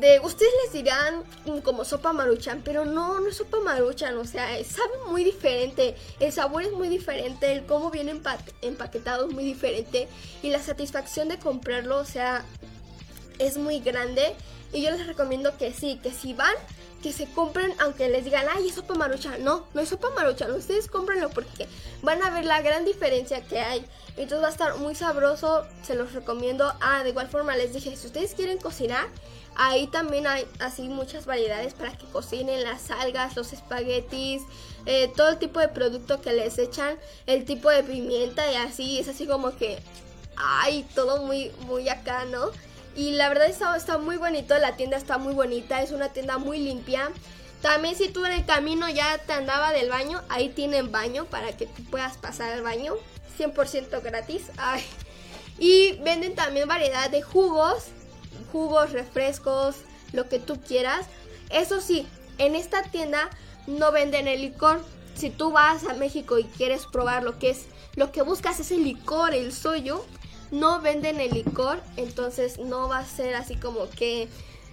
De, 0.00 0.20
ustedes 0.20 0.52
les 0.64 0.72
dirán 0.74 1.24
como 1.64 1.84
sopa 1.84 2.12
maruchan, 2.12 2.62
pero 2.62 2.84
no, 2.84 3.18
no 3.18 3.28
es 3.28 3.38
sopa 3.38 3.58
maruchan, 3.58 4.16
o 4.18 4.24
sea, 4.24 4.46
sabe 4.62 4.92
muy 5.08 5.24
diferente, 5.24 5.96
el 6.20 6.30
sabor 6.30 6.62
es 6.62 6.72
muy 6.72 6.88
diferente, 6.88 7.50
el 7.50 7.64
cómo 7.64 7.90
viene 7.90 8.20
empaquetado 8.62 9.26
es 9.26 9.34
muy 9.34 9.44
diferente 9.44 10.06
y 10.42 10.50
la 10.50 10.62
satisfacción 10.62 11.28
de 11.28 11.38
comprarlo, 11.38 11.96
o 11.98 12.04
sea, 12.04 12.44
es 13.38 13.56
muy 13.56 13.80
grande 13.80 14.34
y 14.72 14.82
yo 14.82 14.90
les 14.90 15.06
recomiendo 15.06 15.56
que 15.56 15.72
sí, 15.72 15.98
que 16.02 16.12
si 16.12 16.34
van, 16.34 16.54
que 17.02 17.12
se 17.12 17.26
compren, 17.32 17.72
aunque 17.78 18.08
les 18.08 18.24
digan, 18.24 18.46
ay, 18.54 18.68
es 18.68 18.74
sopa 18.74 18.94
maruchan. 18.94 19.42
No, 19.44 19.66
no 19.74 19.80
es 19.80 19.88
sopa 19.88 20.10
maruchan. 20.10 20.52
Ustedes 20.52 20.88
cómprenlo 20.88 21.30
porque 21.30 21.68
van 22.02 22.22
a 22.22 22.30
ver 22.30 22.44
la 22.44 22.60
gran 22.62 22.84
diferencia 22.84 23.42
que 23.42 23.60
hay. 23.60 23.84
Entonces 24.16 24.42
va 24.42 24.48
a 24.48 24.50
estar 24.50 24.76
muy 24.78 24.94
sabroso. 24.94 25.64
Se 25.82 25.94
los 25.94 26.12
recomiendo. 26.12 26.72
Ah, 26.80 27.02
de 27.02 27.10
igual 27.10 27.28
forma 27.28 27.56
les 27.56 27.72
dije, 27.72 27.96
si 27.96 28.06
ustedes 28.06 28.34
quieren 28.34 28.58
cocinar, 28.58 29.06
ahí 29.54 29.86
también 29.86 30.26
hay 30.26 30.46
así 30.58 30.88
muchas 30.88 31.26
variedades 31.26 31.74
para 31.74 31.96
que 31.96 32.06
cocinen 32.06 32.64
las 32.64 32.90
algas, 32.90 33.36
los 33.36 33.52
espaguetis, 33.52 34.42
eh, 34.86 35.12
todo 35.16 35.28
el 35.30 35.38
tipo 35.38 35.60
de 35.60 35.68
producto 35.68 36.20
que 36.20 36.32
les 36.32 36.58
echan, 36.58 36.98
el 37.26 37.44
tipo 37.44 37.70
de 37.70 37.84
pimienta 37.84 38.50
y 38.50 38.56
así. 38.56 38.98
Es 38.98 39.08
así 39.08 39.26
como 39.26 39.56
que, 39.56 39.78
ay, 40.36 40.84
todo 40.94 41.22
muy, 41.22 41.50
muy 41.66 41.88
acá, 41.88 42.24
¿no? 42.24 42.50
Y 42.98 43.12
la 43.12 43.28
verdad 43.28 43.46
está, 43.46 43.76
está 43.76 43.96
muy 43.96 44.16
bonito, 44.16 44.58
la 44.58 44.74
tienda 44.74 44.96
está 44.96 45.18
muy 45.18 45.32
bonita, 45.32 45.80
es 45.82 45.92
una 45.92 46.08
tienda 46.08 46.36
muy 46.38 46.58
limpia. 46.58 47.12
También 47.62 47.94
si 47.94 48.08
tú 48.08 48.24
en 48.24 48.32
el 48.32 48.44
camino 48.44 48.88
ya 48.88 49.18
te 49.18 49.34
andaba 49.34 49.70
del 49.70 49.88
baño, 49.88 50.20
ahí 50.28 50.48
tienen 50.48 50.90
baño 50.90 51.24
para 51.26 51.56
que 51.56 51.66
tú 51.66 51.84
puedas 51.84 52.16
pasar 52.16 52.50
al 52.50 52.62
baño. 52.62 52.94
100% 53.38 54.02
gratis. 54.02 54.46
Y 55.60 55.92
venden 56.02 56.34
también 56.34 56.66
variedad 56.66 57.08
de 57.08 57.22
jugos, 57.22 57.84
jugos, 58.50 58.90
refrescos, 58.90 59.76
lo 60.12 60.28
que 60.28 60.40
tú 60.40 60.60
quieras. 60.60 61.06
Eso 61.50 61.80
sí, 61.80 62.04
en 62.38 62.56
esta 62.56 62.82
tienda 62.82 63.30
no 63.68 63.92
venden 63.92 64.26
el 64.26 64.40
licor. 64.40 64.84
Si 65.14 65.30
tú 65.30 65.52
vas 65.52 65.84
a 65.84 65.94
México 65.94 66.36
y 66.36 66.44
quieres 66.44 66.84
probar 66.86 67.22
lo 67.22 67.38
que 67.38 67.50
es, 67.50 67.66
lo 67.94 68.10
que 68.10 68.22
buscas 68.22 68.58
es 68.58 68.72
el 68.72 68.82
licor, 68.82 69.34
el 69.34 69.52
soyo, 69.52 70.04
no 70.50 70.80
venden 70.80 71.20
el 71.20 71.32
licor, 71.32 71.80
entonces 71.96 72.58
no 72.58 72.88
va 72.88 72.98
a 72.98 73.06
ser 73.06 73.34
así 73.34 73.56
como 73.56 73.88
que 73.90 74.28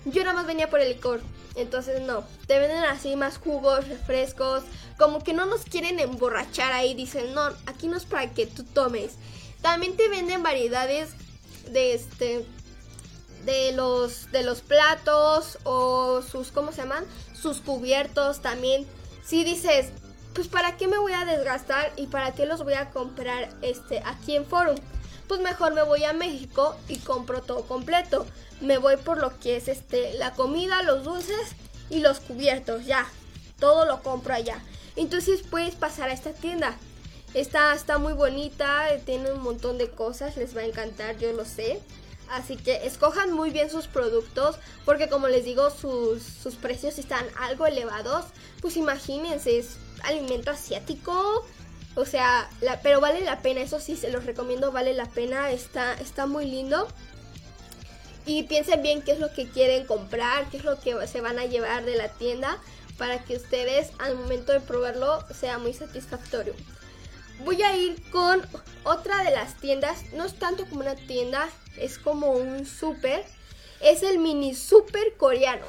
yo 0.06 0.24
nada 0.24 0.36
más 0.36 0.48
venía 0.48 0.70
por 0.70 0.80
el 0.80 0.90
licor. 0.90 1.22
Entonces 1.56 2.02
no, 2.02 2.26
te 2.48 2.60
venden 2.60 2.84
así 2.84 3.16
más 3.16 3.38
jugos, 3.38 3.88
refrescos, 3.88 4.64
como 4.98 5.24
que 5.24 5.34
no 5.34 5.46
nos 5.46 5.64
quieren 5.64 6.00
emborrachar 6.00 6.74
ahí, 6.74 6.94
dicen, 6.94 7.34
no, 7.34 7.48
aquí 7.66 7.88
no 7.88 7.96
es 7.96 8.06
para 8.06 8.30
que 8.32 8.46
tú 8.46 8.64
tomes. 8.64 9.14
También 9.62 9.96
te 9.96 10.10
venden 10.10 10.44
variedades 10.44 11.12
de 11.72 11.94
este 11.94 12.46
de 13.46 13.72
los 13.74 14.32
de 14.32 14.44
los 14.44 14.62
platos 14.62 15.60
o 15.64 16.22
sus 16.24 16.52
¿cómo 16.52 16.72
se 16.72 16.82
llaman? 16.82 17.06
sus 17.34 17.62
cubiertos 17.62 18.42
también. 18.42 18.86
Si 19.24 19.44
dices, 19.44 19.90
pues 20.34 20.48
para 20.48 20.78
qué 20.78 20.88
me 20.88 20.98
voy 20.98 21.14
a 21.14 21.26
desgastar 21.26 21.94
y 21.96 22.08
para 22.08 22.34
qué 22.34 22.46
los 22.46 22.64
voy 22.64 22.74
a 22.74 22.90
comprar 22.90 23.50
este 23.62 24.02
aquí 24.06 24.36
en 24.36 24.46
Forum? 24.46 24.76
Pues 25.28 25.40
mejor 25.42 25.74
me 25.74 25.84
voy 25.84 26.04
a 26.04 26.14
México 26.14 26.76
y 26.88 26.98
compro 26.98 27.42
todo 27.42 27.64
completo. 27.64 28.26
Me 28.62 28.78
voy 28.78 28.98
por 28.98 29.20
lo 29.20 29.38
que 29.40 29.58
es 29.58 29.68
este 29.68 30.14
la 30.16 30.34
comida, 30.34 30.84
los 30.84 31.04
dulces 31.04 31.56
y 31.90 32.00
los 32.00 32.20
cubiertos, 32.20 32.86
ya. 32.86 33.08
Todo 33.60 33.86
lo 33.86 34.04
compro 34.04 34.34
allá. 34.34 34.62
Entonces 34.96 35.42
puedes 35.42 35.76
pasar 35.76 36.10
a 36.10 36.14
esta 36.14 36.34
tienda. 36.34 36.76
Está, 37.34 37.74
está 37.74 37.98
muy 37.98 38.14
bonita, 38.14 38.88
tiene 39.06 39.32
un 39.32 39.42
montón 39.42 39.78
de 39.78 39.90
cosas, 39.90 40.38
les 40.38 40.56
va 40.56 40.62
a 40.62 40.66
encantar, 40.66 41.18
yo 41.18 41.34
lo 41.34 41.44
sé. 41.44 41.82
Así 42.30 42.56
que 42.56 42.86
escojan 42.86 43.32
muy 43.32 43.50
bien 43.52 43.70
sus 43.70 43.88
productos 43.88 44.58
porque 44.84 45.10
como 45.10 45.28
les 45.28 45.46
digo 45.46 45.70
sus, 45.70 46.24
sus 46.24 46.56
precios 46.56 46.98
están 46.98 47.26
algo 47.40 47.68
elevados. 47.68 48.26
Pues 48.62 48.78
imagínense, 48.78 49.60
es 49.60 49.78
alimento 50.04 50.52
asiático. 50.52 51.46
O 51.96 52.06
sea, 52.06 52.50
pero 52.84 53.00
vale 53.00 53.22
la 53.22 53.42
pena, 53.42 53.62
eso 53.62 53.80
sí, 53.80 53.96
se 53.96 54.12
los 54.12 54.26
recomiendo, 54.26 54.72
vale 54.72 54.94
la 54.94 55.06
pena, 55.06 55.52
está, 55.52 55.94
está 55.94 56.26
muy 56.26 56.46
lindo. 56.46 56.88
Y 58.26 58.44
piensen 58.44 58.82
bien 58.82 59.02
qué 59.02 59.14
es 59.14 59.20
lo 59.20 59.32
que 59.32 59.48
quieren 59.48 59.86
comprar, 59.86 60.50
qué 60.50 60.58
es 60.58 60.64
lo 60.64 60.80
que 60.80 61.08
se 61.08 61.22
van 61.22 61.40
a 61.40 61.46
llevar 61.46 61.86
de 61.86 61.96
la 61.96 62.10
tienda 62.10 62.58
para 62.98 63.24
que 63.24 63.36
ustedes 63.36 63.92
al 64.00 64.16
momento 64.16 64.52
de 64.52 64.60
probarlo 64.60 65.24
sea 65.34 65.58
muy 65.58 65.74
satisfactorio. 65.74 66.54
Voy 67.44 67.62
a 67.62 67.76
ir 67.78 68.02
con 68.12 68.42
otra 68.84 69.24
de 69.24 69.32
las 69.32 69.56
tiendas, 69.56 70.04
no 70.14 70.26
es 70.26 70.38
tanto 70.40 70.66
como 70.66 70.82
una 70.82 70.96
tienda, 70.96 71.50
es 71.78 71.98
como 71.98 72.32
un 72.32 72.66
súper. 72.66 73.24
Es 73.82 74.04
el 74.04 74.20
mini 74.20 74.56
súper 74.56 75.16
coreano 75.18 75.66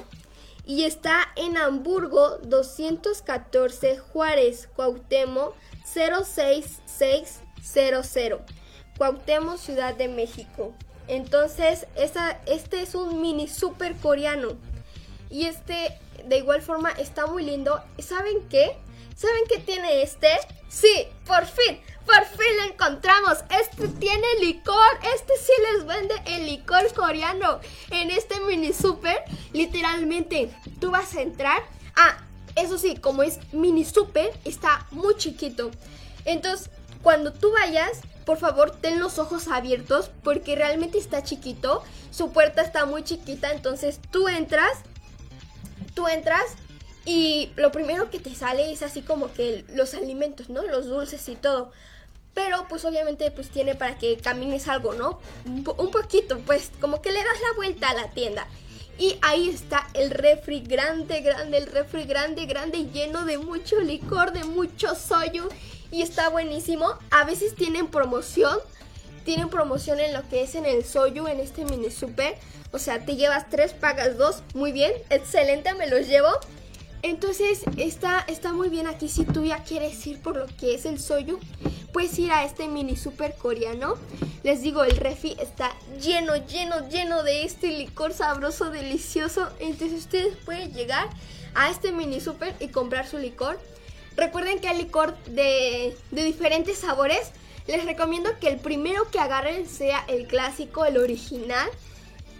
y 0.66 0.84
está 0.84 1.28
en 1.36 1.56
Hamburgo 1.56 2.36
214 2.42 3.98
Juárez, 3.98 4.68
Cuauhtémoc 4.74 5.54
06600. 5.84 8.40
Cuauhtémoc, 8.98 9.58
Ciudad 9.58 9.94
de 9.94 10.08
México. 10.08 10.74
Entonces, 11.06 11.86
este 11.94 12.82
es 12.82 12.96
un 12.96 13.22
mini 13.22 13.46
super 13.46 13.94
coreano. 13.94 14.56
Y 15.30 15.46
este, 15.46 15.96
de 16.24 16.38
igual 16.38 16.62
forma, 16.62 16.90
está 16.90 17.26
muy 17.26 17.44
lindo. 17.44 17.80
¿Saben 17.98 18.48
qué? 18.48 18.76
¿Saben 19.16 19.44
qué 19.48 19.58
tiene 19.58 20.02
este? 20.02 20.28
Sí, 20.68 21.08
por 21.24 21.46
fin, 21.46 21.80
por 22.04 22.22
fin 22.26 22.56
lo 22.58 22.72
encontramos. 22.74 23.38
Este 23.48 23.88
tiene 23.88 24.26
licor. 24.40 24.76
Este 25.14 25.32
sí 25.38 25.52
les 25.72 25.86
vende 25.86 26.14
el 26.26 26.44
licor 26.44 26.92
coreano. 26.92 27.60
En 27.90 28.10
este 28.10 28.38
mini 28.40 28.74
super, 28.74 29.16
literalmente, 29.54 30.54
tú 30.80 30.90
vas 30.90 31.14
a 31.14 31.22
entrar. 31.22 31.62
Ah, 31.96 32.18
eso 32.56 32.76
sí, 32.76 32.96
como 32.96 33.22
es 33.22 33.38
mini 33.52 33.86
super, 33.86 34.38
está 34.44 34.86
muy 34.90 35.16
chiquito. 35.16 35.70
Entonces, 36.26 36.68
cuando 37.02 37.32
tú 37.32 37.52
vayas, 37.52 38.02
por 38.26 38.36
favor, 38.36 38.70
ten 38.70 39.00
los 39.00 39.18
ojos 39.18 39.48
abiertos 39.48 40.10
porque 40.24 40.56
realmente 40.56 40.98
está 40.98 41.22
chiquito. 41.22 41.82
Su 42.10 42.32
puerta 42.32 42.60
está 42.60 42.84
muy 42.84 43.02
chiquita, 43.02 43.50
entonces 43.52 43.98
tú 44.10 44.28
entras, 44.28 44.78
tú 45.94 46.06
entras 46.06 46.44
y 47.06 47.52
lo 47.54 47.70
primero 47.70 48.10
que 48.10 48.18
te 48.18 48.34
sale 48.34 48.72
es 48.72 48.82
así 48.82 49.00
como 49.00 49.32
que 49.32 49.64
los 49.72 49.94
alimentos, 49.94 50.48
¿no? 50.48 50.62
Los 50.64 50.86
dulces 50.86 51.28
y 51.28 51.36
todo. 51.36 51.70
Pero 52.34 52.66
pues 52.68 52.84
obviamente 52.84 53.30
pues 53.30 53.48
tiene 53.48 53.76
para 53.76 53.96
que 53.96 54.16
camines 54.16 54.66
algo, 54.66 54.92
¿no? 54.92 55.20
Un, 55.46 55.62
poquito, 55.92 56.40
pues 56.40 56.72
como 56.80 57.00
que 57.00 57.12
le 57.12 57.20
das 57.20 57.40
la 57.48 57.56
vuelta 57.56 57.90
a 57.90 57.94
la 57.94 58.10
tienda. 58.10 58.48
Y 58.98 59.18
ahí 59.22 59.48
está 59.48 59.86
el 59.94 60.10
refri 60.10 60.62
grande, 60.62 61.20
grande, 61.20 61.58
el 61.58 61.66
refri 61.66 62.04
grande, 62.04 62.44
grande, 62.46 62.90
lleno 62.92 63.24
de 63.24 63.38
mucho 63.38 63.80
licor, 63.80 64.32
de 64.32 64.42
mucho 64.42 64.96
soyu. 64.96 65.48
Y 65.92 66.02
está 66.02 66.28
buenísimo. 66.28 66.98
A 67.12 67.22
veces 67.24 67.54
tienen 67.54 67.86
promoción. 67.86 68.58
Tienen 69.24 69.48
promoción 69.48 70.00
en 70.00 70.12
lo 70.12 70.28
que 70.28 70.42
es 70.42 70.56
en 70.56 70.66
el 70.66 70.84
soyu, 70.84 71.28
en 71.28 71.38
este 71.38 71.64
mini 71.64 71.90
super. 71.92 72.36
O 72.72 72.80
sea, 72.80 73.04
te 73.04 73.14
llevas 73.14 73.48
tres, 73.48 73.74
pagas 73.74 74.18
dos. 74.18 74.42
Muy 74.54 74.72
bien, 74.72 74.92
excelente, 75.08 75.72
me 75.74 75.86
los 75.86 76.08
llevo. 76.08 76.30
Entonces 77.06 77.60
está, 77.76 78.24
está 78.26 78.52
muy 78.52 78.68
bien 78.68 78.88
aquí 78.88 79.08
si 79.08 79.24
tú 79.24 79.44
ya 79.44 79.62
quieres 79.62 80.04
ir 80.08 80.20
por 80.20 80.36
lo 80.36 80.46
que 80.58 80.74
es 80.74 80.86
el 80.86 80.98
soyu. 80.98 81.38
Puedes 81.92 82.18
ir 82.18 82.32
a 82.32 82.44
este 82.44 82.66
mini 82.66 82.96
super 82.96 83.36
coreano. 83.36 83.94
Les 84.42 84.60
digo, 84.60 84.82
el 84.82 84.96
refi 84.96 85.36
está 85.38 85.72
lleno, 86.02 86.34
lleno, 86.34 86.88
lleno 86.88 87.22
de 87.22 87.44
este 87.44 87.68
licor 87.68 88.12
sabroso, 88.12 88.70
delicioso. 88.70 89.48
Entonces 89.60 90.00
ustedes 90.00 90.36
pueden 90.38 90.74
llegar 90.74 91.08
a 91.54 91.70
este 91.70 91.92
mini 91.92 92.20
super 92.20 92.56
y 92.58 92.68
comprar 92.68 93.06
su 93.06 93.18
licor. 93.18 93.56
Recuerden 94.16 94.58
que 94.58 94.66
hay 94.66 94.78
licor 94.78 95.16
de, 95.26 95.96
de 96.10 96.24
diferentes 96.24 96.78
sabores. 96.78 97.30
Les 97.68 97.84
recomiendo 97.84 98.36
que 98.40 98.48
el 98.48 98.58
primero 98.58 99.08
que 99.12 99.20
agarren 99.20 99.68
sea 99.68 100.04
el 100.08 100.26
clásico, 100.26 100.84
el 100.84 100.96
original. 100.96 101.70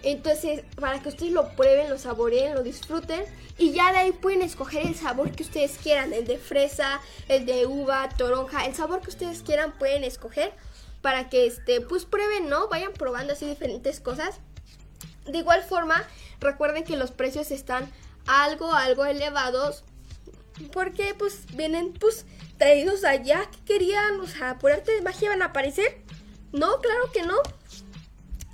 Entonces, 0.03 0.63
para 0.79 1.01
que 1.01 1.09
ustedes 1.09 1.31
lo 1.31 1.49
prueben, 1.55 1.89
lo 1.89 1.97
saboreen, 1.97 2.55
lo 2.55 2.63
disfruten. 2.63 3.23
Y 3.57 3.71
ya 3.71 3.91
de 3.91 3.99
ahí 3.99 4.11
pueden 4.11 4.41
escoger 4.41 4.85
el 4.85 4.95
sabor 4.95 5.31
que 5.31 5.43
ustedes 5.43 5.77
quieran. 5.81 6.13
El 6.13 6.25
de 6.25 6.37
fresa, 6.37 7.01
el 7.27 7.45
de 7.45 7.65
uva, 7.65 8.07
toronja. 8.09 8.65
El 8.65 8.75
sabor 8.75 9.01
que 9.01 9.09
ustedes 9.09 9.41
quieran 9.41 9.73
pueden 9.77 10.03
escoger. 10.03 10.53
Para 11.01 11.29
que, 11.29 11.47
este, 11.47 11.81
pues 11.81 12.05
prueben, 12.05 12.49
¿no? 12.49 12.67
Vayan 12.67 12.93
probando 12.93 13.33
así 13.33 13.45
diferentes 13.47 13.99
cosas. 13.99 14.39
De 15.25 15.39
igual 15.39 15.63
forma, 15.63 16.03
recuerden 16.39 16.83
que 16.83 16.97
los 16.97 17.11
precios 17.11 17.51
están 17.51 17.91
algo, 18.27 18.73
algo 18.73 19.05
elevados. 19.05 19.83
Porque, 20.71 21.13
pues, 21.15 21.45
vienen, 21.53 21.93
pues, 21.93 22.25
traídos 22.57 23.03
allá. 23.03 23.49
¿Qué 23.51 23.73
querían? 23.73 24.19
O 24.19 24.27
sea, 24.27 24.57
por 24.59 24.71
arte 24.71 24.91
de 24.91 25.01
magia 25.01 25.29
van 25.29 25.41
a 25.41 25.45
aparecer. 25.45 26.01
No, 26.51 26.79
claro 26.79 27.11
que 27.11 27.23
no 27.23 27.35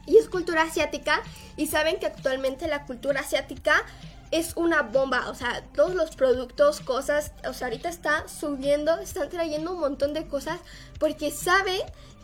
y 0.06 0.18
es 0.18 0.30
cultura 0.30 0.64
asiática 0.64 1.22
y 1.56 1.68
saben 1.68 2.00
que 2.00 2.06
actualmente 2.06 2.68
la 2.68 2.86
cultura 2.86 3.22
asiática 3.22 3.84
es 4.32 4.54
una 4.56 4.82
bomba, 4.82 5.30
o 5.30 5.36
sea, 5.36 5.64
todos 5.76 5.94
los 5.94 6.16
productos, 6.16 6.80
cosas, 6.80 7.32
o 7.48 7.54
sea, 7.54 7.68
ahorita 7.68 7.88
está 7.88 8.28
subiendo, 8.28 8.98
están 9.00 9.30
trayendo 9.30 9.74
un 9.74 9.80
montón 9.80 10.14
de 10.14 10.28
cosas 10.28 10.60
porque 11.00 11.30
saben 11.30 11.82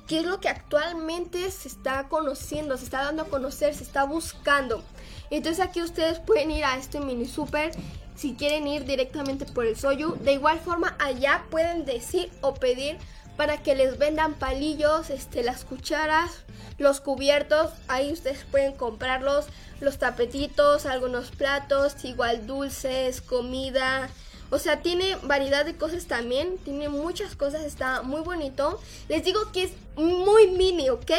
qué 0.07 0.19
es 0.19 0.25
lo 0.25 0.39
que 0.39 0.49
actualmente 0.49 1.51
se 1.51 1.67
está 1.67 2.07
conociendo, 2.07 2.77
se 2.77 2.85
está 2.85 3.03
dando 3.03 3.21
a 3.23 3.27
conocer, 3.27 3.75
se 3.75 3.83
está 3.83 4.05
buscando. 4.05 4.83
Entonces 5.29 5.63
aquí 5.63 5.83
ustedes 5.83 6.19
pueden 6.19 6.49
ir 6.49 6.65
a 6.65 6.77
este 6.77 6.99
mini 6.99 7.27
super 7.27 7.71
si 8.15 8.33
quieren 8.33 8.67
ir 8.67 8.85
directamente 8.85 9.45
por 9.45 9.67
el 9.67 9.77
soyu. 9.77 10.15
De 10.15 10.33
igual 10.33 10.59
forma 10.59 10.95
allá 10.97 11.45
pueden 11.51 11.85
decir 11.85 12.31
o 12.41 12.55
pedir 12.55 12.97
para 13.39 13.63
que 13.63 13.73
les 13.73 13.97
vendan 13.97 14.33
palillos, 14.33 15.09
este, 15.09 15.43
las 15.43 15.63
cucharas, 15.63 16.29
los 16.77 16.99
cubiertos, 16.99 17.71
ahí 17.87 18.11
ustedes 18.11 18.43
pueden 18.51 18.73
comprarlos, 18.73 19.45
los 19.79 19.97
tapetitos, 19.97 20.85
algunos 20.85 21.31
platos, 21.31 22.03
igual 22.03 22.45
dulces, 22.45 23.21
comida. 23.21 24.09
O 24.49 24.59
sea, 24.59 24.81
tiene 24.81 25.15
variedad 25.23 25.63
de 25.63 25.77
cosas 25.77 26.05
también, 26.05 26.57
tiene 26.65 26.89
muchas 26.89 27.37
cosas, 27.37 27.63
está 27.63 28.01
muy 28.01 28.19
bonito. 28.19 28.81
Les 29.07 29.23
digo 29.23 29.53
que 29.53 29.63
es 29.63 29.71
muy 29.95 30.47
mini, 30.47 30.89
¿ok? 30.89 31.11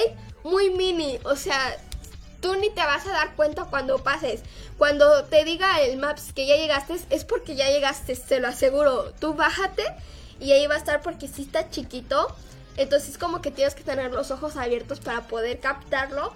Muy 0.44 0.68
mini, 0.68 1.18
o 1.24 1.36
sea, 1.36 1.74
tú 2.42 2.54
ni 2.56 2.68
te 2.68 2.82
vas 2.82 3.06
a 3.06 3.12
dar 3.12 3.34
cuenta 3.34 3.64
cuando 3.64 4.04
pases. 4.04 4.42
Cuando 4.76 5.24
te 5.24 5.42
diga 5.46 5.80
el 5.80 5.96
Maps 5.96 6.34
que 6.34 6.46
ya 6.46 6.56
llegaste, 6.56 6.96
es 7.08 7.24
porque 7.24 7.56
ya 7.56 7.70
llegaste, 7.70 8.14
se 8.14 8.40
lo 8.40 8.48
aseguro. 8.48 9.14
Tú 9.18 9.32
bájate 9.32 9.84
y 10.40 10.52
ahí 10.52 10.66
va 10.66 10.74
a 10.74 10.78
estar 10.78 11.02
porque 11.02 11.28
sí 11.28 11.42
está 11.42 11.70
chiquito. 11.70 12.34
Entonces 12.76 13.18
como 13.18 13.42
que 13.42 13.50
tienes 13.50 13.74
que 13.74 13.84
tener 13.84 14.10
los 14.10 14.30
ojos 14.30 14.56
abiertos 14.56 15.00
para 15.00 15.22
poder 15.28 15.60
captarlo. 15.60 16.32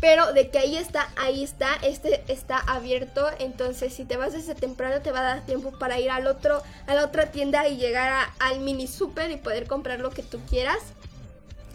Pero 0.00 0.34
de 0.34 0.50
que 0.50 0.58
ahí 0.58 0.76
está, 0.76 1.08
ahí 1.16 1.42
está, 1.42 1.74
este 1.82 2.22
está 2.28 2.58
abierto. 2.58 3.30
Entonces 3.38 3.94
si 3.94 4.04
te 4.04 4.16
vas 4.16 4.32
desde 4.32 4.54
temprano 4.54 5.00
te 5.00 5.12
va 5.12 5.20
a 5.20 5.34
dar 5.34 5.46
tiempo 5.46 5.72
para 5.78 5.98
ir 5.98 6.10
al 6.10 6.26
otro, 6.26 6.62
a 6.86 6.94
la 6.94 7.04
otra 7.04 7.30
tienda 7.30 7.66
y 7.68 7.76
llegar 7.76 8.28
al 8.38 8.60
mini 8.60 8.88
super 8.88 9.30
y 9.30 9.36
poder 9.36 9.66
comprar 9.66 10.00
lo 10.00 10.10
que 10.10 10.22
tú 10.22 10.40
quieras. 10.50 10.80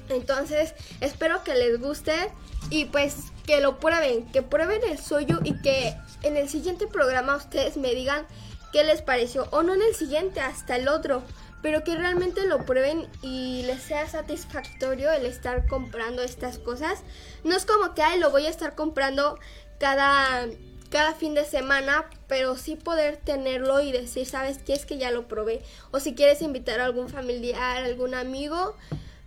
Entonces 0.10 0.76
espero 1.00 1.44
que 1.44 1.56
les 1.56 1.80
guste 1.80 2.14
y 2.70 2.86
pues 2.86 3.16
que 3.46 3.60
lo 3.62 3.80
prueben, 3.80 4.26
que 4.32 4.44
prueben 4.44 4.82
el 4.90 5.00
suyo 5.00 5.40
y 5.44 5.60
que 5.62 5.96
en 6.22 6.38
el 6.38 6.50
siguiente 6.50 6.86
programa 6.86 7.36
ustedes 7.38 7.78
me 7.78 7.96
digan 7.96 8.26
qué 8.72 8.84
les 8.84 9.02
pareció. 9.02 9.48
O 9.52 9.64
no 9.64 9.74
en 9.74 9.82
el 9.82 9.96
siguiente, 9.96 10.42
hasta 10.42 10.76
el 10.76 10.88
otro 10.88 11.24
pero 11.62 11.84
que 11.84 11.96
realmente 11.96 12.46
lo 12.46 12.66
prueben 12.66 13.08
y 13.22 13.64
les 13.64 13.82
sea 13.82 14.08
satisfactorio 14.08 15.12
el 15.12 15.26
estar 15.26 15.68
comprando 15.68 16.22
estas 16.22 16.58
cosas. 16.58 17.04
No 17.44 17.56
es 17.56 17.66
como 17.66 17.94
que, 17.94 18.02
lo 18.18 18.32
voy 18.32 18.48
a 18.48 18.50
estar 18.50 18.76
comprando 18.76 19.38
cada, 19.80 20.48
cada 20.90 21.14
fin 21.14 21.34
de 21.34 21.46
semana, 21.46 22.10
pero 22.28 22.58
sí 22.58 22.76
poder 22.76 23.18
tenerlo 23.18 23.80
y 23.82 23.92
decir, 23.92 24.26
¿sabes 24.26 24.60
qué? 24.60 24.74
Es 24.74 24.86
que 24.86 24.98
ya 24.98 25.12
lo 25.12 25.28
probé. 25.28 25.62
O 25.92 26.00
si 26.00 26.16
quieres 26.16 26.42
invitar 26.42 26.80
a 26.80 26.86
algún 26.86 27.10
familiar, 27.10 27.84
algún 27.84 28.16
amigo, 28.16 28.76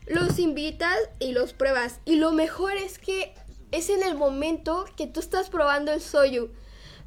los 0.06 0.38
invitas 0.38 0.96
y 1.20 1.32
los 1.32 1.52
pruebas. 1.52 2.00
Y 2.04 2.16
lo 2.16 2.32
mejor 2.32 2.72
es 2.76 2.98
que 2.98 3.34
es 3.70 3.90
en 3.90 4.02
el 4.02 4.16
momento 4.16 4.84
que 4.96 5.06
tú 5.06 5.20
estás 5.20 5.50
probando 5.50 5.92
el 5.92 6.00
soyu, 6.00 6.50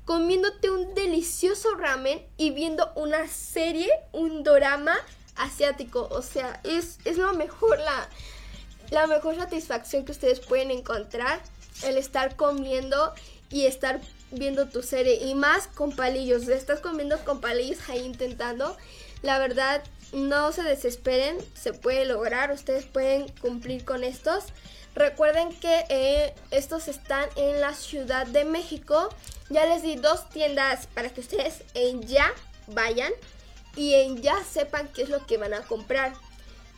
comiéndote 0.05 0.69
un 0.69 0.93
delicioso 0.95 1.75
ramen 1.75 2.25
y 2.37 2.51
viendo 2.51 2.91
una 2.95 3.27
serie, 3.27 3.89
un 4.13 4.43
drama 4.43 4.97
asiático. 5.37 6.07
O 6.11 6.21
sea, 6.21 6.59
es, 6.63 6.99
es 7.05 7.17
lo 7.17 7.33
mejor, 7.33 7.79
la, 7.79 8.09
la 8.91 9.07
mejor 9.07 9.35
satisfacción 9.35 10.05
que 10.05 10.11
ustedes 10.11 10.39
pueden 10.39 10.71
encontrar, 10.71 11.41
el 11.83 11.97
estar 11.97 12.35
comiendo 12.35 13.13
y 13.49 13.65
estar 13.65 14.01
viendo 14.31 14.67
tu 14.67 14.81
serie. 14.81 15.15
Y 15.25 15.35
más 15.35 15.67
con 15.67 15.95
palillos, 15.95 16.47
estás 16.47 16.79
comiendo 16.79 17.17
con 17.19 17.41
palillos 17.41 17.79
ahí 17.89 18.05
intentando. 18.05 18.75
La 19.21 19.39
verdad, 19.39 19.83
no 20.13 20.51
se 20.51 20.63
desesperen, 20.63 21.37
se 21.53 21.73
puede 21.73 22.05
lograr, 22.05 22.51
ustedes 22.51 22.85
pueden 22.85 23.27
cumplir 23.41 23.83
con 23.83 24.03
estos. 24.03 24.45
Recuerden 24.95 25.53
que 25.59 25.85
eh, 25.89 26.33
estos 26.49 26.87
están 26.87 27.29
en 27.35 27.61
la 27.61 27.73
Ciudad 27.73 28.25
de 28.25 28.45
México. 28.45 29.09
Ya 29.49 29.65
les 29.65 29.83
di 29.83 29.95
dos 29.95 30.27
tiendas 30.29 30.87
para 30.87 31.09
que 31.09 31.21
ustedes 31.21 31.61
ya 32.05 32.31
vayan 32.67 33.11
y 33.77 34.19
ya 34.21 34.43
sepan 34.43 34.89
qué 34.89 35.03
es 35.03 35.09
lo 35.09 35.25
que 35.25 35.37
van 35.37 35.53
a 35.53 35.61
comprar. 35.61 36.13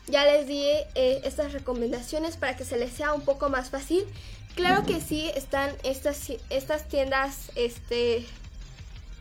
Ya 0.07 0.25
les 0.25 0.47
di 0.47 0.61
eh, 0.63 1.21
estas 1.23 1.53
recomendaciones 1.53 2.35
para 2.35 2.57
que 2.57 2.65
se 2.65 2.77
les 2.77 2.91
sea 2.91 3.13
un 3.13 3.21
poco 3.21 3.49
más 3.49 3.69
fácil. 3.69 4.05
Claro 4.55 4.85
que 4.85 4.99
sí, 4.99 5.31
están 5.33 5.73
estas, 5.83 6.29
estas 6.49 6.87
tiendas, 6.89 7.51
este, 7.55 8.25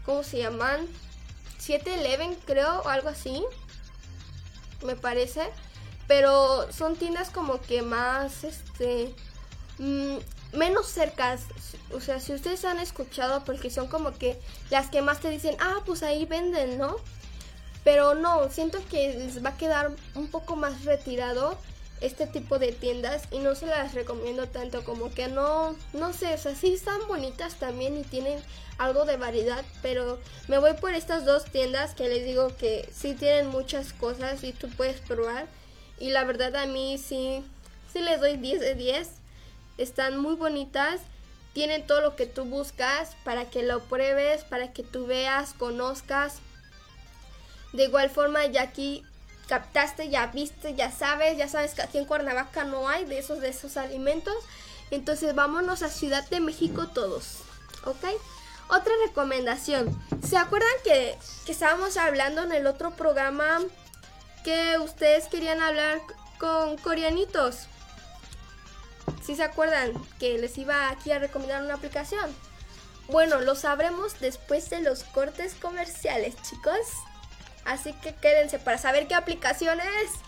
¿cómo 0.05 0.25
se 0.25 0.39
llaman? 0.39 0.87
7-Eleven 1.61 2.37
creo, 2.45 2.81
o 2.81 2.89
algo 2.89 3.09
así 3.09 3.45
me 4.85 4.97
parece. 4.97 5.43
Pero 6.09 6.73
son 6.73 6.97
tiendas 6.97 7.31
como 7.31 7.61
que 7.61 7.83
más, 7.83 8.43
este, 8.43 9.15
mm, 9.79 10.17
menos 10.55 10.87
cercas. 10.89 11.43
O 11.93 12.01
sea, 12.01 12.19
si 12.19 12.33
ustedes 12.33 12.65
han 12.65 12.81
escuchado, 12.81 13.45
porque 13.45 13.71
son 13.71 13.87
como 13.87 14.13
que 14.13 14.41
las 14.71 14.89
que 14.91 15.03
más 15.03 15.21
te 15.21 15.31
dicen, 15.31 15.57
ah, 15.61 15.83
pues 15.87 16.03
ahí 16.03 16.25
venden, 16.25 16.79
¿no? 16.79 16.97
Pero 17.89 18.15
no, 18.15 18.51
siento 18.51 18.81
que 18.91 19.15
les 19.15 19.43
va 19.43 19.49
a 19.49 19.57
quedar 19.57 19.91
un 20.15 20.29
poco 20.29 20.57
más 20.57 20.85
retirado 20.85 21.57
este 22.03 22.27
tipo 22.27 22.59
de 22.59 22.73
tiendas 22.73 23.23
y 23.31 23.39
no 23.39 23.55
se 23.55 23.65
las 23.65 23.95
recomiendo 23.95 24.47
tanto 24.47 24.85
como 24.85 25.11
que 25.15 25.29
no, 25.29 25.75
no 25.95 26.13
sé, 26.13 26.35
o 26.35 26.37
sea, 26.37 26.55
sí 26.55 26.75
están 26.75 26.99
bonitas 27.09 27.55
también 27.55 27.97
y 27.97 28.03
tienen 28.03 28.43
algo 28.77 29.07
de 29.07 29.17
variedad, 29.17 29.65
pero 29.81 30.19
me 30.49 30.59
voy 30.59 30.75
por 30.75 30.93
estas 30.93 31.25
dos 31.25 31.47
tiendas 31.47 31.95
que 31.95 32.11
les 32.11 32.27
digo 32.27 32.55
que 32.59 32.87
sí 32.93 33.15
tienen 33.15 33.47
muchas 33.47 33.95
cosas 33.95 34.45
y 34.45 34.53
tú 34.53 34.69
puedes 34.69 35.01
probar 35.01 35.47
y 35.99 36.11
la 36.11 36.25
verdad 36.25 36.57
a 36.57 36.67
mí 36.67 36.99
sí, 36.99 37.43
sí 37.91 38.01
les 38.01 38.21
doy 38.21 38.37
10 38.37 38.61
de 38.61 38.75
10, 38.75 39.09
están 39.79 40.19
muy 40.19 40.35
bonitas, 40.35 41.01
tienen 41.55 41.87
todo 41.87 42.03
lo 42.03 42.17
que 42.17 42.27
tú 42.27 42.45
buscas 42.45 43.17
para 43.25 43.47
que 43.47 43.63
lo 43.63 43.81
pruebes, 43.85 44.45
para 44.45 44.75
que 44.75 44.83
tú 44.83 45.07
veas, 45.07 45.55
conozcas. 45.55 46.43
De 47.73 47.85
igual 47.85 48.11
forma, 48.11 48.47
ya 48.47 48.63
aquí 48.63 49.05
captaste, 49.49 50.11
ya 50.11 50.27
viste, 50.27 50.75
ya 50.75 50.91
sabes, 50.91 51.37
ya 51.37 51.49
sabes 51.49 51.75
que 51.75 51.83
aquí 51.83 51.99
en 51.99 52.05
Cuernavaca 52.05 52.65
no 52.65 52.89
hay 52.89 53.05
de 53.05 53.19
esos, 53.19 53.41
de 53.41 53.49
esos 53.49 53.77
alimentos. 53.77 54.37
Entonces 54.91 55.35
vámonos 55.35 55.83
a 55.83 55.89
Ciudad 55.89 56.29
de 56.29 56.41
México 56.41 56.89
todos, 56.89 57.41
¿ok? 57.85 58.05
Otra 58.69 58.93
recomendación. 59.07 59.99
¿Se 60.27 60.37
acuerdan 60.37 60.71
que, 60.85 61.19
que 61.47 61.53
estábamos 61.53 61.97
hablando 61.97 62.43
en 62.43 62.53
el 62.53 62.67
otro 62.67 62.91
programa 62.93 63.61
que 64.45 64.79
ustedes 64.79 65.27
querían 65.27 65.61
hablar 65.63 66.01
con 66.39 66.77
coreanitos? 66.79 67.67
¿Sí 69.23 69.37
se 69.37 69.43
acuerdan 69.43 69.93
que 70.19 70.39
les 70.39 70.57
iba 70.59 70.91
aquí 70.91 71.13
a 71.13 71.19
recomendar 71.19 71.63
una 71.63 71.75
aplicación? 71.75 72.35
Bueno, 73.09 73.41
lo 73.41 73.55
sabremos 73.55 74.21
después 74.21 74.69
de 74.69 74.83
los 74.83 75.03
cortes 75.05 75.55
comerciales, 75.55 76.35
chicos. 76.43 76.79
Así 77.69 77.93
que 77.93 78.15
quédense 78.15 78.59
para 78.59 78.79
saber 78.79 79.07
qué 79.09 79.15
aplicación 79.15 79.79
es. 79.79 80.28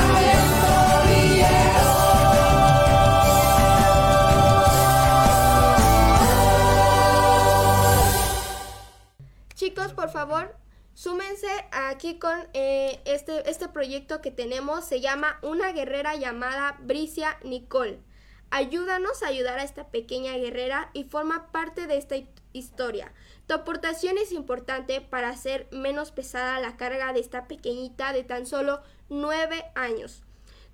Aquí 12.01 12.17
con 12.17 12.35
eh, 12.53 12.99
este, 13.05 13.47
este 13.47 13.67
proyecto 13.67 14.21
que 14.21 14.31
tenemos, 14.31 14.85
se 14.85 15.01
llama 15.01 15.37
Una 15.43 15.71
guerrera 15.71 16.15
llamada 16.15 16.75
Bricia 16.81 17.37
Nicole. 17.43 17.99
Ayúdanos 18.49 19.21
a 19.21 19.27
ayudar 19.27 19.59
a 19.59 19.63
esta 19.63 19.89
pequeña 19.89 20.35
guerrera 20.35 20.89
y 20.93 21.03
forma 21.03 21.51
parte 21.51 21.85
de 21.85 21.97
esta 21.97 22.15
historia. 22.53 23.13
Tu 23.45 23.53
aportación 23.53 24.17
es 24.17 24.31
importante 24.31 24.99
para 24.99 25.29
hacer 25.29 25.67
menos 25.71 26.09
pesada 26.09 26.59
la 26.59 26.75
carga 26.75 27.13
de 27.13 27.19
esta 27.19 27.47
pequeñita 27.47 28.13
de 28.13 28.23
tan 28.23 28.47
solo 28.47 28.81
9 29.09 29.63
años. 29.75 30.23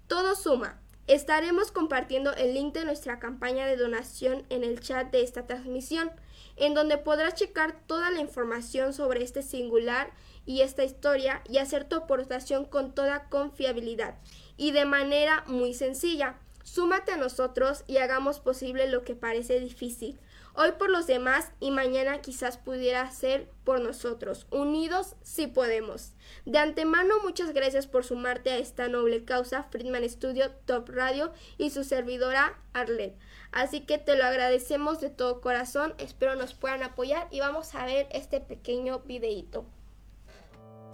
Todo 0.08 0.34
suma. 0.34 0.80
Estaremos 1.08 1.74
compartiendo 1.74 2.34
el 2.36 2.54
link 2.54 2.74
de 2.74 2.86
nuestra 2.86 3.20
campaña 3.20 3.66
de 3.66 3.76
donación 3.76 4.46
en 4.50 4.64
el 4.64 4.80
chat 4.80 5.12
de 5.12 5.24
esta 5.24 5.46
transmisión 5.46 6.10
en 6.58 6.74
donde 6.74 6.98
podrás 6.98 7.36
checar 7.36 7.80
toda 7.86 8.10
la 8.12 8.20
información 8.20 8.94
sobre 8.94 9.24
este 9.24 9.44
singular 9.44 10.12
y 10.48 10.62
esta 10.62 10.84
historia 10.84 11.44
y 11.48 11.60
hacer 11.60 11.88
tu 11.88 11.98
aportación 11.98 12.66
con 12.66 12.96
toda 12.96 13.30
confiabilidad 13.30 14.16
y 14.56 14.72
de 14.72 14.86
manera 14.86 15.44
muy 15.46 15.76
sencilla. 15.76 16.40
Súmate 16.64 17.12
a 17.12 17.18
nosotros 17.18 17.84
y 17.86 17.98
hagamos 17.98 18.40
posible 18.40 18.90
lo 18.90 19.04
que 19.04 19.16
parece 19.16 19.60
difícil. 19.60 20.20
Hoy 20.54 20.72
por 20.80 20.90
los 20.90 21.06
demás 21.06 21.52
y 21.60 21.70
mañana 21.70 22.20
quizás 22.22 22.58
pudiera 22.58 23.10
ser 23.12 23.48
por 23.64 23.80
nosotros. 23.80 24.48
Unidos 24.50 25.16
sí 25.22 25.46
podemos. 25.46 26.14
De 26.46 26.58
antemano 26.58 27.14
muchas 27.24 27.54
gracias 27.54 27.86
por 27.86 28.04
sumarte 28.04 28.50
a 28.50 28.58
esta 28.58 28.88
noble 28.88 29.24
causa 29.24 29.64
Friedman 29.64 30.10
Studio 30.10 30.50
Top 30.66 30.90
Radio 30.90 31.32
y 31.60 31.70
su 31.70 31.84
servidora 31.84 32.60
Arlet. 32.74 33.16
Así 33.52 33.82
que 33.82 33.98
te 33.98 34.18
lo 34.18 34.26
agradecemos 34.26 35.00
de 35.00 35.10
todo 35.10 35.42
corazón. 35.42 35.94
Espero 36.00 36.36
nos 36.36 36.54
puedan 36.54 36.84
apoyar 36.84 37.28
y 37.30 37.40
vamos 37.40 37.76
a 37.76 37.86
ver 37.86 38.08
este 38.12 38.40
pequeño 38.42 39.00
videito. 39.00 39.66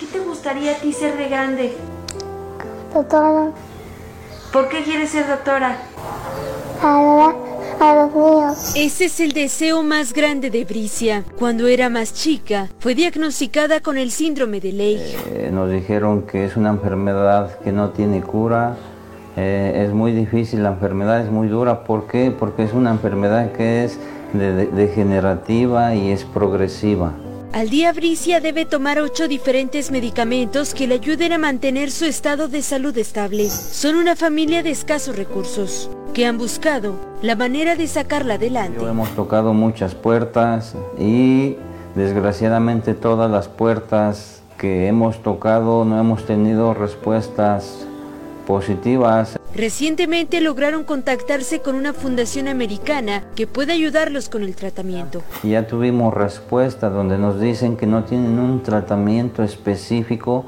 ¿Qué 0.04 0.20
te 0.20 0.26
gustaría 0.26 0.74
a 0.74 0.76
ti 0.76 0.92
ser 0.92 1.16
de 1.18 1.30
grande? 1.30 1.78
Doctora. 2.94 3.52
¿Por 4.52 4.68
qué 4.68 4.84
quieres 4.84 5.12
ser 5.12 5.26
doctora? 5.28 5.78
a 6.82 7.96
los 7.96 8.13
niños. 8.13 8.74
Ese 8.76 9.06
es 9.06 9.22
el 9.22 9.32
deseo 9.32 9.82
más 9.82 10.12
grande 10.12 10.50
de 10.50 10.66
Bricia. 10.66 11.24
Cuando 11.39 11.68
era 11.68 11.89
más 11.89 12.13
chica, 12.13 12.68
fue 12.80 12.96
diagnosticada 12.96 13.80
con 13.80 13.98
el 13.98 14.12
síndrome 14.12 14.60
de 14.60 14.74
Leigh. 14.74 15.16
Eh, 15.32 15.50
nos 15.54 15.72
dijeron 15.72 16.24
que 16.24 16.44
es 16.44 16.58
una 16.58 16.72
enfermedad 16.72 17.58
que 17.60 17.72
no 17.72 17.92
tiene 17.92 18.22
cura. 18.22 18.76
Eh, 19.38 19.86
es 19.86 19.94
muy 19.94 20.12
difícil, 20.12 20.63
la 20.63 20.70
enfermedad 20.70 21.22
es 21.22 21.32
muy 21.32 21.48
dura. 21.48 21.86
¿Por 21.86 22.08
qué? 22.08 22.30
Porque 22.38 22.63
es 22.63 22.74
una 22.74 22.92
enfermedad 22.92 23.54
que 23.54 23.86
es 23.86 23.98
degenerativa 24.34 25.96
y 25.96 26.12
es 26.12 26.26
progresiva. 26.26 27.13
Al 27.54 27.70
día 27.70 27.94
Bricia 27.94 28.42
debe 28.42 28.66
tomar 28.66 28.98
ocho 28.98 29.28
diferentes 29.28 29.92
medicamentos 29.92 30.74
que 30.74 30.88
le 30.88 30.96
ayuden 30.96 31.34
a 31.34 31.38
mantener 31.38 31.92
su 31.92 32.06
estado 32.06 32.48
de 32.48 32.63
salud 32.63 32.98
estable. 32.98 33.48
Son 33.48 33.96
una 33.96 34.16
familia 34.16 34.63
de 34.63 34.72
escasos 34.72 35.16
recursos 35.16 35.88
que 36.16 36.26
han 36.26 36.39
buscado 36.39 36.96
la 37.22 37.36
manera 37.36 37.76
de 37.76 37.88
sacarla 37.88 38.36
adelante. 38.36 38.84
hemos 38.84 39.10
tocado 39.12 39.54
muchas 39.54 39.94
puertas 39.94 40.74
y 40.98 41.56
desgraciadamente 41.94 42.96
todas 42.96 43.30
las 43.30 43.50
puertas 43.50 44.42
que 44.58 44.88
hemos 44.88 45.22
tocado 45.22 45.86
no 45.86 46.00
hemos 46.00 46.26
tenido 46.26 46.74
respuestas 46.74 47.86
positivas. 48.46 49.40
Recientemente 49.56 50.42
lograron 50.42 50.84
contactarse 50.84 51.62
con 51.62 51.76
una 51.76 51.94
fundación 51.94 52.48
americana 52.48 53.24
que 53.36 53.48
puede 53.48 53.74
ayudarlos 53.74 54.30
con 54.30 54.44
el 54.44 54.56
tratamiento. 54.56 55.22
Ya 55.44 55.68
tuvimos 55.68 56.14
respuesta 56.14 56.90
donde 56.90 57.18
nos 57.18 57.40
dicen 57.40 57.78
que 57.78 57.86
no 57.86 58.04
tienen 58.04 58.40
un 58.40 58.64
tratamiento 58.64 59.44
específico 59.44 60.46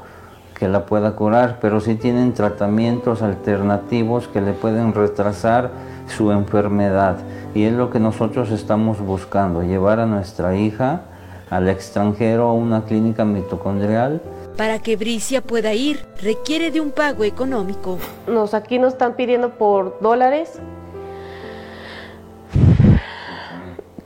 que 0.58 0.68
la 0.68 0.86
pueda 0.86 1.14
curar, 1.14 1.58
pero 1.60 1.80
sí 1.80 1.96
tienen 1.96 2.32
tratamientos 2.32 3.22
alternativos 3.22 4.26
que 4.28 4.40
le 4.40 4.52
pueden 4.52 4.94
retrasar 4.94 5.70
su 6.08 6.32
enfermedad. 6.32 7.18
Y 7.54 7.64
es 7.64 7.72
lo 7.72 7.90
que 7.90 8.00
nosotros 8.00 8.50
estamos 8.50 9.00
buscando, 9.00 9.62
llevar 9.62 10.00
a 10.00 10.06
nuestra 10.06 10.56
hija 10.56 11.02
al 11.50 11.68
extranjero 11.68 12.48
a 12.48 12.52
una 12.52 12.84
clínica 12.84 13.24
mitocondrial. 13.24 14.20
Para 14.56 14.78
que 14.78 14.96
Bricia 14.96 15.42
pueda 15.42 15.74
ir, 15.74 16.06
requiere 16.22 16.70
de 16.70 16.80
un 16.80 16.90
pago 16.90 17.24
económico. 17.24 17.98
Nos, 18.26 18.54
aquí 18.54 18.78
nos 18.78 18.94
están 18.94 19.14
pidiendo 19.14 19.50
por 19.50 20.00
dólares, 20.00 20.58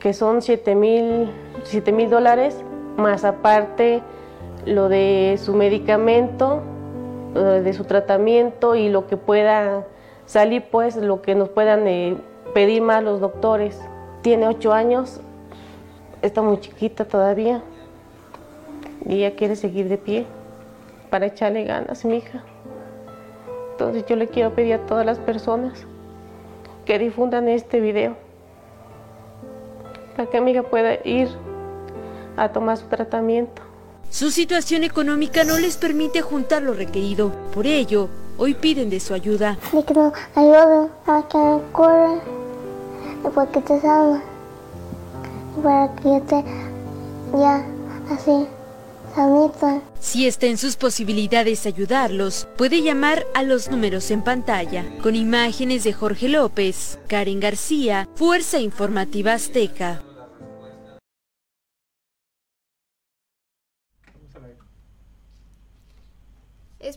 que 0.00 0.12
son 0.12 0.42
7 0.42 0.74
mil 0.74 1.30
dólares, 2.10 2.56
más 2.96 3.24
aparte 3.24 4.02
lo 4.66 4.88
de 4.88 5.38
su 5.40 5.54
medicamento, 5.54 6.62
de 7.32 7.72
su 7.72 7.84
tratamiento 7.84 8.74
y 8.74 8.88
lo 8.88 9.06
que 9.06 9.16
pueda 9.16 9.86
salir, 10.26 10.64
pues 10.68 10.96
lo 10.96 11.22
que 11.22 11.36
nos 11.36 11.48
puedan 11.48 11.86
eh, 11.86 12.16
pedir 12.54 12.82
más 12.82 13.04
los 13.04 13.20
doctores. 13.20 13.80
Tiene 14.22 14.48
ocho 14.48 14.72
años, 14.72 15.20
está 16.22 16.42
muy 16.42 16.58
chiquita 16.58 17.04
todavía 17.04 17.62
y 19.06 19.18
ella 19.18 19.36
quiere 19.36 19.54
seguir 19.54 19.88
de 19.88 19.96
pie 19.96 20.26
para 21.10 21.26
echarle 21.26 21.64
ganas, 21.64 22.04
mi 22.04 22.18
hija. 22.18 22.42
Entonces 23.72 24.04
yo 24.06 24.16
le 24.16 24.28
quiero 24.28 24.54
pedir 24.54 24.74
a 24.74 24.86
todas 24.86 25.04
las 25.04 25.18
personas 25.18 25.86
que 26.84 26.98
difundan 26.98 27.48
este 27.48 27.80
video 27.80 28.16
para 30.16 30.30
que 30.30 30.40
mi 30.40 30.52
hija 30.52 30.62
pueda 30.62 30.94
ir 31.04 31.28
a 32.36 32.50
tomar 32.50 32.76
su 32.76 32.86
tratamiento. 32.86 33.62
Su 34.10 34.30
situación 34.30 34.82
económica 34.82 35.44
no 35.44 35.58
les 35.58 35.76
permite 35.76 36.20
juntar 36.20 36.62
lo 36.62 36.74
requerido. 36.74 37.30
Por 37.54 37.66
ello, 37.66 38.08
hoy 38.38 38.54
piden 38.54 38.90
de 38.90 38.98
su 38.98 39.14
ayuda. 39.14 39.56
Y 39.72 39.82
que 39.82 39.94
nos 39.94 40.12
ayuden 40.34 40.90
a 41.06 41.22
que 41.28 41.38
me 41.38 41.60
cure 41.72 42.20
y 43.24 43.28
para 43.28 43.50
que 43.52 43.60
te 43.60 43.80
salga. 43.80 44.20
Y 45.56 45.60
para 45.62 45.94
que 45.94 46.04
yo 46.08 46.16
esté 46.16 46.44
ya 47.38 47.64
así, 48.10 48.46
Si 50.00 50.26
está 50.26 50.46
en 50.46 50.56
sus 50.56 50.76
posibilidades 50.76 51.66
ayudarlos, 51.66 52.48
puede 52.56 52.82
llamar 52.82 53.26
a 53.34 53.42
los 53.42 53.70
números 53.70 54.10
en 54.10 54.22
pantalla, 54.22 54.84
con 55.02 55.14
imágenes 55.14 55.84
de 55.84 55.92
Jorge 55.92 56.28
López, 56.28 56.98
Karen 57.08 57.40
García, 57.40 58.08
Fuerza 58.14 58.60
Informativa 58.60 59.34
Azteca. 59.34 60.02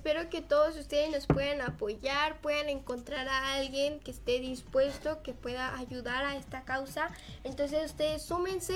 Espero 0.05 0.29
que 0.29 0.41
todos 0.41 0.75
ustedes 0.75 1.09
nos 1.11 1.27
puedan 1.27 1.61
apoyar, 1.61 2.41
puedan 2.41 2.67
encontrar 2.67 3.29
a 3.29 3.53
alguien 3.53 4.01
que 4.01 4.11
esté 4.11 4.41
dispuesto, 4.41 5.23
que 5.23 5.31
pueda 5.31 5.77
ayudar 5.77 6.25
a 6.25 6.35
esta 6.35 6.65
causa. 6.65 7.07
Entonces 7.45 7.85
ustedes 7.85 8.21
súmense 8.21 8.75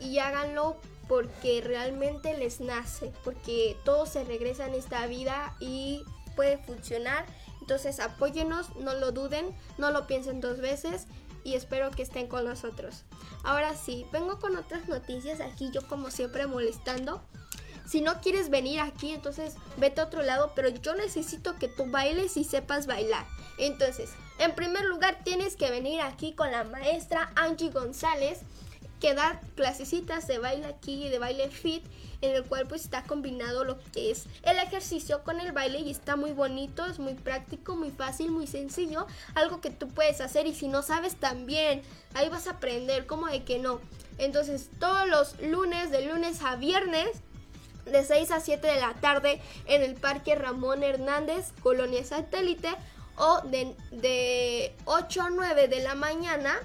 y 0.00 0.18
háganlo 0.18 0.76
porque 1.08 1.62
realmente 1.64 2.36
les 2.36 2.60
nace, 2.60 3.10
porque 3.24 3.74
todo 3.86 4.04
se 4.04 4.24
regresa 4.24 4.66
en 4.66 4.74
esta 4.74 5.06
vida 5.06 5.56
y 5.60 6.04
puede 6.34 6.58
funcionar. 6.58 7.24
Entonces 7.62 7.98
apóyenos, 7.98 8.76
no 8.76 8.92
lo 8.92 9.12
duden, 9.12 9.56
no 9.78 9.90
lo 9.92 10.06
piensen 10.06 10.42
dos 10.42 10.60
veces 10.60 11.06
y 11.42 11.54
espero 11.54 11.90
que 11.90 12.02
estén 12.02 12.26
con 12.26 12.44
nosotros. 12.44 13.04
Ahora 13.44 13.74
sí, 13.76 14.04
vengo 14.12 14.38
con 14.38 14.54
otras 14.56 14.86
noticias 14.88 15.40
aquí 15.40 15.70
yo 15.72 15.80
como 15.88 16.10
siempre 16.10 16.46
molestando. 16.46 17.22
Si 17.86 18.00
no 18.00 18.20
quieres 18.20 18.50
venir 18.50 18.80
aquí, 18.80 19.10
entonces 19.10 19.54
vete 19.76 20.00
a 20.00 20.04
otro 20.04 20.22
lado, 20.22 20.52
pero 20.54 20.68
yo 20.68 20.94
necesito 20.94 21.56
que 21.56 21.68
tú 21.68 21.86
bailes 21.86 22.36
y 22.36 22.44
sepas 22.44 22.86
bailar. 22.86 23.24
Entonces, 23.58 24.10
en 24.38 24.54
primer 24.54 24.84
lugar, 24.84 25.20
tienes 25.24 25.56
que 25.56 25.70
venir 25.70 26.00
aquí 26.00 26.32
con 26.32 26.50
la 26.50 26.64
maestra 26.64 27.30
Angie 27.36 27.70
González, 27.70 28.40
que 29.00 29.14
da 29.14 29.40
clasecitas 29.54 30.26
de 30.26 30.38
baile 30.38 30.66
aquí, 30.66 31.08
de 31.08 31.18
baile 31.18 31.50
fit, 31.50 31.84
en 32.22 32.34
el 32.34 32.44
cual 32.44 32.66
pues 32.66 32.82
está 32.82 33.02
combinado 33.02 33.62
lo 33.64 33.78
que 33.92 34.10
es 34.10 34.24
el 34.42 34.58
ejercicio 34.58 35.22
con 35.22 35.38
el 35.38 35.52
baile 35.52 35.80
y 35.80 35.90
está 35.90 36.16
muy 36.16 36.32
bonito, 36.32 36.86
es 36.86 36.98
muy 36.98 37.14
práctico, 37.14 37.76
muy 37.76 37.90
fácil, 37.90 38.30
muy 38.30 38.46
sencillo, 38.46 39.06
algo 39.34 39.60
que 39.60 39.70
tú 39.70 39.88
puedes 39.88 40.20
hacer 40.20 40.46
y 40.46 40.54
si 40.54 40.68
no 40.68 40.82
sabes 40.82 41.16
también, 41.16 41.82
ahí 42.14 42.28
vas 42.28 42.46
a 42.46 42.52
aprender, 42.52 43.06
como 43.06 43.26
de 43.26 43.44
que 43.44 43.58
no. 43.58 43.80
Entonces, 44.18 44.70
todos 44.80 45.06
los 45.08 45.40
lunes, 45.42 45.90
de 45.90 46.06
lunes 46.06 46.42
a 46.42 46.56
viernes, 46.56 47.22
de 47.86 48.04
6 48.04 48.30
a 48.32 48.40
7 48.40 48.66
de 48.66 48.80
la 48.80 48.94
tarde 48.94 49.40
en 49.66 49.82
el 49.82 49.94
Parque 49.94 50.34
Ramón 50.34 50.82
Hernández, 50.82 51.52
Colonia 51.62 52.04
Satélite, 52.04 52.70
o 53.16 53.40
de, 53.42 53.74
de 53.92 54.74
8 54.84 55.22
a 55.22 55.30
9 55.30 55.68
de 55.68 55.80
la 55.80 55.94
mañana, 55.94 56.60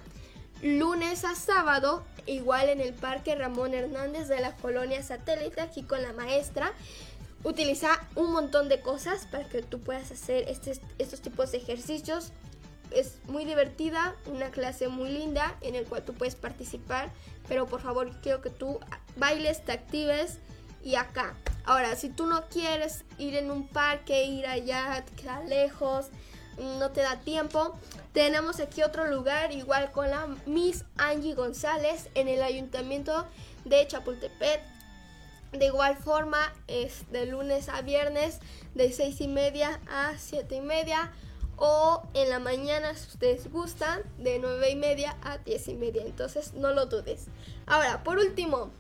lunes 0.61 1.23
a 1.23 1.35
sábado, 1.35 2.03
igual 2.25 2.69
en 2.69 2.81
el 2.81 2.93
Parque 2.93 3.35
Ramón 3.35 3.73
Hernández 3.73 4.27
de 4.27 4.39
la 4.41 4.55
Colonia 4.55 5.01
Satélite, 5.01 5.61
aquí 5.61 5.83
con 5.83 6.01
la 6.01 6.13
maestra. 6.13 6.73
Utiliza 7.43 7.89
un 8.15 8.31
montón 8.33 8.69
de 8.69 8.81
cosas 8.81 9.25
para 9.25 9.47
que 9.47 9.63
tú 9.63 9.79
puedas 9.79 10.11
hacer 10.11 10.47
estos 10.47 11.21
tipos 11.21 11.51
de 11.51 11.57
ejercicios. 11.57 12.31
Es 12.91 13.17
muy 13.27 13.45
divertida, 13.45 14.15
una 14.25 14.51
clase 14.51 14.89
muy 14.89 15.09
linda 15.09 15.55
en 15.61 15.75
el 15.75 15.85
cual 15.85 16.03
tú 16.03 16.13
puedes 16.13 16.35
participar, 16.35 17.09
pero 17.47 17.65
por 17.65 17.81
favor 17.81 18.11
quiero 18.21 18.41
que 18.41 18.49
tú 18.49 18.79
bailes, 19.15 19.63
te 19.63 19.71
actives 19.71 20.39
y 20.83 20.95
acá. 20.95 21.35
Ahora, 21.63 21.95
si 21.95 22.09
tú 22.09 22.25
no 22.25 22.47
quieres 22.49 23.05
ir 23.17 23.35
en 23.35 23.51
un 23.51 23.67
parque, 23.67 24.25
ir 24.25 24.47
allá, 24.47 25.03
te 25.05 25.13
queda 25.21 25.43
lejos, 25.43 26.07
no 26.57 26.91
te 26.91 27.01
da 27.01 27.19
tiempo, 27.19 27.77
tenemos 28.13 28.59
aquí 28.59 28.83
otro 28.83 29.07
lugar, 29.07 29.51
igual 29.51 29.91
con 29.91 30.09
la 30.09 30.27
Miss 30.45 30.85
Angie 30.97 31.33
González 31.33 32.09
en 32.13 32.27
el 32.27 32.41
ayuntamiento 32.41 33.25
de 33.65 33.87
Chapultepec. 33.87 34.61
De 35.53 35.65
igual 35.65 35.97
forma, 35.97 36.53
es 36.67 37.09
de 37.11 37.25
lunes 37.25 37.67
a 37.67 37.81
viernes, 37.81 38.39
de 38.73 38.91
6 38.91 39.21
y 39.21 39.27
media 39.27 39.81
a 39.89 40.13
7 40.17 40.55
y 40.55 40.61
media. 40.61 41.11
O 41.57 42.01
en 42.13 42.29
la 42.29 42.39
mañana, 42.39 42.95
si 42.95 43.07
ustedes 43.07 43.51
gustan, 43.51 44.01
de 44.17 44.39
9 44.39 44.71
y 44.71 44.75
media 44.75 45.17
a 45.21 45.37
10 45.37 45.67
y 45.67 45.73
media. 45.75 46.03
Entonces, 46.05 46.53
no 46.53 46.71
lo 46.71 46.85
dudes. 46.85 47.27
Ahora, 47.67 48.03
por 48.03 48.17
último, 48.17 48.71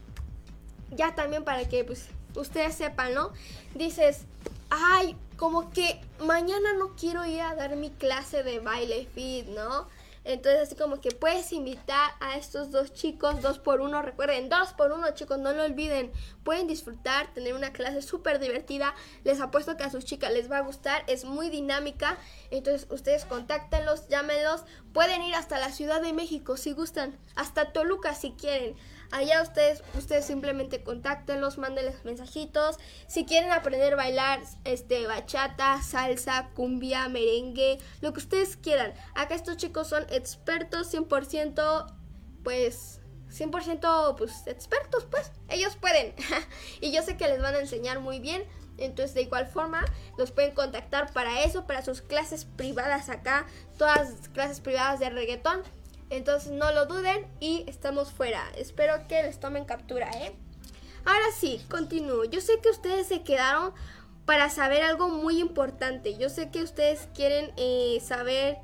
ya 0.91 1.15
también 1.15 1.43
para 1.43 1.67
que 1.67 1.83
pues, 1.83 2.07
ustedes 2.35 2.75
sepan, 2.75 3.13
¿no? 3.13 3.31
Dices, 3.75 4.21
ay, 4.69 5.15
como 5.37 5.71
que 5.71 5.99
mañana 6.19 6.73
no 6.77 6.95
quiero 6.95 7.25
ir 7.25 7.41
a 7.41 7.55
dar 7.55 7.75
mi 7.75 7.89
clase 7.89 8.43
de 8.43 8.59
baile 8.59 9.07
fit, 9.13 9.47
¿no? 9.47 9.87
Entonces 10.23 10.61
así 10.61 10.75
como 10.75 11.01
que 11.01 11.09
puedes 11.11 11.51
invitar 11.51 12.11
a 12.19 12.37
estos 12.37 12.69
dos 12.69 12.93
chicos, 12.93 13.41
dos 13.41 13.57
por 13.57 13.81
uno, 13.81 14.03
recuerden, 14.03 14.49
dos 14.49 14.71
por 14.73 14.91
uno 14.91 15.09
chicos, 15.15 15.39
no 15.39 15.51
lo 15.51 15.63
olviden, 15.63 16.11
pueden 16.43 16.67
disfrutar, 16.67 17.33
tener 17.33 17.55
una 17.55 17.73
clase 17.73 18.03
súper 18.03 18.39
divertida, 18.39 18.93
les 19.23 19.41
apuesto 19.41 19.77
que 19.77 19.83
a 19.83 19.89
sus 19.89 20.05
chicas 20.05 20.31
les 20.31 20.51
va 20.51 20.57
a 20.57 20.61
gustar, 20.61 21.03
es 21.07 21.25
muy 21.25 21.49
dinámica, 21.49 22.19
entonces 22.51 22.87
ustedes 22.91 23.25
contáctenlos, 23.25 24.09
llámenlos, 24.09 24.61
pueden 24.93 25.23
ir 25.23 25.33
hasta 25.33 25.57
la 25.57 25.71
Ciudad 25.71 26.01
de 26.03 26.13
México 26.13 26.55
si 26.55 26.73
gustan, 26.73 27.17
hasta 27.35 27.73
Toluca 27.73 28.13
si 28.13 28.33
quieren, 28.33 28.75
Allá 29.11 29.41
ustedes, 29.41 29.83
ustedes 29.97 30.25
simplemente 30.25 30.83
contáctenlos, 30.83 31.57
mándenles 31.57 32.03
mensajitos. 32.05 32.77
Si 33.07 33.25
quieren 33.25 33.51
aprender 33.51 33.93
a 33.93 33.97
bailar 33.97 34.41
este, 34.63 35.05
bachata, 35.05 35.81
salsa, 35.81 36.49
cumbia, 36.55 37.09
merengue, 37.09 37.77
lo 37.99 38.13
que 38.13 38.19
ustedes 38.19 38.55
quieran. 38.55 38.93
Acá 39.13 39.35
estos 39.35 39.57
chicos 39.57 39.87
son 39.87 40.05
expertos 40.09 40.93
100%, 40.93 41.93
pues 42.43 43.01
100% 43.31 44.15
pues 44.17 44.47
expertos, 44.47 45.05
pues 45.09 45.31
ellos 45.49 45.75
pueden. 45.75 46.13
y 46.81 46.91
yo 46.91 47.01
sé 47.01 47.17
que 47.17 47.27
les 47.27 47.41
van 47.41 47.55
a 47.55 47.59
enseñar 47.59 47.99
muy 47.99 48.19
bien. 48.19 48.43
Entonces, 48.77 49.13
de 49.13 49.21
igual 49.23 49.45
forma, 49.47 49.85
los 50.17 50.31
pueden 50.31 50.55
contactar 50.55 51.11
para 51.13 51.43
eso, 51.43 51.67
para 51.67 51.83
sus 51.83 52.01
clases 52.01 52.45
privadas 52.45 53.09
acá, 53.09 53.45
todas 53.77 54.09
las 54.09 54.29
clases 54.29 54.59
privadas 54.59 54.99
de 54.99 55.09
reggaetón. 55.09 55.61
Entonces 56.11 56.51
no 56.51 56.71
lo 56.73 56.85
duden 56.85 57.25
y 57.39 57.63
estamos 57.67 58.11
fuera. 58.11 58.43
Espero 58.57 59.07
que 59.07 59.23
les 59.23 59.39
tomen 59.39 59.63
captura, 59.63 60.11
¿eh? 60.11 60.35
Ahora 61.05 61.25
sí, 61.35 61.65
continúo. 61.69 62.25
Yo 62.25 62.41
sé 62.41 62.59
que 62.61 62.69
ustedes 62.69 63.07
se 63.07 63.23
quedaron 63.23 63.73
para 64.25 64.49
saber 64.49 64.83
algo 64.83 65.07
muy 65.07 65.39
importante. 65.39 66.17
Yo 66.17 66.29
sé 66.29 66.51
que 66.51 66.61
ustedes 66.61 67.07
quieren 67.15 67.53
eh, 67.55 67.99
saber 68.03 68.57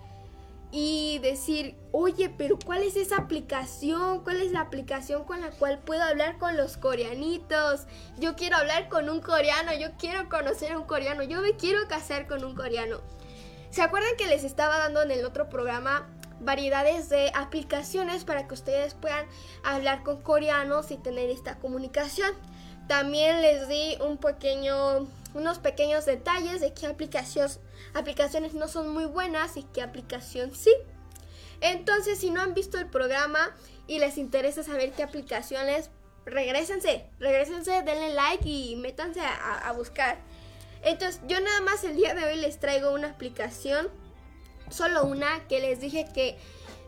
y 0.71 1.19
decir, 1.19 1.77
oye, 1.93 2.29
pero 2.29 2.59
¿cuál 2.63 2.83
es 2.83 2.97
esa 2.97 3.15
aplicación? 3.15 4.25
¿Cuál 4.25 4.41
es 4.41 4.51
la 4.51 4.59
aplicación 4.59 5.23
con 5.23 5.39
la 5.39 5.51
cual 5.51 5.79
puedo 5.79 6.03
hablar 6.03 6.37
con 6.37 6.57
los 6.57 6.75
coreanitos? 6.75 7.87
Yo 8.17 8.35
quiero 8.35 8.57
hablar 8.57 8.89
con 8.89 9.09
un 9.09 9.21
coreano, 9.21 9.71
yo 9.73 9.87
quiero 9.97 10.27
conocer 10.27 10.73
a 10.73 10.79
un 10.79 10.85
coreano, 10.85 11.23
yo 11.23 11.41
me 11.41 11.55
quiero 11.55 11.87
casar 11.87 12.27
con 12.27 12.43
un 12.43 12.55
coreano. 12.55 12.99
¿Se 13.69 13.81
acuerdan 13.81 14.17
que 14.17 14.27
les 14.27 14.43
estaba 14.43 14.77
dando 14.77 15.01
en 15.01 15.11
el 15.11 15.23
otro 15.23 15.47
programa 15.49 16.09
variedades 16.39 17.09
de 17.09 17.31
aplicaciones 17.33 18.23
para 18.23 18.47
que 18.47 18.53
ustedes 18.53 18.93
puedan 18.93 19.25
hablar 19.63 20.03
con 20.03 20.21
coreanos 20.21 20.91
y 20.91 20.97
tener 20.97 21.29
esta 21.29 21.57
comunicación. 21.57 22.31
También 22.87 23.41
les 23.41 23.67
di 23.67 23.97
un 24.01 24.17
pequeño, 24.17 25.07
unos 25.33 25.59
pequeños 25.59 26.05
detalles 26.05 26.61
de 26.61 26.73
qué 26.73 26.87
aplicaciones, 26.87 27.59
aplicaciones 27.93 28.53
no 28.53 28.67
son 28.67 28.89
muy 28.89 29.05
buenas 29.05 29.57
y 29.57 29.63
qué 29.63 29.81
aplicación 29.81 30.55
sí. 30.55 30.73
Entonces, 31.59 32.19
si 32.19 32.29
no 32.29 32.41
han 32.41 32.53
visto 32.53 32.77
el 32.77 32.87
programa 32.87 33.55
y 33.87 33.99
les 33.99 34.17
interesa 34.17 34.63
saber 34.63 34.91
qué 34.91 35.03
aplicaciones, 35.03 35.89
regresense, 36.25 37.05
regresense, 37.19 37.81
denle 37.81 38.13
like 38.13 38.47
y 38.47 38.75
métanse 38.75 39.21
a, 39.21 39.67
a 39.67 39.71
buscar. 39.73 40.19
Entonces, 40.83 41.19
yo 41.27 41.41
nada 41.41 41.61
más 41.61 41.83
el 41.83 41.95
día 41.95 42.13
de 42.13 42.23
hoy 42.25 42.37
les 42.37 42.59
traigo 42.59 42.91
una 42.91 43.09
aplicación 43.09 43.89
solo 44.69 45.05
una 45.05 45.47
que 45.47 45.59
les 45.59 45.79
dije 45.79 46.07
que 46.13 46.37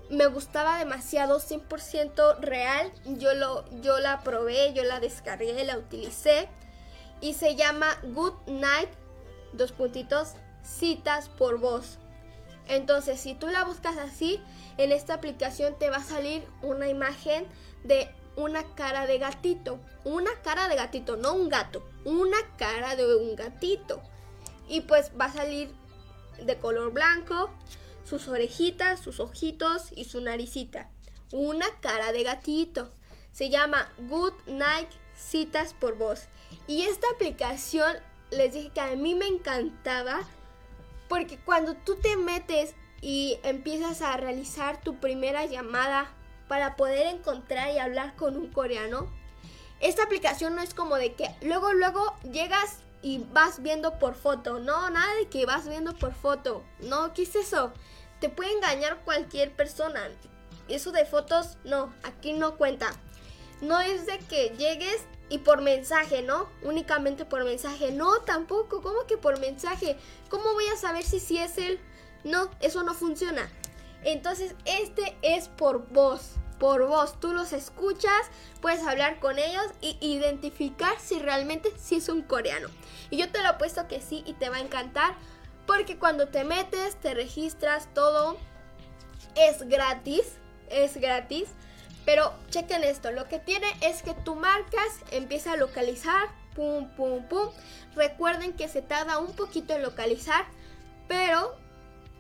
me 0.10 0.26
gustaba 0.26 0.80
demasiado, 0.80 1.40
100% 1.40 2.40
real. 2.40 2.92
Yo, 3.06 3.34
lo, 3.36 3.66
yo 3.82 4.00
la 4.00 4.22
probé, 4.22 4.74
yo 4.74 4.84
la 4.84 5.00
descargué, 5.00 5.64
la 5.64 5.78
utilicé. 5.78 6.50
Y 7.22 7.34
se 7.34 7.56
llama 7.56 7.88
Good 8.04 8.48
Night, 8.48 8.90
dos 9.54 9.72
puntitos, 9.72 10.34
citas 10.64 11.30
por 11.30 11.60
voz. 11.60 12.00
Entonces, 12.68 13.20
si 13.20 13.34
tú 13.34 13.48
la 13.48 13.64
buscas 13.64 13.98
así, 13.98 14.42
en 14.78 14.92
esta 14.92 15.16
aplicación 15.16 15.78
te 15.78 15.90
va 15.90 15.98
a 15.98 16.04
salir 16.04 16.48
una 16.62 16.88
imagen 16.88 17.48
de 17.84 18.10
una 18.36 18.64
cara 18.76 19.06
de 19.06 19.18
gatito. 19.18 19.80
Una 20.06 20.32
cara 20.44 20.68
de 20.70 20.76
gatito, 20.76 21.18
no 21.18 21.34
un 21.34 21.50
gato. 21.50 21.84
Una 22.06 22.38
cara 22.58 22.96
de 22.96 23.16
un 23.16 23.36
gatito. 23.36 24.02
Y 24.68 24.82
pues 24.82 25.12
va 25.20 25.26
a 25.26 25.34
salir 25.34 25.74
de 26.46 26.58
color 26.58 26.92
blanco, 26.92 27.50
sus 28.04 28.28
orejitas, 28.28 29.00
sus 29.00 29.20
ojitos 29.20 29.92
y 29.96 30.06
su 30.06 30.22
naricita. 30.22 30.90
Una 31.32 31.68
cara 31.82 32.12
de 32.12 32.24
gatito. 32.24 32.92
Se 33.32 33.50
llama 33.50 33.92
Good 34.10 34.34
Night 34.48 34.90
Citas 35.16 35.74
por 35.74 35.98
Voz. 35.98 36.28
Y 36.68 36.84
esta 36.84 37.08
aplicación 37.14 37.96
les 38.32 38.54
dije 38.54 38.72
que 38.74 38.82
a 38.82 38.96
mí 38.96 39.16
me 39.16 39.28
encantaba 39.28 40.22
porque 41.08 41.38
cuando 41.40 41.76
tú 41.76 41.96
te 41.96 42.16
metes 42.18 42.76
y 43.02 43.40
empiezas 43.44 44.02
a 44.02 44.18
realizar 44.18 44.82
tu 44.82 45.00
primera 45.00 45.46
llamada 45.46 46.12
para 46.48 46.76
poder 46.76 47.08
encontrar 47.08 47.74
y 47.74 47.80
hablar 47.80 48.16
con 48.16 48.36
un 48.36 48.52
coreano, 48.52 49.08
esta 49.80 50.04
aplicación 50.04 50.56
no 50.56 50.62
es 50.62 50.74
como 50.74 50.96
de 50.96 51.14
que 51.14 51.30
luego 51.42 51.74
luego 51.74 52.16
llegas 52.32 52.80
y 53.02 53.20
vas 53.32 53.62
viendo 53.62 53.98
por 54.00 54.16
foto. 54.16 54.60
No, 54.60 54.90
nada 54.90 55.14
de 55.16 55.28
que 55.28 55.46
vas 55.46 55.68
viendo 55.68 55.94
por 55.94 56.14
foto. 56.14 56.64
No, 56.80 57.14
¿qué 57.14 57.24
es 57.24 57.36
eso? 57.36 57.72
Te 58.20 58.30
puede 58.30 58.52
engañar 58.52 59.04
cualquier 59.06 59.56
persona. 59.56 60.02
Eso 60.68 60.92
de 60.92 61.06
fotos, 61.06 61.58
no, 61.64 61.94
aquí 62.04 62.34
no 62.34 62.58
cuenta. 62.58 62.92
No 63.62 63.80
es 63.80 64.06
de 64.06 64.20
que 64.20 64.50
llegues 64.58 65.04
y 65.30 65.40
por 65.40 65.62
mensaje, 65.62 66.22
¿no? 66.22 66.50
Únicamente 66.64 67.26
por 67.26 67.44
mensaje. 67.44 67.92
No, 67.92 68.20
tampoco. 68.22 68.82
¿Cómo 68.82 69.06
que 69.06 69.18
por 69.18 69.40
mensaje? 69.40 69.98
¿Cómo 70.30 70.54
voy 70.54 70.68
a 70.68 70.78
saber 70.78 71.04
si 71.04 71.20
sí 71.20 71.38
es 71.38 71.58
él? 71.58 71.80
No, 72.24 72.50
eso 72.60 72.84
no 72.84 72.94
funciona. 72.94 73.50
Entonces, 74.04 74.56
este 74.66 75.18
es 75.22 75.50
por 75.50 75.88
voz 75.90 76.39
por 76.60 76.86
voz. 76.88 77.20
Tú 77.20 77.34
los 77.34 77.54
escuchas, 77.54 78.28
puedes 78.62 78.86
hablar 78.86 79.20
con 79.20 79.40
ellos 79.40 79.66
y 79.82 79.98
identificar 80.02 80.94
si 81.00 81.20
realmente 81.20 81.72
sí 81.78 81.96
es 81.96 82.10
un 82.10 82.22
coreano. 82.22 82.70
Y 83.10 83.18
yo 83.18 83.32
te 83.32 83.42
lo 83.42 83.50
apuesto 83.50 83.88
que 83.88 84.02
sí 84.02 84.24
y 84.26 84.34
te 84.34 84.50
va 84.50 84.58
a 84.58 84.62
encantar 84.62 85.16
porque 85.66 85.98
cuando 85.98 86.30
te 86.30 86.44
metes, 86.44 86.96
te 86.96 87.14
registras 87.14 87.94
todo, 87.94 88.38
es 89.36 89.68
gratis, 89.68 90.24
es 90.70 90.98
gratis. 90.98 91.46
Pero 92.06 92.34
chequen 92.50 92.84
esto, 92.84 93.12
lo 93.12 93.28
que 93.28 93.38
tiene 93.38 93.68
es 93.82 94.02
que 94.02 94.16
tú 94.16 94.36
marcas, 94.36 94.88
empieza 95.12 95.54
a 95.54 95.58
localizar, 95.58 96.28
pum, 96.56 96.88
pum, 96.96 97.24
pum. 97.28 97.50
Recuerden 97.96 98.54
que 98.54 98.68
se 98.68 98.82
tarda 98.82 99.20
un 99.20 99.36
poquito 99.36 99.76
en 99.76 99.84
localizar, 99.84 100.46
pero 101.08 101.56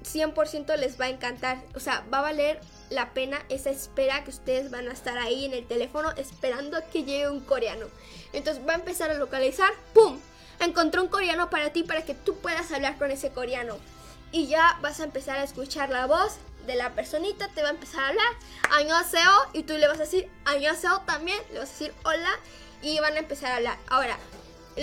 100% 0.04 0.76
les 0.78 1.00
va 1.00 1.06
a 1.06 1.10
encantar. 1.10 1.58
O 1.76 1.80
sea, 1.80 2.06
va 2.14 2.20
a 2.20 2.24
valer 2.24 2.62
la 2.90 3.14
pena 3.14 3.40
esa 3.50 3.70
espera 3.70 4.24
que 4.24 4.32
ustedes 4.32 4.72
van 4.72 4.88
a 4.88 4.94
estar 4.94 5.18
ahí 5.18 5.46
en 5.46 5.54
el 5.54 5.68
teléfono 5.68 6.12
esperando 6.12 6.78
que 6.92 7.04
llegue 7.04 7.30
un 7.30 7.42
coreano. 7.42 7.88
Entonces 8.34 8.66
va 8.68 8.74
a 8.74 8.78
empezar 8.78 9.12
a 9.12 9.16
localizar, 9.16 9.72
¡pum! 9.94 10.20
Encontró 10.60 11.02
un 11.02 11.10
coreano 11.10 11.50
para 11.50 11.72
ti 11.72 11.84
para 11.84 12.04
que 12.04 12.14
tú 12.14 12.36
puedas 12.38 12.72
hablar 12.72 12.98
con 12.98 13.12
ese 13.12 13.32
coreano. 13.32 13.78
Y 14.32 14.48
ya 14.48 14.78
vas 14.82 15.00
a 15.00 15.06
empezar 15.06 15.38
a 15.38 15.44
escuchar 15.44 15.90
la 15.90 16.06
voz 16.06 16.38
de 16.68 16.76
la 16.76 16.94
personita, 16.94 17.48
te 17.48 17.64
va 17.64 17.70
a 17.70 17.72
empezar 17.72 18.02
a 18.04 18.08
hablar, 18.10 18.34
Añoseo, 18.72 19.32
y 19.54 19.64
tú 19.64 19.74
le 19.78 19.88
vas 19.88 19.98
a 19.98 20.04
decir 20.04 20.30
Añoseo 20.46 21.02
también, 21.02 21.40
le 21.52 21.60
vas 21.60 21.70
a 21.70 21.72
decir 21.72 21.94
hola, 22.04 22.30
y 22.82 23.00
van 23.00 23.14
a 23.14 23.20
empezar 23.20 23.52
a 23.52 23.56
hablar. 23.58 23.78
Ahora, 23.88 24.18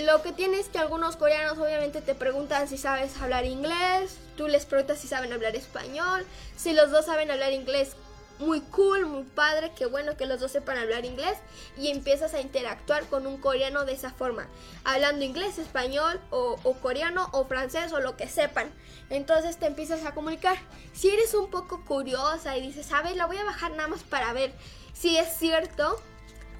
lo 0.05 0.21
que 0.21 0.31
tiene 0.31 0.59
es 0.59 0.69
que 0.69 0.77
algunos 0.77 1.15
coreanos 1.15 1.57
obviamente 1.57 2.01
te 2.01 2.13
preguntan 2.13 2.67
si 2.67 2.77
sabes 2.77 3.19
hablar 3.19 3.45
inglés, 3.45 4.17
tú 4.35 4.47
les 4.47 4.65
preguntas 4.65 4.99
si 4.99 5.07
saben 5.07 5.33
hablar 5.33 5.55
español, 5.55 6.25
si 6.55 6.73
los 6.73 6.91
dos 6.91 7.05
saben 7.05 7.31
hablar 7.31 7.51
inglés, 7.51 7.95
muy 8.37 8.61
cool, 8.61 9.07
muy 9.07 9.23
padre, 9.23 9.71
qué 9.75 9.87
bueno 9.87 10.15
que 10.15 10.27
los 10.27 10.39
dos 10.39 10.51
sepan 10.51 10.77
hablar 10.77 11.05
inglés 11.05 11.39
y 11.75 11.89
empiezas 11.89 12.35
a 12.35 12.41
interactuar 12.41 13.07
con 13.07 13.25
un 13.25 13.37
coreano 13.37 13.85
de 13.85 13.93
esa 13.93 14.11
forma, 14.11 14.47
hablando 14.83 15.25
inglés, 15.25 15.57
español 15.57 16.21
o, 16.29 16.59
o, 16.61 16.73
coreano 16.75 17.29
o 17.31 17.45
francés 17.45 17.91
o 17.93 17.99
lo 17.99 18.15
que 18.15 18.27
sepan. 18.27 18.71
Entonces 19.09 19.57
te 19.57 19.65
empiezas 19.65 20.05
a 20.05 20.13
comunicar. 20.13 20.57
Si 20.93 21.09
eres 21.09 21.33
un 21.33 21.49
poco 21.49 21.83
curiosa 21.85 22.55
y 22.55 22.61
dices, 22.61 22.91
a 22.91 23.01
ver, 23.01 23.15
la 23.15 23.25
voy 23.25 23.37
a 23.37 23.43
bajar 23.43 23.71
nada 23.71 23.87
más 23.87 24.03
para 24.03 24.31
ver 24.33 24.53
si 24.93 25.17
es 25.17 25.35
cierto, 25.39 25.99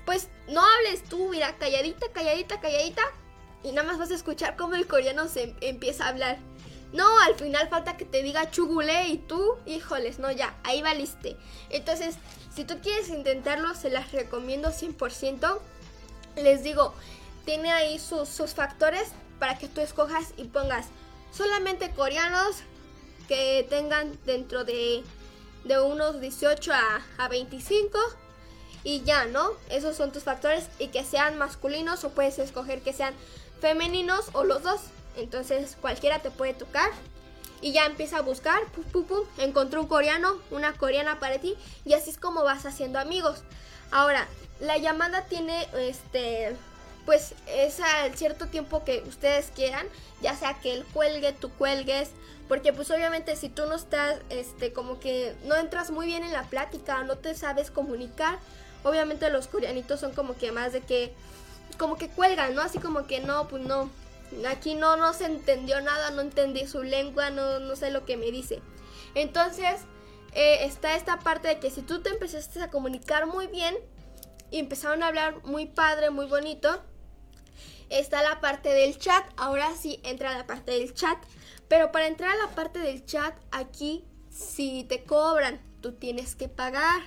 pues 0.06 0.30
no 0.48 0.62
hables 0.66 1.04
tú, 1.04 1.30
mira, 1.30 1.56
calladita, 1.58 2.08
calladita, 2.12 2.60
calladita 2.60 3.04
y 3.68 3.74
nada 3.74 3.86
más 3.86 3.98
vas 3.98 4.12
a 4.12 4.16
escuchar 4.16 4.56
cómo 4.56 4.76
el 4.76 4.88
coreano 4.88 5.28
se 5.28 5.54
empieza 5.60 6.06
a 6.06 6.10
hablar. 6.10 6.38
No, 6.94 7.20
al 7.22 7.36
final 7.36 7.68
falta 7.68 7.98
que 7.98 8.06
te 8.06 8.24
diga 8.24 8.50
chugule 8.50 9.10
y 9.10 9.18
tú, 9.18 9.56
híjoles, 9.66 10.20
no, 10.20 10.32
ya, 10.32 10.56
ahí 10.64 10.82
valiste. 10.82 11.36
Entonces, 11.70 12.16
si 12.56 12.64
tú 12.64 12.80
quieres 12.82 13.10
intentarlo, 13.10 13.76
se 13.76 13.90
las 13.90 14.14
recomiendo 14.14 14.70
100%. 14.70 15.60
Les 16.38 16.64
digo, 16.64 16.94
tiene 17.44 17.72
ahí 17.74 18.00
sus, 18.00 18.30
sus 18.30 18.54
factores 18.54 19.10
para 19.38 19.58
que 19.58 19.68
tú 19.68 19.82
escojas 19.82 20.34
y 20.38 20.46
pongas 20.46 20.86
solamente 21.32 21.92
coreanos 21.92 22.58
que 23.28 23.68
tengan 23.70 24.18
dentro 24.26 24.64
de, 24.64 25.04
de 25.66 25.82
unos 25.82 26.22
18 26.22 26.72
a, 26.72 27.02
a 27.18 27.28
25 27.28 28.00
y 28.86 29.02
ya, 29.04 29.26
¿no? 29.26 29.50
Esos 29.70 29.98
son 29.98 30.14
tus 30.14 30.24
factores 30.24 30.70
y 30.80 30.88
que 30.88 31.04
sean 31.04 31.38
masculinos 31.38 32.06
o 32.06 32.12
puedes 32.12 32.40
escoger 32.40 32.82
que 32.82 32.94
sean 32.94 33.14
femeninos 33.60 34.30
o 34.34 34.44
los 34.44 34.64
dos. 34.64 34.82
entonces 35.16 35.78
cualquiera 35.82 36.20
te 36.20 36.32
puede 36.32 36.54
tocar. 36.54 36.92
Y 37.60 37.72
ya 37.72 37.88
empieza 37.88 38.20
a 38.20 38.22
buscar, 38.22 38.64
pum, 38.68 38.84
pum, 38.84 39.06
pum, 39.06 39.24
encontró 39.40 39.82
un 39.82 39.88
coreano, 39.88 40.38
una 40.52 40.74
coreana 40.74 41.20
para 41.20 41.40
ti, 41.40 41.56
y 41.86 41.94
así 41.94 42.12
es 42.12 42.20
como 42.20 42.44
vas 42.44 42.68
haciendo 42.68 43.00
amigos. 43.00 43.42
Ahora, 43.90 44.28
la 44.60 44.78
llamada 44.78 45.24
tiene 45.26 45.68
este 45.76 46.56
pues 47.08 47.36
es 47.48 47.80
al 47.80 48.14
cierto 48.16 48.48
tiempo 48.48 48.84
que 48.84 49.02
ustedes 49.08 49.50
quieran, 49.56 49.88
ya 50.22 50.36
sea 50.36 50.60
que 50.60 50.74
él 50.74 50.86
cuelgue, 50.94 51.32
tú 51.32 51.50
cuelgues, 51.52 52.10
porque 52.50 52.74
pues 52.74 52.92
obviamente 52.92 53.38
si 53.38 53.48
tú 53.48 53.66
no 53.66 53.76
estás, 53.76 54.20
este, 54.30 54.74
como 54.74 55.00
que 55.00 55.34
no 55.46 55.56
entras 55.56 55.90
muy 55.90 56.06
bien 56.06 56.26
en 56.26 56.34
la 56.34 56.44
plática, 56.44 57.02
no 57.06 57.18
te 57.18 57.34
sabes 57.34 57.72
comunicar, 57.72 58.40
obviamente 58.84 59.30
los 59.30 59.48
coreanitos 59.48 60.02
son 60.02 60.12
como 60.12 60.36
que 60.36 60.52
más 60.52 60.74
de 60.74 60.82
que, 60.82 61.14
como 61.78 61.96
que 61.96 62.10
cuelgan, 62.10 62.56
¿no? 62.56 62.62
Así 62.62 62.80
como 62.80 63.08
que 63.08 63.20
no, 63.20 63.48
pues 63.48 63.64
no, 63.64 63.90
aquí 64.48 64.76
no, 64.76 64.98
no 64.98 65.14
se 65.14 65.26
entendió 65.26 65.82
nada, 65.82 66.12
no 66.12 66.22
entendí 66.22 66.68
su 66.68 66.84
lengua, 66.84 67.30
no, 67.30 67.60
no 67.60 67.76
sé 67.76 67.92
lo 67.92 68.06
que 68.06 68.18
me 68.18 68.32
dice. 68.32 68.62
Entonces, 69.16 69.82
eh, 70.34 70.66
está 70.66 70.96
esta 70.96 71.20
parte 71.20 71.48
de 71.48 71.60
que 71.60 71.72
si 71.72 71.82
tú 71.82 72.02
te 72.02 72.10
empezaste 72.10 72.62
a 72.62 72.70
comunicar 72.70 73.26
muy 73.26 73.48
bien 73.48 73.76
y 74.52 74.60
empezaron 74.60 75.04
a 75.04 75.08
hablar 75.08 75.44
muy 75.44 75.66
padre, 75.66 76.10
muy 76.10 76.26
bonito, 76.26 76.82
está 77.90 78.22
la 78.22 78.40
parte 78.40 78.70
del 78.70 78.98
chat. 78.98 79.26
Ahora 79.38 79.76
sí 79.76 80.00
entra 80.04 80.38
la 80.38 80.46
parte 80.46 80.72
del 80.72 80.94
chat. 80.94 81.18
Pero 81.68 81.92
para 81.92 82.08
entrar 82.08 82.32
a 82.32 82.48
la 82.48 82.56
parte 82.56 82.80
del 82.80 83.06
chat, 83.06 83.36
aquí 83.52 84.06
si 84.30 84.84
te 84.84 85.04
cobran, 85.04 85.60
tú 85.82 85.94
tienes 85.94 86.36
que 86.36 86.48
pagar. 86.48 87.02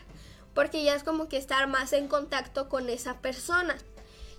Porque 0.54 0.82
ya 0.82 0.94
es 0.94 1.04
como 1.04 1.28
que 1.28 1.36
estar 1.36 1.68
más 1.68 1.92
en 1.92 2.08
contacto 2.08 2.68
con 2.68 2.88
esa 2.90 3.20
persona. 3.20 3.76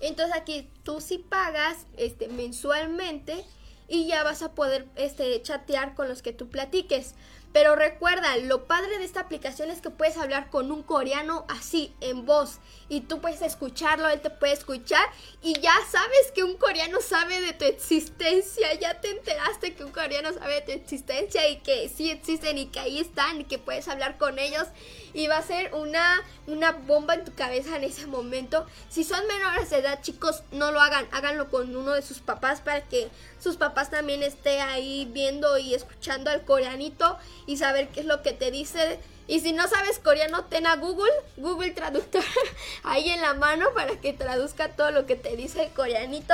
Entonces 0.02 0.36
aquí 0.36 0.70
tú 0.84 1.00
sí 1.00 1.18
pagas 1.18 1.86
este, 1.98 2.28
mensualmente 2.28 3.46
y 3.88 4.08
ya 4.08 4.24
vas 4.24 4.42
a 4.42 4.54
poder 4.54 4.88
este, 4.96 5.42
chatear 5.42 5.96
con 5.96 6.08
los 6.08 6.22
que 6.22 6.34
tú 6.34 6.50
platiques. 6.50 7.14
Pero 7.54 7.76
recuerda, 7.76 8.38
lo 8.38 8.66
padre 8.66 8.98
de 8.98 9.04
esta 9.04 9.20
aplicación 9.20 9.70
es 9.70 9.82
que 9.82 9.90
puedes 9.90 10.16
hablar 10.16 10.50
con 10.50 10.72
un 10.72 10.84
coreano 10.84 11.46
así, 11.50 11.94
en 12.00 12.26
voz. 12.26 12.60
Y 12.88 13.02
tú 13.02 13.20
puedes 13.20 13.42
escucharlo, 13.42 14.08
él 14.08 14.22
te 14.22 14.30
puede 14.30 14.54
escuchar. 14.54 15.06
Y 15.42 15.60
ya 15.60 15.74
sabes 15.90 16.32
que 16.34 16.46
un 16.46 16.56
coreano 16.56 17.02
sabe 17.02 17.42
de 17.42 17.52
tu 17.52 17.66
existencia. 17.66 18.74
Ya 18.76 19.02
te 19.02 19.10
enteraste 19.10 19.74
que 19.76 19.84
un 19.84 19.92
coreano 19.92 20.32
sabe 20.32 20.56
de 20.56 20.62
tu 20.62 20.72
existencia 20.72 21.50
y 21.50 21.58
que 21.58 21.90
sí 21.90 22.10
existen 22.10 22.58
y 22.58 22.68
que 22.68 22.80
ahí 22.80 23.00
están 23.00 23.42
y 23.42 23.44
que 23.44 23.60
puedes 23.60 23.90
hablar 23.90 24.18
con 24.18 24.40
ellos. 24.40 24.68
Y 25.14 25.28
va 25.28 25.38
a 25.38 25.42
ser 25.42 25.74
una, 25.74 26.22
una 26.48 26.72
bomba 26.72 27.16
en 27.16 27.26
tu 27.26 27.34
cabeza 27.34 27.76
en 27.76 27.84
ese 27.84 28.08
momento. 28.08 28.66
Si 28.90 29.04
son 29.04 29.26
menores 29.28 29.70
de 29.70 29.78
edad, 29.78 30.02
chicos, 30.02 30.44
no 30.52 30.72
lo 30.72 30.80
hagan. 30.80 31.08
Háganlo 31.12 31.50
con 31.50 31.76
uno 31.76 31.94
de 31.94 32.02
sus 32.02 32.20
papás 32.20 32.62
para 32.62 32.82
que 32.82 33.10
sus 33.40 33.58
papás 33.58 33.90
también 33.90 34.24
esté 34.24 34.62
ahí 34.62 35.10
viendo 35.12 35.58
y 35.58 35.74
escuchando 35.74 36.30
al 36.30 36.46
coreanito 36.46 37.18
y 37.46 37.58
saber 37.58 37.90
qué 37.90 38.02
es 38.02 38.06
lo 38.06 38.22
que 38.22 38.34
te 38.34 38.52
dice. 38.52 39.00
Y 39.28 39.40
si 39.40 39.54
no 39.54 39.68
sabes 39.68 40.00
coreano, 40.00 40.46
ten 40.46 40.68
a 40.68 40.76
Google, 40.76 41.12
Google 41.38 41.72
Traductor 41.72 42.24
ahí 42.84 43.10
en 43.10 43.22
la 43.22 43.34
mano 43.34 43.68
para 43.74 44.00
que 44.00 44.14
traduzca 44.14 44.76
todo 44.76 44.92
lo 44.92 45.06
que 45.06 45.16
te 45.16 45.36
dice 45.36 45.64
el 45.64 45.72
coreanito. 45.72 46.34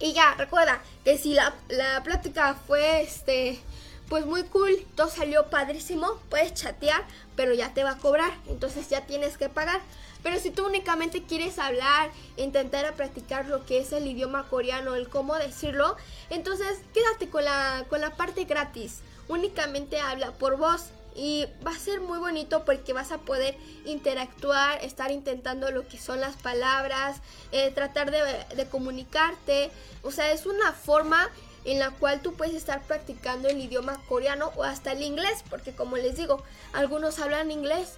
Y 0.00 0.12
ya, 0.12 0.34
recuerda 0.34 0.82
que 1.04 1.16
si 1.16 1.32
la, 1.32 1.54
la 1.68 2.02
plática 2.02 2.54
fue 2.66 3.02
este 3.02 3.60
pues 4.08 4.26
muy 4.26 4.44
cool, 4.44 4.86
todo 4.94 5.08
salió 5.08 5.48
padrísimo, 5.50 6.20
puedes 6.28 6.54
chatear, 6.54 7.04
pero 7.36 7.54
ya 7.54 7.72
te 7.72 7.84
va 7.84 7.92
a 7.92 7.98
cobrar, 7.98 8.32
entonces 8.48 8.88
ya 8.88 9.06
tienes 9.06 9.38
que 9.38 9.48
pagar. 9.48 9.80
Pero 10.22 10.38
si 10.38 10.50
tú 10.50 10.66
únicamente 10.66 11.22
quieres 11.22 11.58
hablar, 11.58 12.10
intentar 12.36 12.94
practicar 12.94 13.46
lo 13.46 13.66
que 13.66 13.78
es 13.78 13.92
el 13.92 14.06
idioma 14.06 14.48
coreano, 14.48 14.94
el 14.94 15.08
cómo 15.08 15.34
decirlo, 15.36 15.96
entonces 16.30 16.78
quédate 16.94 17.28
con 17.28 17.44
la, 17.44 17.84
con 17.88 18.00
la 18.00 18.16
parte 18.16 18.44
gratis. 18.44 19.00
Únicamente 19.28 20.00
habla 20.00 20.32
por 20.32 20.56
voz 20.56 20.86
y 21.14 21.46
va 21.64 21.72
a 21.72 21.78
ser 21.78 22.00
muy 22.00 22.18
bonito 22.18 22.64
porque 22.64 22.92
vas 22.92 23.12
a 23.12 23.18
poder 23.18 23.56
interactuar, 23.84 24.82
estar 24.82 25.10
intentando 25.10 25.70
lo 25.70 25.86
que 25.86 25.98
son 25.98 26.20
las 26.20 26.36
palabras, 26.36 27.18
eh, 27.52 27.70
tratar 27.70 28.10
de 28.10 28.66
comunicarte. 28.70 29.70
O 30.02 30.10
sea, 30.10 30.32
es 30.32 30.46
una 30.46 30.72
forma 30.72 31.30
en 31.64 31.78
la 31.78 31.90
cual 31.90 32.20
tú 32.20 32.34
puedes 32.34 32.54
estar 32.54 32.82
practicando 32.82 33.48
el 33.48 33.60
idioma 33.60 34.00
coreano 34.08 34.52
o 34.56 34.64
hasta 34.64 34.92
el 34.92 35.02
inglés, 35.02 35.44
porque 35.48 35.74
como 35.74 35.96
les 35.96 36.16
digo, 36.16 36.42
algunos 36.72 37.18
hablan 37.18 37.50
inglés 37.50 37.94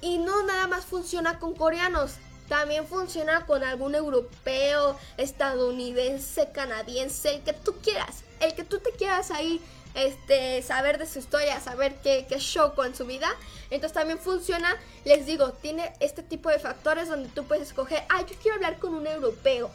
y 0.00 0.18
no 0.18 0.42
nada 0.44 0.66
más 0.66 0.84
funciona 0.84 1.38
con 1.38 1.54
coreanos, 1.54 2.14
también 2.48 2.86
funciona 2.86 3.46
con 3.46 3.62
algún 3.62 3.94
europeo, 3.94 4.98
estadounidense, 5.16 6.50
canadiense, 6.52 7.36
el 7.36 7.42
que 7.42 7.52
tú 7.52 7.74
quieras, 7.82 8.24
el 8.40 8.54
que 8.54 8.64
tú 8.64 8.78
te 8.78 8.90
quieras 8.92 9.30
ahí 9.30 9.60
este, 9.94 10.62
saber 10.62 10.98
de 10.98 11.06
su 11.06 11.18
historia, 11.18 11.60
saber 11.60 11.94
qué, 12.02 12.26
qué 12.28 12.38
show 12.38 12.74
con 12.74 12.94
su 12.94 13.06
vida. 13.06 13.28
Entonces 13.70 13.92
también 13.92 14.18
funciona, 14.18 14.76
les 15.04 15.26
digo, 15.26 15.52
tiene 15.52 15.92
este 16.00 16.22
tipo 16.22 16.48
de 16.48 16.58
factores 16.58 17.08
donde 17.08 17.28
tú 17.28 17.44
puedes 17.44 17.68
escoger, 17.68 18.02
ah, 18.08 18.24
yo 18.26 18.34
quiero 18.40 18.56
hablar 18.56 18.78
con 18.78 18.94
un 18.94 19.06
europeo 19.06 19.70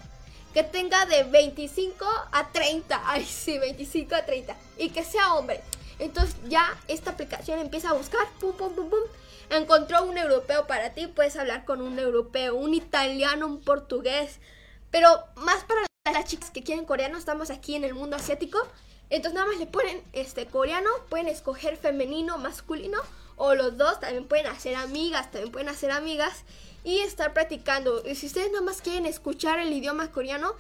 que 0.58 0.64
tenga 0.64 1.06
de 1.06 1.24
25 1.24 2.04
a 2.32 2.52
30, 2.52 3.04
ay 3.06 3.24
sí, 3.24 3.60
25 3.60 4.16
a 4.16 4.26
30, 4.26 4.56
y 4.80 4.90
que 4.90 5.04
sea 5.04 5.36
hombre. 5.36 5.62
Entonces 6.00 6.36
ya 6.48 6.76
esta 6.88 7.12
aplicación 7.12 7.60
empieza 7.60 7.92
a 7.92 7.94
buscar, 7.94 8.28
pum, 8.40 8.54
pum, 8.58 8.74
pum, 8.74 8.90
pum, 8.90 9.00
encontró 9.52 10.04
un 10.06 10.18
europeo 10.18 10.66
para 10.66 10.96
ti, 10.96 11.06
puedes 11.06 11.36
hablar 11.36 11.64
con 11.64 11.80
un 11.80 12.00
europeo, 12.00 12.56
un 12.56 12.74
italiano, 12.74 13.46
un 13.46 13.62
portugués, 13.62 14.40
pero 14.90 15.08
más 15.36 15.64
para 15.66 15.82
las 16.12 16.26
chicas 16.26 16.50
que 16.50 16.64
quieren 16.64 16.86
coreano, 16.86 17.20
estamos 17.20 17.52
aquí 17.52 17.76
en 17.76 17.84
el 17.84 17.94
mundo 17.94 18.16
asiático, 18.16 18.58
entonces 19.12 19.36
nada 19.36 19.46
más 19.46 19.60
le 19.60 19.68
ponen 19.68 20.02
este 20.14 20.48
coreano, 20.48 20.90
pueden 21.08 21.28
escoger 21.28 21.78
femenino, 21.78 22.40
masculino. 22.40 22.98
O 23.40 23.54
los 23.54 23.78
dos, 23.78 24.00
también 24.00 24.28
pueden 24.28 24.48
hacer 24.48 24.76
amigas, 24.76 25.30
también 25.30 25.52
pueden 25.52 25.70
hacer 25.70 25.92
amigas 25.92 26.44
y 26.88 27.00
estar 27.00 27.34
practicando. 27.34 28.02
Y 28.08 28.16
si 28.16 28.28
ustedes 28.28 28.50
nada 28.50 28.64
más 28.64 28.82
quieren 28.82 29.06
escuchar 29.06 29.60
el 29.60 29.74
idioma 29.74 30.10
coreano, 30.10 30.54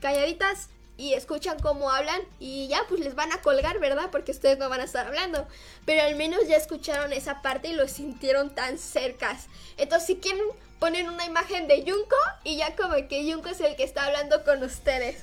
calladitas, 0.00 0.68
y 0.96 1.14
escuchan 1.14 1.58
cómo 1.58 1.90
hablan 1.90 2.22
y 2.38 2.68
ya 2.68 2.84
pues 2.88 3.00
les 3.00 3.16
van 3.16 3.32
a 3.32 3.42
colgar, 3.42 3.80
¿verdad? 3.80 4.08
Porque 4.12 4.30
ustedes 4.30 4.58
no 4.58 4.68
van 4.68 4.80
a 4.80 4.84
estar 4.84 5.08
hablando. 5.08 5.46
Pero 5.84 6.04
al 6.04 6.14
menos 6.14 6.46
ya 6.46 6.56
escucharon 6.56 7.12
esa 7.12 7.42
parte 7.42 7.68
y 7.68 7.72
lo 7.74 7.88
sintieron 7.88 8.54
tan 8.54 8.78
cercas. 8.78 9.48
Entonces 9.76 10.06
si 10.06 10.16
quieren 10.16 10.44
ponen 10.78 11.08
una 11.08 11.26
imagen 11.26 11.66
de 11.66 11.82
Junko 11.82 12.16
y 12.44 12.58
ya 12.58 12.76
como 12.76 12.94
que 13.08 13.30
Junko 13.30 13.48
es 13.48 13.60
el 13.60 13.74
que 13.74 13.82
está 13.82 14.06
hablando 14.06 14.44
con 14.44 14.62
ustedes. 14.62 15.20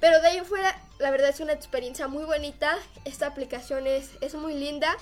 Pero 0.00 0.22
de 0.22 0.28
ahí 0.28 0.40
fuera, 0.40 0.80
la 1.00 1.10
verdad 1.10 1.28
es 1.28 1.40
una 1.40 1.52
experiencia 1.52 2.08
muy 2.08 2.24
bonita. 2.24 2.78
Esta 3.04 3.26
aplicación 3.26 3.86
es, 3.86 4.08
es 4.22 4.34
muy 4.34 4.54
linda. 4.54 4.96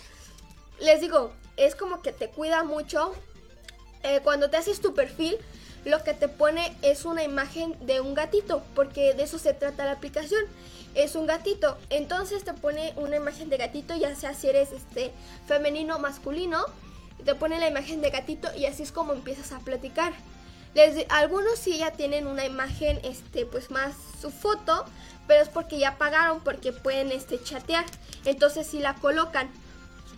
Les 0.80 1.00
digo, 1.00 1.32
es 1.56 1.76
como 1.76 2.02
que 2.02 2.12
te 2.12 2.28
cuida 2.28 2.64
mucho. 2.64 3.14
Eh, 4.02 4.20
cuando 4.22 4.50
te 4.50 4.56
haces 4.56 4.80
tu 4.80 4.94
perfil, 4.94 5.36
lo 5.84 6.02
que 6.04 6.14
te 6.14 6.28
pone 6.28 6.74
es 6.82 7.04
una 7.04 7.22
imagen 7.22 7.74
de 7.86 8.00
un 8.00 8.14
gatito, 8.14 8.62
porque 8.74 9.14
de 9.14 9.22
eso 9.22 9.38
se 9.38 9.54
trata 9.54 9.84
la 9.84 9.92
aplicación. 9.92 10.42
Es 10.94 11.14
un 11.14 11.26
gatito, 11.26 11.78
entonces 11.88 12.44
te 12.44 12.52
pone 12.52 12.92
una 12.96 13.16
imagen 13.16 13.48
de 13.48 13.56
gatito, 13.56 13.96
ya 13.96 14.14
sea 14.14 14.34
si 14.34 14.48
eres 14.48 14.72
este 14.72 15.12
femenino 15.46 15.96
o 15.96 15.98
masculino, 15.98 16.64
te 17.24 17.34
pone 17.34 17.60
la 17.60 17.68
imagen 17.68 18.00
de 18.00 18.10
gatito 18.10 18.48
y 18.56 18.66
así 18.66 18.82
es 18.82 18.92
como 18.92 19.12
empiezas 19.12 19.52
a 19.52 19.60
platicar. 19.60 20.12
Algunos 21.08 21.58
sí 21.58 21.78
ya 21.78 21.92
tienen 21.92 22.26
una 22.26 22.44
imagen, 22.44 23.00
este, 23.02 23.44
pues 23.44 23.70
más 23.70 23.94
su 24.20 24.30
foto, 24.30 24.84
pero 25.26 25.42
es 25.42 25.48
porque 25.48 25.78
ya 25.78 25.98
pagaron, 25.98 26.40
porque 26.40 26.72
pueden 26.72 27.10
este, 27.12 27.42
chatear. 27.42 27.84
Entonces 28.24 28.66
sí 28.66 28.78
la 28.78 28.94
colocan. 28.94 29.50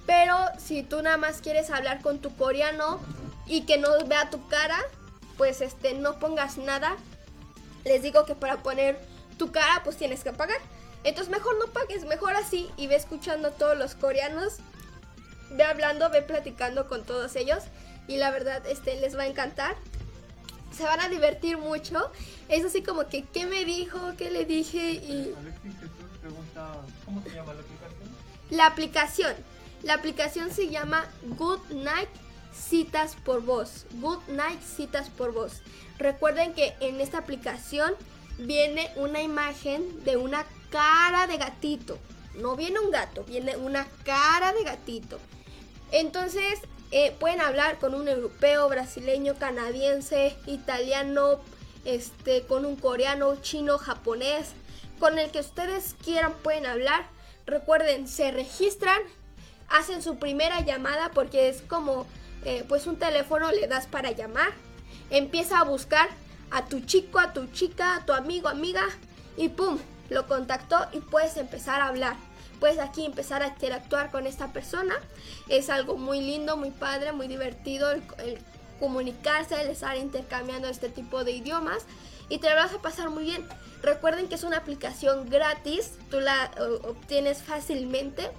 Pero 0.07 0.37
si 0.59 0.83
tú 0.83 1.01
nada 1.03 1.17
más 1.17 1.41
quieres 1.41 1.71
hablar 1.71 2.03
con 2.03 2.19
tu 2.19 2.35
coreano 2.37 3.01
y 3.47 3.63
que 3.63 3.79
no 3.79 3.89
vea 4.07 4.31
tu 4.31 4.47
cara, 4.49 4.79
pues 5.37 5.61
este 5.61 5.95
no 5.95 6.19
pongas 6.19 6.59
nada. 6.59 6.97
Les 7.85 8.03
digo 8.03 8.25
que 8.25 8.35
para 8.35 8.63
poner 8.63 9.01
tu 9.39 9.51
cara 9.51 9.83
pues 9.85 9.97
tienes 9.97 10.23
que 10.23 10.33
pagar. 10.33 10.59
Entonces 11.05 11.31
mejor 11.31 11.59
no 11.59 11.73
pagues, 11.73 12.05
mejor 12.05 12.35
así 12.37 12.71
y 12.77 12.87
ve 12.87 12.97
escuchando 12.97 13.49
a 13.49 13.51
todos 13.53 13.77
los 13.77 13.95
coreanos. 13.95 14.59
Ve 15.51 15.65
hablando, 15.65 16.09
ve 16.11 16.23
platicando 16.23 16.89
con 16.89 17.05
todos 17.05 17.37
ellos 17.37 17.65
y 18.09 18.17
la 18.17 18.31
verdad 18.31 18.65
este 18.67 19.01
les 19.01 19.17
va 19.17 19.23
a 19.23 19.27
encantar. 19.27 19.77
Se 20.75 20.85
van 20.85 21.01
a 21.01 21.09
divertir 21.09 21.59
mucho. 21.59 22.11
Es 22.49 22.65
así 22.65 22.83
como 22.83 23.09
que 23.09 23.25
qué 23.25 23.47
me 23.47 23.65
dijo, 23.65 23.99
qué 24.17 24.31
le 24.31 24.45
dije 24.45 24.93
y 24.93 25.35
¿cómo 27.05 27.23
se 27.23 27.31
llama 27.31 27.53
la 27.53 27.61
aplicación? 27.61 28.11
La 28.51 28.67
aplicación. 28.67 29.35
La 29.83 29.95
aplicación 29.95 30.53
se 30.53 30.69
llama 30.69 31.05
Good 31.37 31.71
Night 31.71 32.09
citas 32.53 33.17
por 33.25 33.43
voz. 33.43 33.87
Good 33.95 34.29
Night 34.29 34.61
citas 34.63 35.09
por 35.09 35.33
voz. 35.33 35.63
Recuerden 35.99 36.55
que 36.55 36.75
en 36.81 37.01
esta 37.01 37.19
aplicación 37.19 37.95
viene 38.39 38.91
una 38.97 39.23
imagen 39.23 40.05
de 40.05 40.17
una 40.17 40.47
cara 40.71 41.27
de 41.27 41.37
gatito. 41.37 41.99
No 42.35 42.57
viene 42.57 42.81
un 42.81 42.91
gato, 42.91 43.25
viene 43.25 43.57
una 43.57 43.87
cara 44.05 44.53
de 44.53 44.65
gatito. 44.65 45.19
Entonces 45.91 46.61
eh, 46.91 47.15
pueden 47.19 47.41
hablar 47.41 47.79
con 47.79 47.95
un 47.95 48.09
europeo, 48.09 48.69
brasileño, 48.69 49.35
canadiense, 49.37 50.37
italiano, 50.47 51.41
este, 51.85 52.43
con 52.43 52.65
un 52.65 52.77
coreano, 52.77 53.37
chino, 53.43 53.79
japonés, 53.79 54.53
con 54.99 55.19
el 55.19 55.31
que 55.31 55.41
ustedes 55.41 55.95
quieran 56.03 56.33
pueden 56.43 56.67
hablar. 56.67 57.07
Recuerden, 57.47 58.07
se 58.09 58.31
registran, 58.31 59.01
hacen 59.69 60.03
su 60.03 60.17
primera 60.17 60.61
llamada 60.61 61.11
porque 61.13 61.49
es 61.49 61.63
como 61.63 62.07
eh, 62.45 62.65
pues 62.69 62.87
un 62.87 62.97
teléfono 62.97 63.51
le 63.51 63.67
das 63.67 63.87
para 63.87 64.11
llamar. 64.11 64.53
Empieza 65.11 65.59
a 65.59 65.65
buscar 65.65 66.09
a 66.51 66.67
tu 66.67 66.81
chico, 66.81 67.19
a 67.19 67.33
tu 67.33 67.47
chica, 67.49 67.97
a 67.97 68.07
tu 68.07 68.13
amigo, 68.13 68.49
amiga 68.49 68.83
y 69.37 69.49
pum, 69.49 69.79
lo 70.11 70.27
contactó 70.27 70.79
y 70.93 71.01
puedes 71.01 71.37
empezar 71.37 71.81
a 71.81 71.89
hablar. 71.89 72.17
Puedes 72.61 72.79
aquí 72.79 73.05
empezar 73.05 73.43
a 73.43 73.49
interactuar 73.49 74.11
con 74.11 74.27
esta 74.27 74.53
persona. 74.53 74.95
Es 75.49 75.69
algo 75.69 75.97
muy 75.97 76.21
lindo, 76.21 76.57
muy 76.57 76.71
padre, 76.71 77.13
muy 77.13 77.27
divertido 77.27 77.91
el, 77.91 78.03
el 78.19 78.39
comunicarse, 78.79 79.61
el 79.61 79.69
estar 79.69 79.97
intercambiando 79.97 80.69
este 80.69 80.89
tipo 80.89 81.25
de 81.25 81.33
idiomas 81.33 81.87
y 82.29 82.39
te 82.39 82.53
vas 82.55 82.73
a 82.73 82.79
pasar 82.81 83.11
muy 83.11 83.25
bien. 83.25 83.47
Recuerden 83.83 84.29
que 84.29 84.37
es 84.37 84.45
una 84.45 84.59
aplicación 84.59 85.29
gratis, 85.29 85.93
tú 86.11 86.21
la 86.21 86.51
obtienes 86.85 87.43
fácilmente 87.43 88.31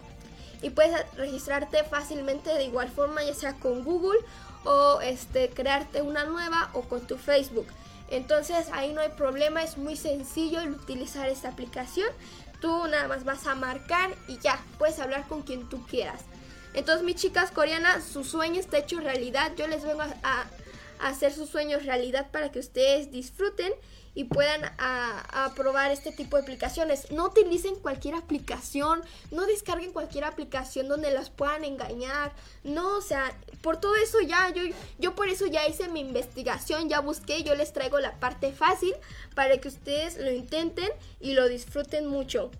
y 0.63 0.69
puedes 0.69 0.95
registrarte 1.15 1.83
fácilmente 1.83 2.51
de 2.53 2.63
igual 2.63 2.89
forma, 2.89 3.21
ya 3.23 3.33
sea 3.33 3.53
con 3.55 3.83
Google 3.83 4.19
o 4.63 5.01
este, 5.01 5.49
crearte 5.49 6.01
una 6.01 6.23
nueva 6.23 6.69
o 6.73 6.81
con 6.81 7.05
tu 7.05 7.17
Facebook. 7.17 7.67
Entonces 8.09 8.67
ahí 8.71 8.93
no 8.93 9.01
hay 9.01 9.09
problema, 9.09 9.61
es 9.61 9.77
muy 9.77 9.95
sencillo 9.95 10.61
el 10.61 10.71
utilizar 10.71 11.29
esta 11.29 11.49
aplicación. 11.49 12.07
Tú 12.61 12.87
nada 12.87 13.07
más 13.07 13.25
vas 13.25 13.45
a 13.45 13.55
marcar 13.55 14.15
y 14.27 14.37
ya, 14.39 14.63
puedes 14.77 14.99
hablar 14.99 15.27
con 15.27 15.41
quien 15.41 15.67
tú 15.67 15.85
quieras. 15.85 16.21
Entonces 16.73 17.03
mis 17.03 17.15
chicas 17.15 17.51
coreanas, 17.51 18.03
su 18.03 18.23
sueño 18.23 18.59
está 18.59 18.77
hecho 18.77 18.99
realidad. 18.99 19.51
Yo 19.57 19.67
les 19.67 19.83
vengo 19.83 20.01
a, 20.01 20.45
hacer 20.99 21.33
sus 21.33 21.49
sueños 21.49 21.85
realidad 21.85 22.31
para 22.31 22.49
que 22.49 22.59
ustedes 22.59 23.11
disfruten 23.11 23.73
y 24.15 24.25
puedan 24.25 24.61
a, 24.77 25.51
probar 25.55 25.91
este 25.91 26.11
tipo 26.11 26.37
de 26.37 26.43
aplicaciones. 26.43 27.11
No 27.11 27.25
utilicen 27.25 27.75
cualquier 27.75 28.15
aplicación, 28.15 29.01
no 29.31 29.45
descarguen 29.45 29.91
cualquier 29.91 30.23
aplicación 30.23 30.87
donde 30.87 31.11
las 31.11 31.29
puedan 31.29 31.63
engañar. 31.63 32.31
No, 32.63 32.97
o 32.97 33.01
sea, 33.01 33.35
por 33.61 33.77
todo 33.77 33.95
eso 33.95 34.21
ya, 34.21 34.49
yo, 34.49 34.61
yo 34.99 35.15
por 35.15 35.29
eso 35.29 35.47
ya 35.47 35.67
hice 35.67 35.87
mi 35.89 35.99
investigación, 35.99 36.89
ya 36.89 36.99
busqué, 36.99 37.43
yo 37.43 37.55
les 37.55 37.73
traigo 37.73 37.99
la 37.99 38.19
parte 38.19 38.51
fácil 38.51 38.93
para 39.35 39.57
que 39.57 39.67
ustedes 39.67 40.17
lo 40.17 40.31
intenten 40.31 40.89
y 41.19 41.33
lo 41.33 41.47
disfruten 41.47 42.07
mucho. 42.07 42.51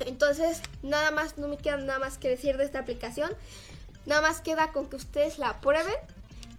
Entonces, 0.00 0.60
nada 0.82 1.10
más, 1.10 1.38
no 1.38 1.48
me 1.48 1.58
queda 1.58 1.76
nada 1.76 1.98
más 1.98 2.18
que 2.18 2.28
decir 2.28 2.56
de 2.56 2.64
esta 2.64 2.80
aplicación. 2.80 3.30
Nada 4.06 4.20
más 4.22 4.40
queda 4.40 4.72
con 4.72 4.88
que 4.88 4.96
ustedes 4.96 5.38
la 5.38 5.60
prueben 5.60 5.94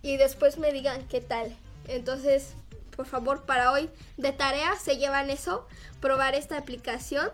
y 0.01 0.17
después 0.17 0.57
me 0.57 0.71
digan 0.71 1.05
qué 1.07 1.19
tal. 1.19 1.55
Entonces, 1.87 2.53
por 2.95 3.05
favor, 3.05 3.45
para 3.45 3.71
hoy 3.71 3.89
de 4.17 4.31
tarea 4.31 4.75
se 4.75 4.97
llevan 4.97 5.29
eso, 5.29 5.67
probar 5.99 6.35
esta 6.35 6.57
aplicación 6.57 7.31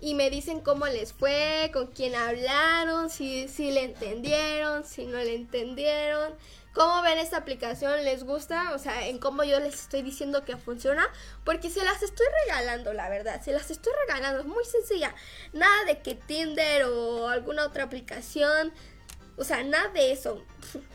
y 0.00 0.14
me 0.14 0.30
dicen 0.30 0.60
cómo 0.60 0.86
les 0.86 1.12
fue, 1.12 1.70
con 1.72 1.88
quién 1.88 2.14
hablaron, 2.14 3.10
si, 3.10 3.48
si 3.48 3.70
le 3.70 3.84
entendieron, 3.84 4.84
si 4.84 5.06
no 5.06 5.18
le 5.18 5.34
entendieron. 5.34 6.34
¿Cómo 6.72 7.02
ven 7.02 7.18
esta 7.18 7.38
aplicación? 7.38 8.04
¿Les 8.04 8.22
gusta? 8.22 8.72
O 8.72 8.78
sea, 8.78 9.08
en 9.08 9.18
cómo 9.18 9.42
yo 9.42 9.58
les 9.58 9.74
estoy 9.74 10.02
diciendo 10.02 10.44
que 10.44 10.56
funciona. 10.56 11.08
Porque 11.44 11.70
se 11.70 11.82
las 11.82 12.04
estoy 12.04 12.26
regalando, 12.46 12.92
la 12.92 13.08
verdad. 13.08 13.42
Se 13.42 13.50
las 13.50 13.72
estoy 13.72 13.92
regalando. 14.06 14.42
Es 14.42 14.46
muy 14.46 14.64
sencilla. 14.64 15.12
Nada 15.52 15.84
de 15.86 15.98
que 16.02 16.14
Tinder 16.14 16.84
o 16.84 17.28
alguna 17.28 17.64
otra 17.66 17.82
aplicación. 17.82 18.72
O 19.36 19.42
sea, 19.42 19.64
nada 19.64 19.88
de 19.88 20.12
eso. 20.12 20.44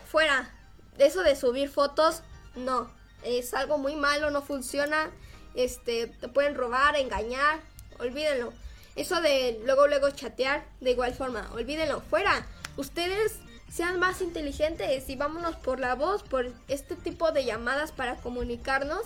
Fuera. 0.06 0.50
Eso 0.96 1.22
de 1.22 1.36
subir 1.36 1.68
fotos, 1.68 2.22
no. 2.54 2.90
Es 3.24 3.54
algo 3.54 3.78
muy 3.78 3.96
malo, 3.96 4.30
no 4.30 4.42
funciona. 4.42 5.10
Este, 5.54 6.06
te 6.06 6.28
pueden 6.28 6.54
robar, 6.54 6.96
engañar. 6.96 7.60
Olvídenlo. 7.98 8.52
Eso 8.96 9.20
de 9.20 9.60
luego, 9.64 9.86
luego 9.88 10.10
chatear, 10.10 10.64
de 10.80 10.92
igual 10.92 11.14
forma. 11.14 11.50
Olvídenlo. 11.54 12.00
Fuera. 12.00 12.46
Ustedes 12.76 13.38
sean 13.74 13.98
más 13.98 14.20
inteligentes 14.20 15.08
y 15.08 15.16
vámonos 15.16 15.56
por 15.56 15.80
la 15.80 15.96
voz, 15.96 16.22
por 16.22 16.52
este 16.68 16.94
tipo 16.94 17.32
de 17.32 17.44
llamadas 17.44 17.90
para 17.90 18.16
comunicarnos. 18.16 19.02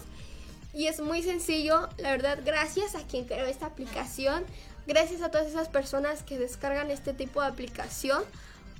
Y 0.74 0.86
es 0.86 1.00
muy 1.00 1.22
sencillo, 1.22 1.88
la 1.96 2.10
verdad, 2.10 2.40
gracias 2.44 2.94
a 2.94 3.06
quien 3.06 3.24
creó 3.24 3.46
esta 3.46 3.66
aplicación, 3.66 4.44
gracias 4.86 5.22
a 5.22 5.30
todas 5.30 5.46
esas 5.46 5.68
personas 5.68 6.22
que 6.22 6.38
descargan 6.38 6.90
este 6.90 7.14
tipo 7.14 7.40
de 7.40 7.48
aplicación. 7.48 8.22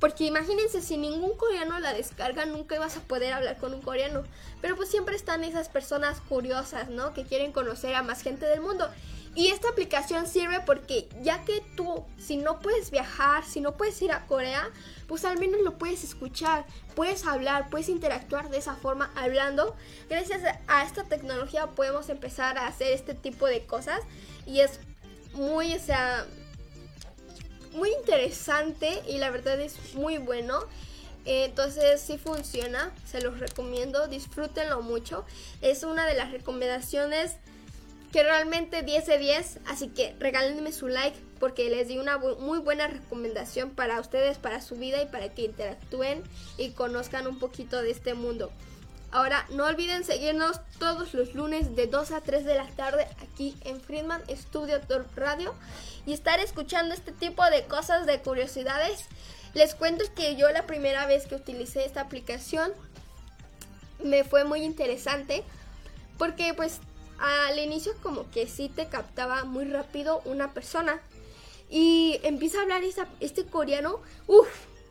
Porque 0.01 0.25
imagínense, 0.25 0.81
si 0.81 0.97
ningún 0.97 1.37
coreano 1.37 1.79
la 1.81 1.93
descarga, 1.93 2.47
nunca 2.47 2.77
ibas 2.77 2.97
a 2.97 3.01
poder 3.01 3.33
hablar 3.33 3.59
con 3.59 3.75
un 3.75 3.83
coreano. 3.83 4.23
Pero 4.61 4.77
pues 4.77 4.89
siempre 4.89 5.17
están 5.17 5.43
esas 5.45 5.69
personas 5.69 6.21
curiosas, 6.29 6.89
¿no? 6.89 7.13
Que 7.15 7.25
quieren 7.25 7.53
conocer 7.53 7.95
a 7.95 8.03
más 8.03 8.23
gente 8.23 8.47
del 8.47 8.61
mundo. 8.61 8.89
Y 9.35 9.49
esta 9.49 9.69
aplicación 9.69 10.27
sirve 10.27 10.61
porque 10.61 11.09
ya 11.23 11.45
que 11.45 11.63
tú, 11.77 12.05
si 12.19 12.37
no 12.37 12.61
puedes 12.61 12.91
viajar, 12.91 13.45
si 13.45 13.61
no 13.61 13.77
puedes 13.77 14.01
ir 14.03 14.11
a 14.11 14.27
Corea, 14.27 14.69
pues 15.07 15.25
al 15.25 15.39
menos 15.39 15.61
lo 15.63 15.79
puedes 15.79 16.03
escuchar, 16.03 16.65
puedes 16.97 17.25
hablar, 17.27 17.71
puedes 17.71 17.89
interactuar 17.89 18.51
de 18.51 18.59
esa 18.59 18.75
forma 18.75 19.13
hablando. 19.15 19.77
Gracias 20.09 20.43
a 20.67 20.85
esta 20.85 21.05
tecnología 21.05 21.69
podemos 21.69 22.09
empezar 22.09 22.59
a 22.59 22.67
hacer 22.67 22.93
este 22.93 23.15
tipo 23.15 23.47
de 23.47 23.65
cosas 23.65 24.01
y 24.45 24.61
es 24.61 24.81
muy, 25.35 25.75
o 25.75 25.81
sea, 25.81 26.27
muy 27.75 27.91
interesante 27.93 29.03
y 29.09 29.19
la 29.19 29.31
verdad 29.31 29.61
es 29.61 29.95
muy 29.95 30.19
bueno. 30.19 30.61
Entonces 31.25 32.01
sí 32.01 32.17
funciona, 32.17 32.93
se 33.05 33.21
los 33.21 33.39
recomiendo, 33.39 34.09
disfrútenlo 34.09 34.81
mucho. 34.81 35.25
Es 35.61 35.83
una 35.83 36.07
de 36.07 36.15
las 36.15 36.33
recomendaciones 36.33 37.37
que 38.13 38.23
realmente 38.23 38.83
10 38.83 39.07
de 39.07 39.19
10, 39.19 39.59
así 39.67 39.89
que 39.89 40.17
regálenme 40.19 40.73
su 40.73 40.89
like 40.89 41.19
porque 41.39 41.69
les 41.71 41.89
di 41.89 41.99
una 41.99 42.19
muy 42.19 42.59
buena 42.59 42.87
recomendación 42.87 43.71
para 43.71 44.01
ustedes, 44.01 44.39
para 44.39 44.61
su 44.61 44.77
vida 44.77 45.03
y 45.03 45.07
para 45.07 45.29
que 45.29 45.43
interactúen 45.43 46.23
y 46.57 46.71
conozcan 46.71 47.27
un 47.27 47.39
poquito 47.39 47.83
de 47.83 47.91
este 47.91 48.15
mundo. 48.15 48.51
Ahora, 49.11 49.47
no 49.51 49.65
olviden 49.65 50.05
seguirnos 50.05 50.61
todos 50.79 51.15
los 51.15 51.35
lunes 51.35 51.75
de 51.75 51.87
2 51.87 52.11
a 52.13 52.21
3 52.21 52.45
de 52.45 52.55
la 52.55 52.67
tarde 52.69 53.09
aquí 53.23 53.57
en 53.63 53.81
Friedman 53.81 54.23
Studio 54.29 54.81
Radio 55.17 55.55
y 56.05 56.13
estar 56.13 56.41
escuchando 56.41 56.95
este 56.95 57.13
tipo 57.13 57.43
de 57.45 57.65
cosas, 57.65 58.05
de 58.05 58.21
curiosidades. 58.21 59.07
Les 59.55 59.75
cuento 59.75 60.05
que 60.15 60.37
yo 60.37 60.51
la 60.51 60.67
primera 60.67 61.07
vez 61.07 61.27
que 61.27 61.37
utilicé 61.37 61.87
esta 61.87 62.03
aplicación 62.03 62.73
me 64.05 64.25
fue 64.25 64.45
muy 64.45 64.63
interesante 64.63 65.43
porque 66.19 66.53
pues 66.55 66.81
al 67.19 67.59
inicio 67.59 67.95
como 68.03 68.31
que 68.31 68.47
sí 68.47 68.69
te 68.69 68.89
captaba 68.89 69.45
muy 69.45 69.65
rápido 69.65 70.21
una 70.25 70.53
persona. 70.53 71.01
Y 71.71 72.21
empieza 72.23 72.59
a 72.59 72.63
hablar 72.63 72.83
este 73.21 73.45
coreano. 73.45 74.01
Uf, 74.27 74.49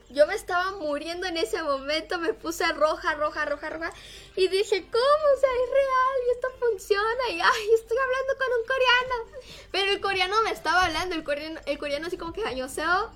yo 0.10 0.26
me 0.26 0.36
estaba 0.36 0.72
muriendo 0.72 1.28
en 1.28 1.38
ese 1.38 1.62
momento, 1.62 2.18
me 2.18 2.34
puse 2.34 2.66
roja, 2.74 3.16
roja, 3.16 3.45
roja, 3.45 3.70
roja. 3.70 3.91
Y 4.36 4.47
dije, 4.47 4.86
¿cómo? 4.89 5.03
O 5.03 5.39
sea, 5.39 5.49
es 5.49 5.72
real 5.72 6.18
y 6.26 6.32
esto 6.32 6.47
funciona. 6.60 7.30
Y 7.30 7.41
ay, 7.41 7.70
estoy 7.76 7.97
hablando 7.97 8.38
con 8.38 8.47
un 8.60 8.68
coreano. 8.68 9.41
Pero 9.72 9.91
el 9.91 10.01
coreano 10.01 10.41
me 10.43 10.51
estaba 10.51 10.86
hablando, 10.86 11.16
el 11.16 11.24
coreano, 11.24 11.60
el 11.66 11.78
coreano 11.78 12.08
así 12.08 12.18
como 12.18 12.34
que 12.34 12.45
añoseo, 12.45 13.12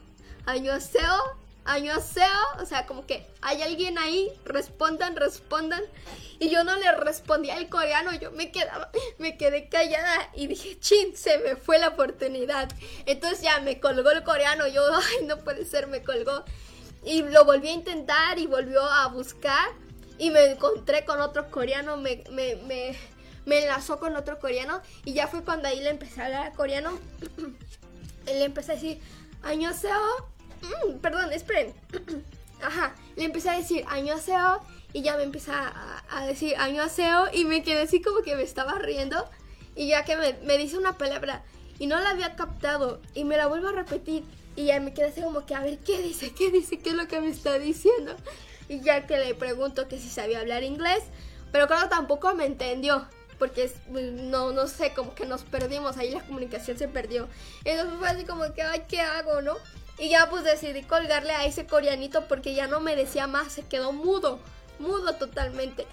añoseo, 0.46 1.42
año 1.64 1.94
o 1.98 2.66
sea, 2.66 2.86
como 2.88 3.06
que 3.06 3.26
hay 3.42 3.62
alguien 3.62 3.98
ahí, 3.98 4.32
respondan, 4.46 5.16
respondan. 5.16 5.84
Y 6.40 6.50
yo 6.50 6.64
no 6.64 6.76
le 6.76 6.92
respondía 6.94 7.56
al 7.56 7.70
coreano, 7.70 8.14
yo 8.16 8.32
me 8.32 8.52
quedaba, 8.52 8.90
me 9.20 9.38
quedé 9.38 9.70
callada 9.70 10.30
y 10.34 10.48
dije, 10.48 10.80
chin, 10.80 11.16
se 11.16 11.38
me 11.40 11.56
fue 11.56 11.78
la 11.78 11.90
oportunidad. 11.90 12.70
Entonces 13.06 13.42
ya 13.42 13.60
me 13.60 13.80
colgó 13.80 14.10
el 14.12 14.24
coreano, 14.24 14.68
yo, 14.68 14.84
ay, 14.94 15.26
no 15.26 15.38
puede 15.38 15.66
ser, 15.66 15.88
me 15.88 16.04
colgó. 16.04 16.44
Y 17.04 17.24
lo 17.24 17.46
volví 17.46 17.70
a 17.70 17.74
intentar 17.74 18.38
y 18.38 18.48
volvió 18.48 18.84
a 18.84 19.08
buscar 19.08 19.70
y 20.18 20.30
me 20.30 20.52
encontré 20.52 21.04
con 21.06 21.20
otro 21.20 21.50
coreano, 21.50 21.98
me, 21.98 22.24
me, 22.32 22.56
me, 22.58 22.96
me 23.46 23.64
enlazó 23.64 24.00
con 24.00 24.16
otro 24.16 24.40
coreano 24.40 24.82
y 25.04 25.14
ya 25.14 25.28
fue 25.28 25.44
cuando 25.44 25.68
ahí 25.68 25.80
le 25.80 25.90
empecé 25.90 26.22
a 26.22 26.26
hablar 26.26 26.54
coreano. 26.54 27.00
le 28.26 28.44
empecé 28.44 28.74
a 28.74 28.76
decir, 28.76 29.00
añoseo 29.42 30.32
Mm, 30.62 31.00
perdón, 31.00 31.34
esperen. 31.34 31.74
Ajá, 32.62 32.96
le 33.16 33.24
empecé 33.24 33.50
a 33.50 33.58
decir 33.58 33.84
año 33.90 34.14
aseo 34.14 34.62
y 34.94 35.02
ya 35.02 35.18
me 35.18 35.24
empieza 35.24 35.74
a, 36.10 36.26
decir 36.26 36.56
año 36.58 36.84
aseo 36.84 37.26
y 37.34 37.46
me 37.46 37.64
quedé 37.64 37.82
así 37.82 38.02
como 38.02 38.22
que 38.22 38.36
me 38.36 38.44
estaba 38.44 38.78
riendo 38.78 39.28
y 39.76 39.88
ya 39.88 40.06
que 40.06 40.16
me, 40.16 40.58
dice 40.58 40.78
una 40.78 40.98
palabra 40.98 41.44
y 41.80 41.88
no 41.88 42.00
la 42.00 42.12
había 42.12 42.36
captado 42.36 43.02
y 43.16 43.24
me 43.24 43.38
la 43.38 43.48
vuelvo 43.48 43.70
a 43.70 43.72
repetir 43.72 44.24
y 44.56 44.66
ya 44.66 44.80
me 44.80 44.94
quedé 44.94 45.08
así 45.08 45.22
como 45.22 45.46
que 45.46 45.56
a 45.56 45.62
ver 45.62 45.80
qué 45.80 46.02
dice, 46.02 46.34
qué 46.34 46.52
dice, 46.52 46.80
qué 46.80 46.90
es 46.90 46.96
lo 46.96 47.08
que 47.08 47.22
me 47.22 47.30
está 47.30 47.58
diciendo 47.60 48.16
y 48.68 48.82
ya 48.82 49.06
que 49.06 49.18
le 49.18 49.36
pregunto 49.36 49.88
que 49.88 50.00
si 50.00 50.10
sabía 50.10 50.40
hablar 50.40 50.64
inglés, 50.64 51.04
pero 51.52 51.68
claro 51.68 51.90
tampoco 51.90 52.34
me 52.34 52.46
entendió 52.46 53.08
porque 53.42 53.72
pues, 53.92 54.12
no, 54.12 54.52
no 54.52 54.68
sé, 54.68 54.94
como 54.94 55.16
que 55.16 55.26
nos 55.26 55.42
perdimos, 55.42 55.98
ahí 55.98 56.12
la 56.12 56.22
comunicación 56.22 56.78
se 56.78 56.88
perdió. 56.88 57.28
Entonces 57.66 57.98
fue 57.98 58.08
así 58.08 58.24
como 58.24 58.54
que, 58.54 58.62
ay, 58.62 58.84
¿qué 58.88 59.02
hago, 59.02 59.42
no? 59.42 59.56
Y 59.98 60.10
ya 60.10 60.30
pues 60.30 60.44
decidí 60.44 60.84
colgarle 60.84 61.32
a 61.34 61.46
ese 61.46 61.66
coreanito 61.66 62.28
porque 62.28 62.54
ya 62.54 62.68
no 62.68 62.80
me 62.82 62.96
decía 62.96 63.26
más, 63.26 63.52
se 63.52 63.64
quedó 63.64 63.94
mudo, 63.94 64.40
mudo 64.78 65.16
totalmente. 65.16 65.88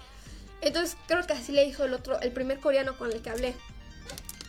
Entonces 0.61 0.95
creo 1.07 1.25
que 1.25 1.33
así 1.33 1.51
le 1.51 1.65
hizo 1.65 1.85
el 1.85 1.95
otro, 1.95 2.19
el 2.21 2.31
primer 2.31 2.59
coreano 2.59 2.95
con 2.95 3.11
el 3.11 3.19
que 3.21 3.31
hablé. 3.31 3.55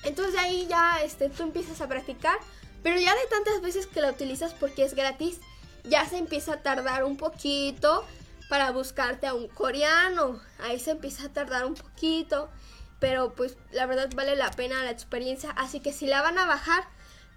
Entonces 0.04 0.38
ahí 0.38 0.66
ya 0.68 1.00
este, 1.02 1.30
tú 1.30 1.42
empiezas 1.42 1.80
a 1.80 1.88
practicar, 1.88 2.36
pero 2.82 2.98
ya 2.98 3.14
de 3.14 3.26
tantas 3.26 3.60
veces 3.60 3.86
que 3.86 4.00
la 4.00 4.10
utilizas 4.10 4.54
porque 4.54 4.84
es 4.84 4.94
gratis, 4.94 5.40
ya 5.84 6.06
se 6.06 6.18
empieza 6.18 6.54
a 6.54 6.62
tardar 6.62 7.04
un 7.04 7.16
poquito 7.16 8.04
para 8.48 8.70
buscarte 8.72 9.26
a 9.26 9.34
un 9.34 9.48
coreano. 9.48 10.40
Ahí 10.58 10.78
se 10.80 10.90
empieza 10.90 11.26
a 11.26 11.32
tardar 11.32 11.64
un 11.64 11.74
poquito, 11.74 12.50
pero 12.98 13.32
pues 13.34 13.56
la 13.72 13.86
verdad 13.86 14.10
vale 14.14 14.36
la 14.36 14.50
pena 14.50 14.82
la 14.84 14.90
experiencia. 14.90 15.50
Así 15.52 15.80
que 15.80 15.92
si 15.92 16.06
la 16.06 16.22
van 16.22 16.38
a 16.38 16.46
bajar, 16.46 16.84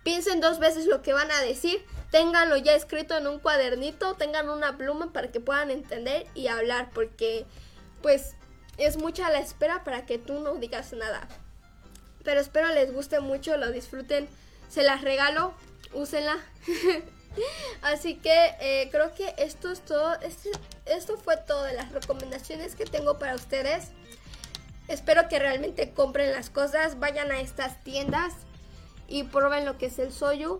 piensen 0.03 0.41
dos 0.41 0.59
veces 0.59 0.85
lo 0.87 1.01
que 1.01 1.13
van 1.13 1.31
a 1.31 1.41
decir, 1.41 1.85
ténganlo 2.11 2.57
ya 2.57 2.73
escrito 2.73 3.17
en 3.17 3.27
un 3.27 3.39
cuadernito, 3.39 4.15
tengan 4.15 4.49
una 4.49 4.77
pluma 4.77 5.13
para 5.13 5.31
que 5.31 5.39
puedan 5.39 5.71
entender 5.71 6.27
y 6.33 6.47
hablar, 6.47 6.89
porque 6.93 7.45
pues 8.01 8.35
es 8.77 8.97
mucha 8.97 9.29
la 9.29 9.39
espera 9.39 9.83
para 9.83 10.05
que 10.05 10.17
tú 10.17 10.39
no 10.39 10.55
digas 10.55 10.93
nada. 10.93 11.27
Pero 12.23 12.39
espero 12.39 12.69
les 12.69 12.91
guste 12.93 13.19
mucho, 13.19 13.57
lo 13.57 13.71
disfruten. 13.71 14.27
Se 14.73 14.81
las 14.81 15.03
regalo, 15.03 15.53
úsenla. 15.93 16.37
Así 17.83 18.15
que 18.15 18.55
eh, 18.59 18.89
creo 18.91 19.13
que 19.13 19.35
esto 19.37 19.71
es 19.71 19.81
todo. 19.81 20.19
Este, 20.21 20.49
esto 20.87 21.15
fue 21.15 21.37
todo 21.37 21.63
de 21.63 21.73
las 21.73 21.91
recomendaciones 21.91 22.75
que 22.75 22.85
tengo 22.85 23.19
para 23.19 23.35
ustedes. 23.35 23.89
Espero 24.87 25.29
que 25.29 25.37
realmente 25.37 25.91
compren 25.91 26.31
las 26.31 26.49
cosas, 26.49 26.99
vayan 26.99 27.31
a 27.31 27.39
estas 27.39 27.83
tiendas 27.83 28.33
y 29.07 29.23
prueben 29.25 29.63
lo 29.63 29.77
que 29.77 29.85
es 29.85 29.99
el 29.99 30.11
Soyu. 30.11 30.59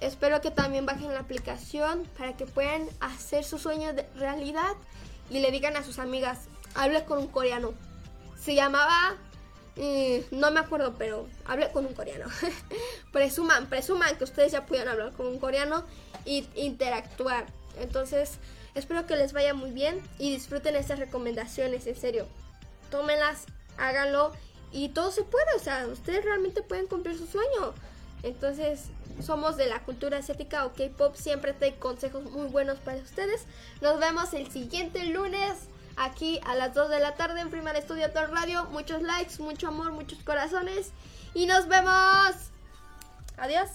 Espero 0.00 0.40
que 0.40 0.50
también 0.50 0.86
bajen 0.86 1.12
la 1.12 1.20
aplicación 1.20 2.08
para 2.16 2.34
que 2.38 2.46
puedan 2.46 2.88
hacer 3.00 3.44
sus 3.44 3.60
sueños 3.60 3.94
de 3.94 4.08
realidad 4.16 4.72
y 5.28 5.40
le 5.40 5.50
digan 5.50 5.76
a 5.76 5.84
sus 5.84 5.98
amigas, 5.98 6.38
hable 6.74 7.04
con 7.04 7.18
un 7.18 7.28
coreano. 7.28 7.74
Se 8.40 8.54
llamaba 8.54 9.14
no 10.30 10.50
me 10.50 10.60
acuerdo, 10.60 10.94
pero 10.98 11.26
hablé 11.46 11.70
con 11.70 11.86
un 11.86 11.94
coreano. 11.94 12.26
presuman, 13.12 13.66
presuman 13.68 14.16
que 14.16 14.24
ustedes 14.24 14.52
ya 14.52 14.66
pudieron 14.66 14.92
hablar 14.92 15.12
con 15.12 15.26
un 15.26 15.38
coreano 15.38 15.84
e 16.26 16.44
interactuar. 16.54 17.46
Entonces, 17.80 18.38
espero 18.74 19.06
que 19.06 19.16
les 19.16 19.32
vaya 19.32 19.54
muy 19.54 19.70
bien 19.70 20.00
y 20.18 20.30
disfruten 20.30 20.76
estas 20.76 20.98
recomendaciones, 20.98 21.86
en 21.86 21.96
serio. 21.96 22.26
Tómenlas, 22.90 23.46
háganlo 23.78 24.32
y 24.72 24.90
todo 24.90 25.10
se 25.10 25.22
puede, 25.22 25.54
o 25.56 25.58
sea, 25.58 25.86
ustedes 25.86 26.24
realmente 26.24 26.62
pueden 26.62 26.86
cumplir 26.86 27.16
su 27.16 27.26
sueño. 27.26 27.74
Entonces, 28.22 28.84
somos 29.22 29.56
de 29.56 29.66
la 29.66 29.80
cultura 29.80 30.18
asiática 30.18 30.64
o 30.64 30.72
K-pop, 30.72 31.16
siempre 31.16 31.52
te 31.52 31.74
consejos 31.74 32.24
muy 32.24 32.46
buenos 32.46 32.78
para 32.78 32.98
ustedes. 32.98 33.44
Nos 33.80 33.98
vemos 33.98 34.32
el 34.34 34.50
siguiente 34.50 35.04
lunes 35.06 35.68
aquí 35.96 36.40
a 36.46 36.54
las 36.54 36.74
2 36.74 36.90
de 36.90 37.00
la 37.00 37.14
tarde 37.14 37.40
en 37.40 37.50
Primer 37.50 37.76
Estudio 37.76 38.10
Todo 38.12 38.26
Radio. 38.28 38.64
Muchos 38.70 39.02
likes, 39.02 39.42
mucho 39.42 39.68
amor, 39.68 39.92
muchos 39.92 40.18
corazones. 40.22 40.90
Y 41.34 41.46
nos 41.46 41.68
vemos. 41.68 41.92
Adiós. 43.36 43.68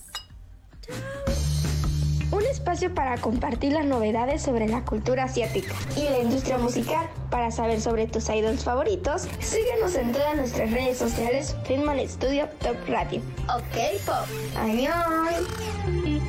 Un 2.30 2.44
espacio 2.44 2.94
para 2.94 3.18
compartir 3.20 3.72
las 3.72 3.86
novedades 3.86 4.42
sobre 4.42 4.68
la 4.68 4.84
cultura 4.84 5.24
asiática 5.24 5.74
y 5.96 6.04
la 6.04 6.20
industria 6.20 6.58
musical. 6.58 7.08
Para 7.30 7.52
saber 7.52 7.80
sobre 7.80 8.06
tus 8.08 8.30
idols 8.30 8.64
favoritos, 8.66 9.28
síguenos 9.40 9.96
en 9.96 10.12
todas 10.12 10.36
nuestras 10.36 10.70
redes 10.72 10.98
sociales, 10.98 11.56
Filman 11.66 12.00
Studio 12.08 12.50
Top 12.60 12.76
Radio. 12.88 13.22
Ok, 13.48 14.02
Pop. 14.06 14.28
Adiós. 14.58 16.28